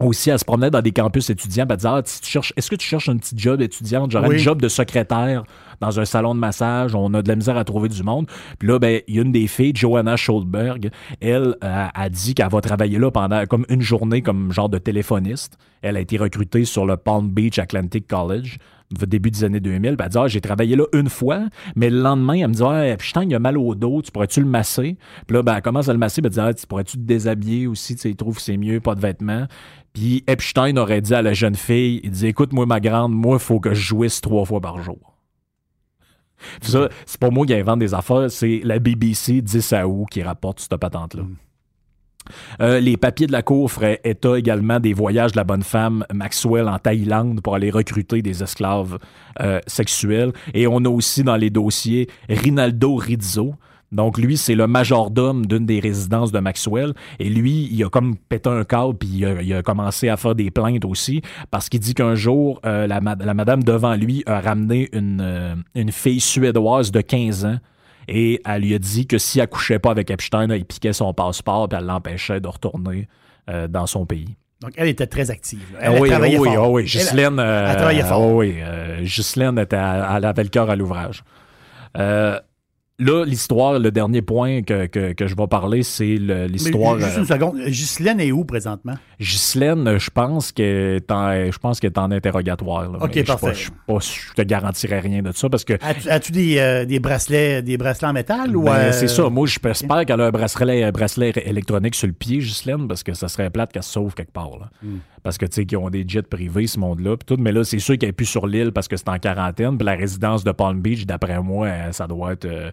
aussi, 0.00 0.30
elle 0.30 0.38
se 0.38 0.44
promenait 0.44 0.70
dans 0.70 0.82
des 0.82 0.92
campus 0.92 1.30
étudiants. 1.30 1.64
puis 1.64 1.72
Elle 1.72 1.76
disait, 1.78 1.88
ah, 1.88 2.02
si 2.04 2.20
tu 2.20 2.30
cherches, 2.30 2.52
est-ce 2.56 2.70
que 2.70 2.76
tu 2.76 2.86
cherches 2.86 3.08
un 3.08 3.16
petit 3.16 3.34
job 3.36 3.60
étudiante? 3.62 4.14
Oui. 4.14 4.34
un 4.34 4.38
job 4.38 4.60
de 4.60 4.68
secrétaire 4.68 5.44
dans 5.80 5.98
un 5.98 6.04
salon 6.04 6.34
de 6.34 6.40
massage. 6.40 6.94
On 6.94 7.12
a 7.14 7.22
de 7.22 7.28
la 7.28 7.36
misère 7.36 7.56
à 7.56 7.64
trouver 7.64 7.88
du 7.88 8.02
monde. 8.02 8.26
Puis 8.58 8.68
là, 8.68 8.78
ben, 8.78 9.00
il 9.08 9.16
y 9.16 9.18
a 9.18 9.22
une 9.22 9.32
des 9.32 9.46
filles, 9.46 9.72
Joanna 9.74 10.16
Scholdberg. 10.16 10.90
Elle 11.20 11.56
euh, 11.64 11.86
a 11.94 12.08
dit 12.08 12.34
qu'elle 12.34 12.50
va 12.50 12.60
travailler 12.60 12.98
là 12.98 13.10
pendant 13.10 13.44
comme 13.46 13.64
une 13.68 13.82
journée 13.82 14.22
comme 14.22 14.52
genre 14.52 14.68
de 14.68 14.78
téléphoniste. 14.78 15.56
Elle 15.82 15.96
a 15.96 16.00
été 16.00 16.16
recrutée 16.16 16.64
sur 16.64 16.84
le 16.86 16.96
Palm 16.96 17.28
Beach 17.30 17.58
Atlantic 17.58 18.06
College 18.06 18.58
début 18.90 19.30
des 19.30 19.44
années 19.44 19.60
2000. 19.60 19.96
Puis 19.96 20.04
elle 20.04 20.10
dit, 20.10 20.18
ah, 20.18 20.28
j'ai 20.28 20.40
travaillé 20.40 20.76
là 20.76 20.84
une 20.92 21.08
fois, 21.08 21.46
mais 21.74 21.90
le 21.90 22.00
lendemain, 22.00 22.34
elle 22.34 22.48
me 22.48 22.54
dit, 22.54 22.62
ah, 22.62 23.22
il 23.22 23.34
a 23.34 23.38
mal 23.38 23.58
au 23.58 23.74
dos, 23.74 24.02
tu 24.02 24.10
pourrais-tu 24.10 24.40
le 24.40 24.46
masser? 24.46 24.96
Puis 25.26 25.36
là, 25.36 25.42
ben, 25.42 25.56
elle 25.56 25.62
commence 25.62 25.88
à 25.88 25.92
le 25.92 25.98
masser, 25.98 26.22
puis 26.22 26.28
elle 26.28 26.34
dit, 26.34 26.40
ah, 26.40 26.54
tu 26.54 26.66
pourrais-tu 26.66 26.96
te 26.96 27.02
déshabiller 27.02 27.66
aussi? 27.66 27.94
Tu 27.94 28.02
sais, 28.02 28.10
il 28.10 28.16
trouve 28.16 28.36
que 28.36 28.42
c'est 28.42 28.56
mieux, 28.56 28.80
pas 28.80 28.94
de 28.94 29.00
vêtements. 29.00 29.46
Puis 29.92 30.24
Epstein 30.26 30.76
aurait 30.76 31.00
dit 31.00 31.14
à 31.14 31.22
la 31.22 31.32
jeune 31.32 31.54
fille, 31.54 32.00
il 32.04 32.10
dit, 32.10 32.26
écoute, 32.26 32.52
moi, 32.52 32.66
ma 32.66 32.80
grande, 32.80 33.12
moi, 33.12 33.36
il 33.36 33.42
faut 33.42 33.60
que 33.60 33.74
je 33.74 33.80
jouisse 33.80 34.20
trois 34.20 34.44
fois 34.44 34.60
par 34.60 34.82
jour. 34.82 35.14
Puis 36.60 36.70
ça, 36.70 36.88
c'est 37.06 37.18
pas 37.18 37.30
moi 37.30 37.46
qui 37.46 37.54
invente 37.54 37.78
des 37.78 37.94
affaires, 37.94 38.30
c'est 38.30 38.60
la 38.62 38.78
BBC 38.78 39.40
10 39.40 39.72
à 39.72 39.88
août 39.88 40.06
qui 40.10 40.22
rapporte 40.22 40.60
cette 40.60 40.76
patente-là. 40.76 41.22
Euh, 42.60 42.80
les 42.80 42.96
papiers 42.96 43.26
de 43.26 43.32
la 43.32 43.42
cour 43.42 43.70
feraient 43.70 44.00
état 44.04 44.38
également 44.38 44.80
des 44.80 44.92
voyages 44.92 45.32
de 45.32 45.36
la 45.36 45.44
bonne 45.44 45.62
femme 45.62 46.04
Maxwell 46.12 46.68
en 46.68 46.78
Thaïlande 46.78 47.40
pour 47.40 47.54
aller 47.54 47.70
recruter 47.70 48.22
des 48.22 48.42
esclaves 48.42 48.98
euh, 49.40 49.60
sexuels. 49.66 50.32
Et 50.54 50.66
on 50.66 50.78
a 50.84 50.88
aussi 50.88 51.22
dans 51.22 51.36
les 51.36 51.50
dossiers 51.50 52.08
Rinaldo 52.28 52.96
Rizzo. 52.96 53.54
Donc 53.92 54.18
lui, 54.18 54.36
c'est 54.36 54.56
le 54.56 54.66
majordome 54.66 55.46
d'une 55.46 55.64
des 55.64 55.78
résidences 55.78 56.32
de 56.32 56.40
Maxwell. 56.40 56.92
Et 57.20 57.28
lui, 57.28 57.68
il 57.70 57.84
a 57.84 57.88
comme 57.88 58.16
pété 58.16 58.50
un 58.50 58.64
câble, 58.64 58.94
puis 58.98 59.08
il 59.42 59.54
a, 59.54 59.62
commencé 59.62 60.08
à 60.08 60.16
faire 60.16 60.34
des 60.34 60.50
plaintes 60.50 60.84
aussi, 60.84 61.22
parce 61.52 61.68
qu'il 61.68 61.78
dit 61.80 61.94
qu'un 61.94 62.16
jour, 62.16 62.60
euh, 62.66 62.88
la, 62.88 63.00
ma- 63.00 63.14
la 63.14 63.32
madame 63.32 63.62
devant 63.62 63.94
lui 63.94 64.24
a 64.26 64.40
ramené 64.40 64.88
une, 64.92 65.64
une 65.76 65.92
fille 65.92 66.20
suédoise 66.20 66.90
de 66.90 67.00
15 67.00 67.44
ans 67.44 67.58
et 68.08 68.40
elle 68.46 68.62
lui 68.62 68.74
a 68.74 68.78
dit 68.78 69.06
que 69.06 69.18
si 69.18 69.40
elle 69.40 69.48
couchait 69.48 69.78
pas 69.78 69.90
avec 69.90 70.10
Epstein, 70.10 70.48
il 70.54 70.64
piquait 70.64 70.92
son 70.92 71.12
passeport 71.14 71.68
puis 71.68 71.78
elle 71.78 71.86
l'empêchait 71.86 72.40
de 72.40 72.48
retourner 72.48 73.08
euh, 73.50 73.68
dans 73.68 73.86
son 73.86 74.06
pays. 74.06 74.36
Donc, 74.62 74.72
elle 74.76 74.88
était 74.88 75.06
très 75.06 75.30
active. 75.30 75.60
Elle, 75.80 75.88
Ah 75.88 75.92
elle 75.96 76.00
oui, 76.02 76.08
travaillait 76.08 76.36
ah 76.36 76.40
oui, 76.40 76.48
fort. 76.54 76.64
ah 76.64 76.70
oui, 76.70 76.84
Ghislaine, 76.84 77.38
euh, 77.38 77.68
elle 77.70 77.76
travaillait 77.76 78.02
fort. 78.04 78.32
oui, 78.34 78.54
euh, 78.58 79.02
Ghislaine 79.02 79.58
était 79.58 79.76
à, 79.76 80.14
elle 80.16 80.24
avait 80.24 80.42
le 80.44 80.48
cœur 80.48 80.70
à 80.70 80.76
l'ouvrage. 80.76 81.24
Euh, 81.98 82.40
là, 83.06 83.24
l'histoire, 83.24 83.78
le 83.78 83.90
dernier 83.90 84.22
point 84.22 84.62
que, 84.62 84.86
que, 84.86 85.12
que 85.12 85.26
je 85.26 85.34
vais 85.34 85.46
parler, 85.46 85.82
c'est 85.82 86.16
l'histoire. 86.16 86.98
Juste 86.98 87.16
euh, 87.16 87.20
une 87.20 87.26
seconde. 87.26 87.58
Ghislaine 87.66 88.20
est 88.20 88.32
où 88.32 88.44
présentement? 88.44 88.94
Ghislaine, 89.20 89.98
je 89.98 90.10
pense 90.10 90.52
qu'elle 90.52 90.96
est 90.96 91.10
en, 91.10 91.50
je 91.50 91.58
pense 91.58 91.80
est 91.82 91.98
en 91.98 92.10
interrogatoire. 92.10 92.90
là, 92.90 92.98
Ok, 93.02 93.24
parfait. 93.24 93.46
pas- 93.86 93.98
Je, 93.98 94.20
je 94.28 94.34
te 94.34 94.42
garantirai 94.42 95.00
rien 95.00 95.22
de 95.22 95.32
ça 95.32 95.48
parce 95.48 95.64
que 95.64 95.74
As-tu 96.08 96.32
des, 96.32 96.58
euh, 96.58 96.84
des 96.84 96.98
bracelets 97.00 97.62
des 97.62 97.76
bracelets 97.76 98.08
en 98.08 98.12
métal? 98.12 98.56
ou 98.56 98.64
Ben, 98.64 98.72
euh, 98.72 98.92
c'est 98.92 99.08
ça. 99.08 99.28
Moi, 99.30 99.46
j'espère 99.46 100.04
qu'elle 100.04 100.20
a 100.20 100.26
un 100.26 100.30
bracelet, 100.30 100.82
un 100.84 100.90
bracelet 100.92 101.32
électronique 101.44 101.94
sur 101.94 102.06
le 102.06 102.12
pied, 102.12 102.38
Ghislaine, 102.38 102.88
parce 102.88 103.02
que 103.02 103.14
ça 103.14 103.28
serait 103.28 103.50
plate 103.50 103.72
qu'elle 103.72 103.82
se 103.82 103.92
sauve 103.92 104.14
quelque 104.14 104.32
part. 104.32 104.50
là. 104.60 104.70
Hmm. 104.82 104.98
Parce 105.22 105.38
que, 105.38 105.46
tu 105.46 105.54
sais, 105.56 105.66
qu'ils 105.66 105.78
ont 105.78 105.90
des 105.90 106.04
jets 106.06 106.22
privés, 106.22 106.66
ce 106.68 106.78
monde-là. 106.78 107.16
tout. 107.26 107.36
Mais 107.38 107.50
là, 107.52 107.64
c'est 107.64 107.78
sûr 107.80 107.98
qu'elle 107.98 108.10
est 108.10 108.12
plus 108.12 108.26
sur 108.26 108.46
l'île 108.46 108.70
parce 108.72 108.86
que 108.88 108.96
c'est 108.96 109.08
en 109.08 109.18
quarantaine. 109.18 109.76
Puis 109.76 109.84
la 109.84 109.94
résidence 109.94 110.44
de 110.44 110.52
Palm 110.52 110.80
Beach, 110.80 111.04
d'après 111.06 111.40
moi, 111.42 111.68
ça 111.92 112.06
doit 112.06 112.32
être. 112.34 112.44
euh, 112.44 112.70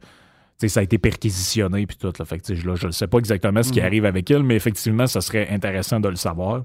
ça 0.68 0.80
a 0.82 0.84
été 0.84 0.97
perquisitionné 0.97 1.86
puis 1.86 1.97
tout. 1.97 2.11
Là. 2.18 2.26
Fait 2.26 2.39
que, 2.39 2.53
là, 2.53 2.76
je 2.76 2.88
ne 2.88 2.91
sais 2.91 3.07
pas 3.07 3.18
exactement 3.18 3.64
ce 3.64 3.72
qui 3.72 3.82
Hmm. 3.82 3.86
arrive 3.86 4.05
avec 4.05 4.30
elle, 4.32 4.43
mais 4.43 4.55
effectivement, 4.55 5.07
ça 5.07 5.22
serait 5.22 5.49
intéressant 5.49 5.99
de 5.99 6.09
le 6.09 6.16
savoir. 6.16 6.64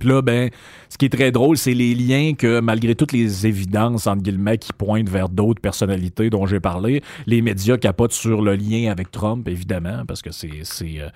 Puis 0.00 0.08
là, 0.08 0.22
ben, 0.22 0.50
ce 0.88 0.98
qui 0.98 1.04
est 1.04 1.10
très 1.10 1.30
drôle, 1.30 1.56
c'est 1.56 1.72
les 1.74 1.94
liens 1.94 2.34
que, 2.34 2.58
malgré 2.60 2.96
toutes 2.96 3.12
les 3.12 3.46
évidences, 3.46 4.08
entre 4.08 4.22
guillemets, 4.22 4.58
qui 4.58 4.72
pointent 4.72 5.08
vers 5.08 5.28
d'autres 5.28 5.60
personnalités 5.60 6.30
dont 6.30 6.46
j'ai 6.46 6.58
parlé, 6.58 7.00
les 7.26 7.42
médias 7.42 7.76
capotent 7.76 8.12
sur 8.12 8.42
le 8.42 8.56
lien 8.56 8.90
avec 8.90 9.12
Trump, 9.12 9.46
évidemment, 9.48 10.04
parce 10.06 10.20
que 10.20 10.32
c'est. 10.32 10.50
c'est, 10.64 11.00
euh, 11.00 11.08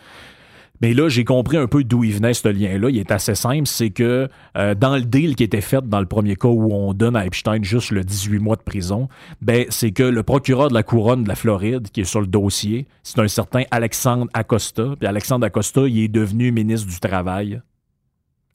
mais 0.81 0.95
là, 0.95 1.09
j'ai 1.09 1.25
compris 1.25 1.57
un 1.57 1.67
peu 1.67 1.83
d'où 1.85 2.05
il 2.05 2.15
venait 2.15 2.35
ce 2.35 2.49
lien-là. 2.49 2.91
Il 2.91 2.99
est 2.99 3.11
assez 3.11 3.35
simple. 3.35 3.67
C'est 3.67 3.91
que 3.91 4.29
euh, 4.57 4.75
dans 4.75 4.95
le 4.97 5.03
deal 5.03 5.35
qui 5.35 5.43
était 5.43 5.61
fait 5.61 5.87
dans 5.87 6.01
le 6.01 6.07
premier 6.07 6.37
cas 6.37 6.49
où 6.49 6.73
on 6.73 6.95
donne 6.95 7.17
à 7.17 7.27
Epstein 7.27 7.63
juste 7.63 7.91
le 7.91 8.05
18 8.05 8.39
mois 8.39 8.57
de 8.57 8.63
prison, 8.63 9.09
ben, 9.41 9.67
c'est 9.71 9.91
que 9.91 10.03
le 10.03 10.23
procureur 10.23 10.69
de 10.69 10.75
la 10.75 10.83
couronne 10.83 11.25
de 11.25 11.29
la 11.29 11.35
Floride, 11.35 11.89
qui 11.91 12.03
est 12.03 12.05
sur 12.05 12.21
le 12.21 12.27
dossier, 12.27 12.87
c'est 13.03 13.19
un 13.19 13.29
certain 13.29 13.63
Alexandre 13.71 14.29
Acosta. 14.35 14.95
Puis 14.99 15.09
Alexandre 15.09 15.47
Acosta, 15.47 15.83
il 15.87 15.99
est 16.05 16.09
devenu 16.09 16.53
ministre 16.53 16.89
du 16.89 17.01
Travail. 17.01 17.61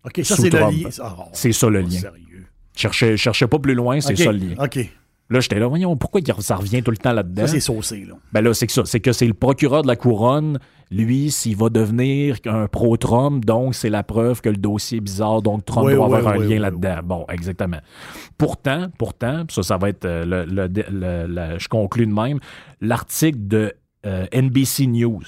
OK, 0.05 0.21
ça, 0.24 0.36
c'est 0.36 0.49
le 0.49 0.59
lien. 0.59 0.89
Oh, 0.99 1.24
C'est 1.34 1.53
ça 1.53 1.69
le 1.69 1.82
lien. 1.82 1.89
Sérieux. 1.89 2.45
Cherchez, 2.76 3.17
cherchez 3.17 3.47
pas 3.47 3.59
plus 3.59 3.76
loin, 3.76 4.01
c'est 4.01 4.15
ça 4.15 4.32
le 4.32 4.38
lien. 4.38 4.55
OK. 4.63 4.80
Là, 5.30 5.39
j'étais 5.39 5.57
là, 5.57 5.67
voyons, 5.67 5.95
pourquoi 5.95 6.21
ça 6.39 6.57
revient 6.57 6.84
tout 6.84 6.91
le 6.91 6.97
temps 6.97 7.13
là-dedans? 7.13 7.47
Ça, 7.47 7.53
c'est 7.53 7.59
saucé, 7.59 8.05
là. 8.07 8.15
Ben 8.34 8.41
là, 8.41 8.53
c'est 8.53 8.67
que 8.67 8.74
ça. 8.74 8.84
C'est 8.86 8.99
que 8.99 9.13
c'est 9.13 9.26
le 9.26 9.34
procureur 9.34 9.82
de 9.82 9.88
la 9.88 9.95
couronne, 9.95 10.59
lui, 10.91 11.32
s'il 11.32 11.55
va 11.55 11.69
devenir 11.69 12.38
un 12.45 12.67
pro-Trump, 12.67 13.43
donc 13.45 13.74
c'est 13.74 13.89
la 13.89 14.03
preuve 14.03 14.41
que 14.41 14.49
le 14.49 14.57
dossier 14.57 14.97
est 14.97 15.01
bizarre, 15.01 15.41
donc 15.41 15.65
Trump 15.65 15.88
Oui, 15.88 15.95
doit 15.95 16.07
oui, 16.07 16.15
avoir 16.17 16.34
un 16.36 16.38
lien 16.39 16.59
là-dedans. 16.59 16.99
Bon, 17.03 17.26
exactement. 17.30 17.80
Pourtant, 18.38 18.88
pourtant, 18.97 19.43
ça, 19.49 19.63
ça 19.63 19.78
va 19.78 19.89
être 19.89 20.05
euh, 20.05 20.26
le, 20.26 20.45
le- 20.45 20.67
le- 20.67 21.28
le- 21.28 21.59
je 21.59 21.67
conclus 21.67 22.05
de 22.05 22.13
même, 22.13 22.39
l'article 22.82 23.38
de 23.47 23.74
euh, 24.05 24.26
NBC 24.34 24.88
News 24.88 25.24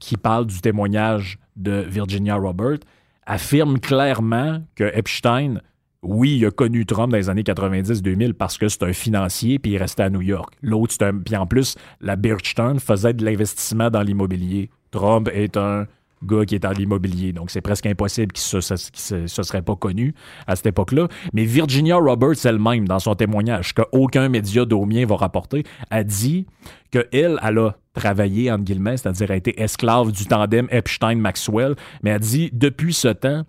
qui 0.00 0.16
parle 0.16 0.46
du 0.46 0.60
témoignage 0.60 1.38
de 1.56 1.84
Virginia 1.88 2.34
Robert 2.36 2.78
affirme 3.26 3.78
clairement 3.78 4.62
que 4.74 4.84
Epstein, 4.96 5.60
oui, 6.08 6.36
il 6.38 6.46
a 6.46 6.50
connu 6.50 6.86
Trump 6.86 7.10
dans 7.10 7.16
les 7.18 7.28
années 7.28 7.42
90-2000 7.42 8.32
parce 8.34 8.58
que 8.58 8.68
c'est 8.68 8.82
un 8.82 8.92
financier 8.92 9.58
puis 9.58 9.72
il 9.72 9.78
restait 9.78 10.04
à 10.04 10.10
New 10.10 10.22
York. 10.22 10.54
L'autre, 10.62 10.94
c'est 10.98 11.04
un. 11.04 11.16
Puis 11.18 11.36
en 11.36 11.46
plus, 11.46 11.76
la 12.00 12.16
Birchturn 12.16 12.78
faisait 12.80 13.12
de 13.14 13.24
l'investissement 13.24 13.90
dans 13.90 14.02
l'immobilier. 14.02 14.70
Trump 14.90 15.28
est 15.32 15.56
un 15.56 15.86
gars 16.24 16.44
qui 16.46 16.54
est 16.54 16.58
dans 16.60 16.70
l'immobilier. 16.70 17.32
Donc, 17.34 17.50
c'est 17.50 17.60
presque 17.60 17.84
impossible 17.86 18.32
qu'il 18.32 18.42
se- 18.42 18.60
se 18.60 19.42
serait 19.42 19.60
pas 19.60 19.76
connu 19.76 20.14
à 20.46 20.56
cette 20.56 20.66
époque-là. 20.66 21.08
Mais 21.34 21.44
Virginia 21.44 21.96
Roberts 21.96 22.44
elle-même, 22.44 22.88
dans 22.88 22.98
son 22.98 23.14
témoignage, 23.14 23.74
qu'aucun 23.74 24.30
média 24.30 24.64
d'Aumien 24.64 25.04
va 25.04 25.16
rapporter, 25.16 25.64
a 25.90 26.02
dit 26.04 26.46
qu'elle, 26.90 27.38
elle 27.42 27.58
a 27.58 27.76
travaillé, 27.92 28.50
entre 28.50 28.64
guillemets, 28.64 28.96
c'est-à-dire 28.96 29.30
a 29.30 29.36
été 29.36 29.60
esclave 29.60 30.10
du 30.10 30.24
tandem 30.24 30.66
Epstein-Maxwell, 30.70 31.74
mais 32.02 32.12
a 32.12 32.18
dit, 32.18 32.50
depuis 32.52 32.94
ce 32.94 33.08
temps, 33.08 33.42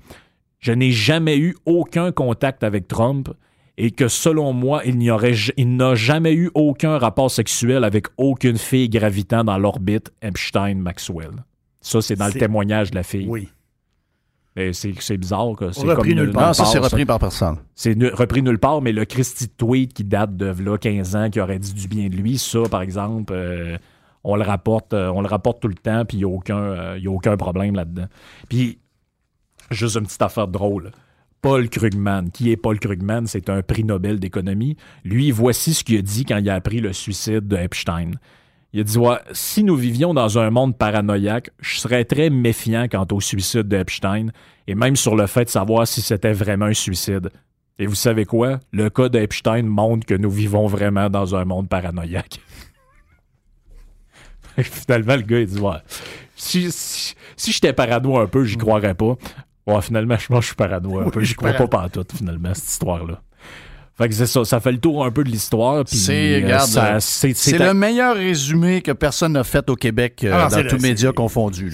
je 0.59 0.71
n'ai 0.71 0.91
jamais 0.91 1.37
eu 1.37 1.55
aucun 1.65 2.11
contact 2.11 2.63
avec 2.63 2.87
Trump 2.87 3.29
et 3.77 3.91
que 3.91 4.07
selon 4.07 4.53
moi, 4.53 4.81
il 4.85 4.97
n'y 4.97 5.11
aurait 5.11 5.33
j- 5.35 5.51
il 5.57 5.75
n'a 5.75 5.93
jamais 5.95 6.33
eu 6.33 6.49
aucun 6.55 6.97
rapport 6.97 7.29
sexuel 7.29 7.83
avec 7.83 8.07
aucune 8.17 8.57
fille 8.57 8.89
gravitant 8.89 9.43
dans 9.43 9.57
l'orbite 9.59 10.11
Epstein-Maxwell. 10.21 11.31
Ça, 11.81 12.01
c'est 12.01 12.15
dans 12.15 12.27
le 12.27 12.33
témoignage 12.33 12.91
de 12.91 12.95
la 12.95 13.03
fille. 13.03 13.27
Oui. 13.29 13.49
Mais 14.55 14.73
c'est 14.73 15.17
bizarre. 15.17 15.53
que 15.55 15.71
C'est 15.71 15.81
Repris 15.81 16.15
comme 16.15 16.19
nulle 16.23 16.31
part. 16.33 16.47
Non, 16.47 16.53
ça, 16.53 16.65
c'est 16.65 16.79
repris 16.79 17.05
par 17.05 17.19
personne. 17.19 17.57
C'est 17.75 17.93
repris 18.13 18.41
nulle 18.41 18.57
part, 18.57 18.81
mais 18.81 18.91
le 18.91 19.05
Christy 19.05 19.47
tweet 19.49 19.93
qui 19.93 20.03
date 20.03 20.35
de 20.35 20.47
là, 20.63 20.77
15 20.79 21.15
ans, 21.15 21.29
qui 21.29 21.39
aurait 21.39 21.59
dit 21.59 21.75
du 21.75 21.87
bien 21.87 22.09
de 22.09 22.15
lui, 22.15 22.39
ça, 22.39 22.63
par 22.69 22.81
exemple, 22.81 23.33
euh, 23.35 23.77
on, 24.23 24.35
le 24.35 24.41
rapporte, 24.41 24.93
euh, 24.95 25.09
on 25.13 25.21
le 25.21 25.27
rapporte 25.27 25.61
tout 25.61 25.67
le 25.67 25.75
temps, 25.75 26.03
puis 26.05 26.17
il 26.17 26.25
n'y 26.25 26.31
a, 26.31 26.35
aucun, 26.35 26.57
euh, 26.57 26.95
il 26.97 27.03
y 27.03 27.07
a 27.07 27.11
aucun 27.11 27.37
problème 27.37 27.75
là-dedans. 27.75 28.07
Puis, 28.49 28.79
juste 29.71 29.95
une 29.95 30.05
petite 30.05 30.21
affaire 30.21 30.47
drôle. 30.47 30.91
Paul 31.41 31.69
Krugman. 31.69 32.29
Qui 32.31 32.51
est 32.51 32.57
Paul 32.57 32.79
Krugman? 32.79 33.27
C'est 33.27 33.49
un 33.49 33.61
prix 33.61 33.83
Nobel 33.83 34.19
d'économie. 34.19 34.75
Lui, 35.03 35.31
voici 35.31 35.73
ce 35.73 35.83
qu'il 35.83 35.97
a 35.97 36.01
dit 36.01 36.25
quand 36.25 36.37
il 36.37 36.49
a 36.49 36.55
appris 36.55 36.79
le 36.79 36.93
suicide 36.93 37.47
de 37.47 37.57
Epstein. 37.57 38.11
Il 38.73 38.81
a 38.81 38.83
dit 38.83 38.97
ouais, 38.97 39.17
si 39.31 39.63
nous 39.63 39.75
vivions 39.75 40.13
dans 40.13 40.37
un 40.37 40.49
monde 40.49 40.77
paranoïaque, 40.77 41.51
je 41.61 41.79
serais 41.79 42.05
très 42.05 42.29
méfiant 42.29 42.87
quant 42.89 43.07
au 43.11 43.21
suicide 43.21 43.67
de 43.67 43.77
Epstein 43.77 44.27
et 44.67 44.75
même 44.75 44.95
sur 44.95 45.15
le 45.15 45.25
fait 45.27 45.45
de 45.45 45.49
savoir 45.49 45.87
si 45.87 46.01
c'était 46.01 46.33
vraiment 46.33 46.65
un 46.65 46.73
suicide. 46.73 47.29
Et 47.79 47.85
vous 47.85 47.95
savez 47.95 48.25
quoi? 48.25 48.59
Le 48.71 48.89
cas 48.89 49.07
d'Epstein 49.07 49.63
montre 49.63 50.05
que 50.05 50.15
nous 50.15 50.31
vivons 50.31 50.67
vraiment 50.67 51.09
dans 51.09 51.35
un 51.35 51.45
monde 51.45 51.69
paranoïaque. 51.69 52.39
finalement, 54.63 55.15
le 55.15 55.21
gars, 55.21 55.39
il 55.39 55.45
dit 55.45 55.59
Ouais, 55.59 55.77
si 56.35 56.69
j'étais 57.37 57.73
parano 57.73 58.17
un 58.17 58.27
peu, 58.27 58.43
j'y 58.43 58.57
croirais 58.57 58.95
pas. 58.95 59.15
Ouais, 59.67 59.81
finalement, 59.81 60.17
je 60.17 60.27
pense 60.27 60.37
que 60.37 60.41
je 60.41 60.47
suis 60.47 60.55
parano 60.55 60.99
un 60.99 61.03
Oui, 61.05 61.11
peu. 61.11 61.21
je 61.23 61.35
crois 61.35 61.51
parano. 61.51 61.67
pas 61.67 61.81
pantoute, 61.83 62.11
finalement, 62.15 62.53
cette 62.53 62.69
histoire-là. 62.69 63.21
Fait 63.97 64.07
que 64.09 64.13
c'est 64.13 64.27
ça, 64.27 64.45
ça 64.45 64.59
fait 64.59 64.71
le 64.71 64.77
tour 64.77 65.03
un 65.03 65.11
peu 65.11 65.23
de 65.23 65.29
l'histoire. 65.29 65.83
C'est, 65.87 66.43
euh, 66.43 66.97
c'est 66.99 67.33
c'est 67.33 67.57
le 67.57 67.73
meilleur 67.73 68.15
résumé 68.15 68.81
que 68.83 68.91
personne 68.91 69.33
n'a 69.33 69.43
fait 69.43 69.67
au 69.71 69.75
Québec 69.75 70.21
euh, 70.23 70.31
Ah 70.33 70.47
non, 70.51 70.61
dans 70.63 70.69
tous 70.69 70.81
médias 70.81 71.11
confondus. 71.13 71.73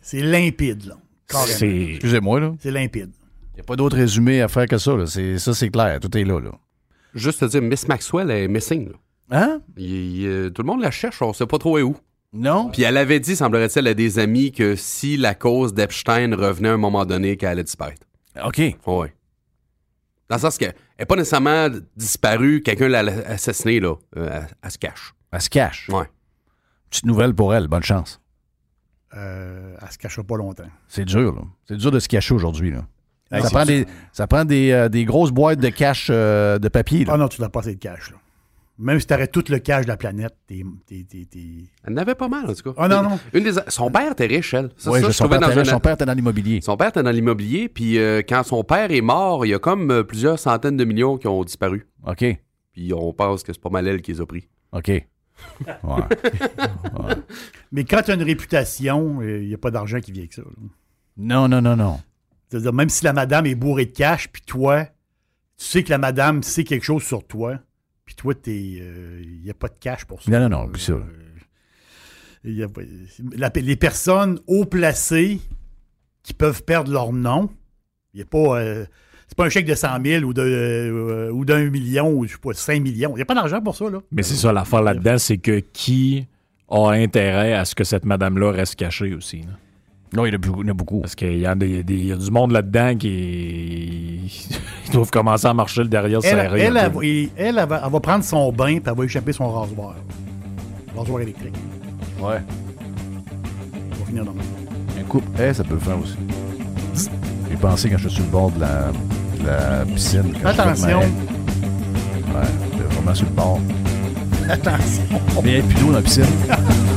C'est 0.00 0.20
limpide, 0.20 0.84
là. 0.86 0.94
Excusez-moi, 1.30 2.40
là. 2.40 2.54
C'est 2.60 2.70
limpide. 2.70 3.10
Il 3.52 3.56
n'y 3.56 3.60
a 3.60 3.64
pas 3.64 3.76
d'autre 3.76 3.96
résumé 3.96 4.40
à 4.40 4.48
faire 4.48 4.66
que 4.66 4.78
ça. 4.78 4.94
Là. 4.96 5.04
Ça, 5.06 5.52
c'est 5.52 5.68
clair. 5.68 5.98
Tout 6.00 6.16
est 6.16 6.24
là. 6.24 6.40
là. 6.40 6.52
Juste 7.14 7.40
te 7.40 7.44
dire, 7.46 7.60
Miss 7.60 7.88
Maxwell 7.88 8.30
est 8.30 8.46
missing. 8.48 8.90
là. 8.90 8.94
Hein? 9.30 9.60
Il- 9.76 10.20
il- 10.20 10.26
euh, 10.26 10.50
tout 10.50 10.62
le 10.62 10.66
monde 10.66 10.80
la 10.80 10.90
cherche, 10.92 11.20
on 11.22 11.32
sait 11.32 11.46
pas 11.46 11.58
trop 11.58 11.78
où. 11.80 11.96
Non? 12.32 12.70
Puis 12.70 12.82
elle 12.82 12.96
avait 12.96 13.20
dit, 13.20 13.36
semblerait-il, 13.36 13.86
à 13.86 13.94
des 13.94 14.18
amis 14.18 14.52
que 14.52 14.76
si 14.76 15.16
la 15.16 15.34
cause 15.34 15.72
d'Epstein 15.74 16.34
revenait 16.34 16.68
à 16.68 16.74
un 16.74 16.78
moment 16.78 17.06
donné, 17.06 17.36
qu'elle 17.36 17.50
allait 17.50 17.64
disparaître. 17.64 18.06
OK. 18.44 18.58
Oui. 18.86 19.08
Dans 20.28 20.36
le 20.36 20.40
sens 20.40 20.58
qu'elle 20.58 20.74
n'est 20.98 21.06
pas 21.06 21.16
nécessairement 21.16 21.68
disparue, 21.96 22.62
quelqu'un 22.62 22.88
l'a 22.88 23.00
assassinée, 23.00 23.80
là. 23.80 23.94
Euh, 24.16 24.28
elle, 24.30 24.48
elle 24.62 24.70
se 24.70 24.78
cache. 24.78 25.14
Elle 25.32 25.40
se 25.40 25.48
cache. 25.50 25.88
Ouais. 25.88 26.04
Petite 26.90 27.06
nouvelle 27.06 27.34
pour 27.34 27.54
elle. 27.54 27.66
Bonne 27.66 27.82
chance. 27.82 28.20
Euh, 29.16 29.74
elle 29.80 29.90
se 29.90 29.96
cachera 29.98 30.22
pas 30.22 30.36
longtemps. 30.36 30.68
C'est 30.86 31.06
dur, 31.06 31.34
là. 31.34 31.42
C'est 31.66 31.76
dur 31.76 31.90
de 31.90 31.98
se 31.98 32.08
cacher 32.08 32.34
aujourd'hui, 32.34 32.70
là. 32.70 32.84
Hey, 33.30 33.42
ça, 33.42 33.50
prend 33.50 33.64
des, 33.66 33.86
ça 34.12 34.26
prend 34.26 34.44
des, 34.44 34.70
euh, 34.70 34.88
des 34.88 35.04
grosses 35.04 35.32
boîtes 35.32 35.60
de 35.60 35.68
cash 35.68 36.08
euh, 36.10 36.58
de 36.58 36.68
papier, 36.68 37.04
là. 37.04 37.12
Ah 37.14 37.18
non, 37.18 37.28
tu 37.28 37.40
n'as 37.40 37.48
pas 37.48 37.60
assez 37.60 37.74
de 37.74 37.80
cash, 37.80 38.10
là. 38.10 38.16
Même 38.80 39.00
si 39.00 39.08
tu 39.08 39.14
tout 39.32 39.42
le 39.48 39.58
cash 39.58 39.86
de 39.86 39.88
la 39.88 39.96
planète, 39.96 40.36
t'es. 40.46 40.62
t'es- 40.86 41.02
t'es- 41.02 41.24
t'es- 41.28 41.64
Elle 41.84 41.94
n'avait 41.94 42.14
pas 42.14 42.28
mal, 42.28 42.48
en 42.48 42.54
tout 42.54 42.62
cas. 42.72 42.80
Ah 42.80 42.86
non, 42.86 43.02
non. 43.02 43.18
Une 43.34 43.42
des... 43.42 43.50
Son 43.66 43.90
père 43.90 44.12
était 44.12 44.26
riche, 44.26 44.54
elle. 44.54 44.70
Ça, 44.76 44.92
Ouais, 44.92 45.00
ça, 45.00 45.06
je- 45.08 45.12
je 45.12 45.16
son, 45.16 45.28
père, 45.28 45.40
dans 45.40 45.50
était- 45.50 45.60
un- 45.60 45.64
son 45.64 45.80
père 45.80 45.94
était 45.94 46.06
dans 46.06 46.12
l'immobilier. 46.14 46.60
Son 46.60 46.76
père 46.76 46.90
était 46.90 47.02
dans 47.02 47.10
l'immobilier, 47.10 47.68
puis 47.68 47.98
euh, 47.98 48.22
quand 48.28 48.44
son 48.44 48.62
père 48.62 48.92
est 48.92 49.00
mort, 49.00 49.44
il 49.44 49.48
y 49.48 49.54
a 49.54 49.58
comme 49.58 49.90
euh, 49.90 50.04
plusieurs 50.04 50.38
centaines 50.38 50.76
de 50.76 50.84
millions 50.84 51.18
qui 51.18 51.26
ont 51.26 51.42
disparu. 51.42 51.88
OK. 52.06 52.24
Puis 52.72 52.92
on 52.94 53.12
pense 53.12 53.42
que 53.42 53.52
c'est 53.52 53.60
pas 53.60 53.68
mal 53.70 53.88
elle 53.88 54.00
qui 54.00 54.12
les 54.12 54.20
a 54.20 54.26
pris. 54.26 54.48
OK. 54.70 54.86
Ouais. 54.88 55.04
Mais 57.72 57.84
quand 57.84 58.02
tu 58.02 58.10
as 58.10 58.14
une 58.14 58.22
réputation, 58.22 59.22
il 59.22 59.46
n'y 59.48 59.54
a 59.54 59.58
pas 59.58 59.70
d'argent 59.70 60.00
qui 60.00 60.12
vient 60.12 60.22
avec 60.22 60.32
ça. 60.32 60.42
là. 60.42 60.48
non, 61.16 61.48
non, 61.48 61.60
non, 61.60 61.76
non. 61.76 62.00
C'est-à-dire, 62.48 62.72
même 62.72 62.88
si 62.88 63.04
la 63.04 63.12
madame 63.12 63.46
est 63.46 63.54
bourrée 63.54 63.86
de 63.86 63.92
cash, 63.92 64.28
puis 64.28 64.42
toi, 64.42 64.84
tu 65.58 65.64
sais 65.66 65.82
que 65.82 65.90
la 65.90 65.98
madame 65.98 66.42
sait 66.42 66.64
quelque 66.64 66.84
chose 66.84 67.02
sur 67.02 67.26
toi, 67.26 67.58
puis 68.08 68.14
toi, 68.14 68.32
il 68.46 69.40
n'y 69.44 69.50
a 69.50 69.54
pas 69.54 69.68
de 69.68 69.78
cash 69.78 70.06
pour 70.06 70.22
ça. 70.22 70.30
Non, 70.30 70.40
non, 70.40 70.48
non, 70.48 70.64
oublie 70.64 70.80
ça. 70.80 70.94
Euh, 70.94 71.04
il 72.42 72.54
y 72.56 72.62
a 72.62 72.68
pas- 72.68 72.80
la- 73.36 73.52
les 73.54 73.76
personnes 73.76 74.40
haut 74.46 74.64
placées 74.64 75.40
qui 76.22 76.32
peuvent 76.32 76.62
perdre 76.64 76.90
leur 76.90 77.12
nom, 77.12 77.50
il 78.14 78.22
a 78.22 78.24
pas. 78.24 78.60
euh, 78.62 78.86
c'est 79.26 79.36
pas 79.36 79.44
un 79.44 79.50
chèque 79.50 79.66
de 79.66 79.74
100 79.74 80.02
000 80.02 80.24
ou 80.24 80.32
de, 80.32 80.40
euh, 80.40 81.30
ou 81.30 81.44
d'un 81.44 81.68
million 81.68 82.10
ou 82.10 82.24
je 82.26 82.32
sais 82.32 82.38
pas, 82.38 82.54
5 82.54 82.80
millions. 82.82 83.10
Il 83.12 83.16
n'y 83.16 83.22
a 83.22 83.26
pas 83.26 83.34
d'argent 83.34 83.60
pour 83.60 83.76
ça, 83.76 83.90
là. 83.90 84.00
Mais 84.10 84.22
c'est 84.22 84.36
ça, 84.36 84.54
l'affaire 84.54 84.80
là-dedans, 84.80 85.18
c'est 85.18 85.36
que 85.36 85.58
qui 85.60 86.26
a 86.70 86.88
intérêt 86.92 87.52
à 87.52 87.66
ce 87.66 87.74
que 87.74 87.84
cette 87.84 88.06
madame-là 88.06 88.52
reste 88.52 88.76
cachée 88.76 89.14
aussi. 89.14 89.42
là? 89.42 89.52
Non, 90.14 90.24
il 90.24 90.28
y 90.28 90.32
en 90.32 90.34
a 90.34 90.38
beaucoup. 90.38 90.62
y. 90.72 91.00
Parce 91.02 91.14
qu'il 91.14 91.38
y, 91.38 91.46
a 91.46 91.54
des- 91.54 91.82
des- 91.82 91.94
il 91.94 92.06
y 92.06 92.12
a 92.12 92.16
du 92.16 92.30
monde 92.30 92.52
là-dedans 92.52 92.94
qui 92.96 94.20
ils 94.86 94.90
doivent 94.92 95.10
commencer 95.10 95.46
à 95.46 95.52
marcher 95.54 95.82
le 95.82 95.88
derrière 95.88 96.20
Elle, 96.22 96.30
serré. 96.30 96.60
elle, 96.62 96.76
un 96.78 96.86
elle, 96.86 97.28
elle, 97.36 97.58
elle 97.58 97.66
va, 97.68 97.82
elle 97.84 97.92
va 97.92 98.00
prendre 98.00 98.24
son 98.24 98.50
bain 98.52 98.68
et 98.68 98.82
elle 98.84 98.94
va 98.94 99.04
échapper 99.04 99.32
son 99.32 99.50
rasoir. 99.52 99.94
Rasoir 100.96 101.20
électrique. 101.20 101.54
Ouais. 102.20 102.40
Elle 103.92 103.98
va 103.98 104.04
finir 104.06 104.24
dans 104.24 104.32
le 104.32 104.38
Un 105.00 105.04
couple, 105.04 105.28
eh, 105.42 105.52
ça 105.52 105.62
peut 105.64 105.74
le 105.74 105.80
faire 105.80 105.98
aussi. 105.98 106.16
J'ai 107.50 107.56
pensé 107.56 107.90
quand 107.90 107.98
je 107.98 108.08
suis 108.08 108.16
sur 108.16 108.24
le 108.24 108.30
bord 108.30 108.50
de 108.52 108.60
la, 108.60 108.90
de 109.40 109.46
la 109.46 109.84
piscine. 109.84 110.34
Attention. 110.44 111.00
Ouais, 111.00 112.86
vraiment 112.90 113.14
sur 113.14 113.26
le 113.26 113.32
bord. 113.32 113.60
Attention. 114.48 115.02
Mais 115.44 115.50
il 115.50 115.54
n'y 115.54 115.60
a 115.60 115.62
plus 115.62 115.80
d'eau 115.80 115.86
dans 115.88 115.92
la 115.98 116.02
piscine. 116.02 116.24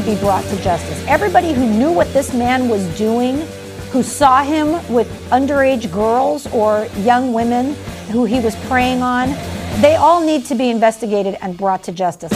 to 0.00 0.14
be 0.14 0.18
brought 0.20 0.44
to 0.44 0.56
justice. 0.62 1.02
Everybody 1.06 1.52
who 1.52 1.66
knew 1.66 1.92
what 1.92 2.12
this 2.12 2.32
man 2.32 2.68
was 2.68 2.84
doing, 2.96 3.46
who 3.90 4.02
saw 4.02 4.42
him 4.42 4.72
with 4.92 5.08
underage 5.30 5.92
girls 5.92 6.46
or 6.52 6.86
young 6.98 7.32
women 7.32 7.74
who 8.10 8.24
he 8.24 8.40
was 8.40 8.56
preying 8.66 9.02
on, 9.02 9.30
they 9.80 9.96
all 9.96 10.24
need 10.24 10.44
to 10.46 10.54
be 10.54 10.70
investigated 10.70 11.36
and 11.42 11.56
brought 11.56 11.82
to 11.84 11.92
justice. 11.92 12.32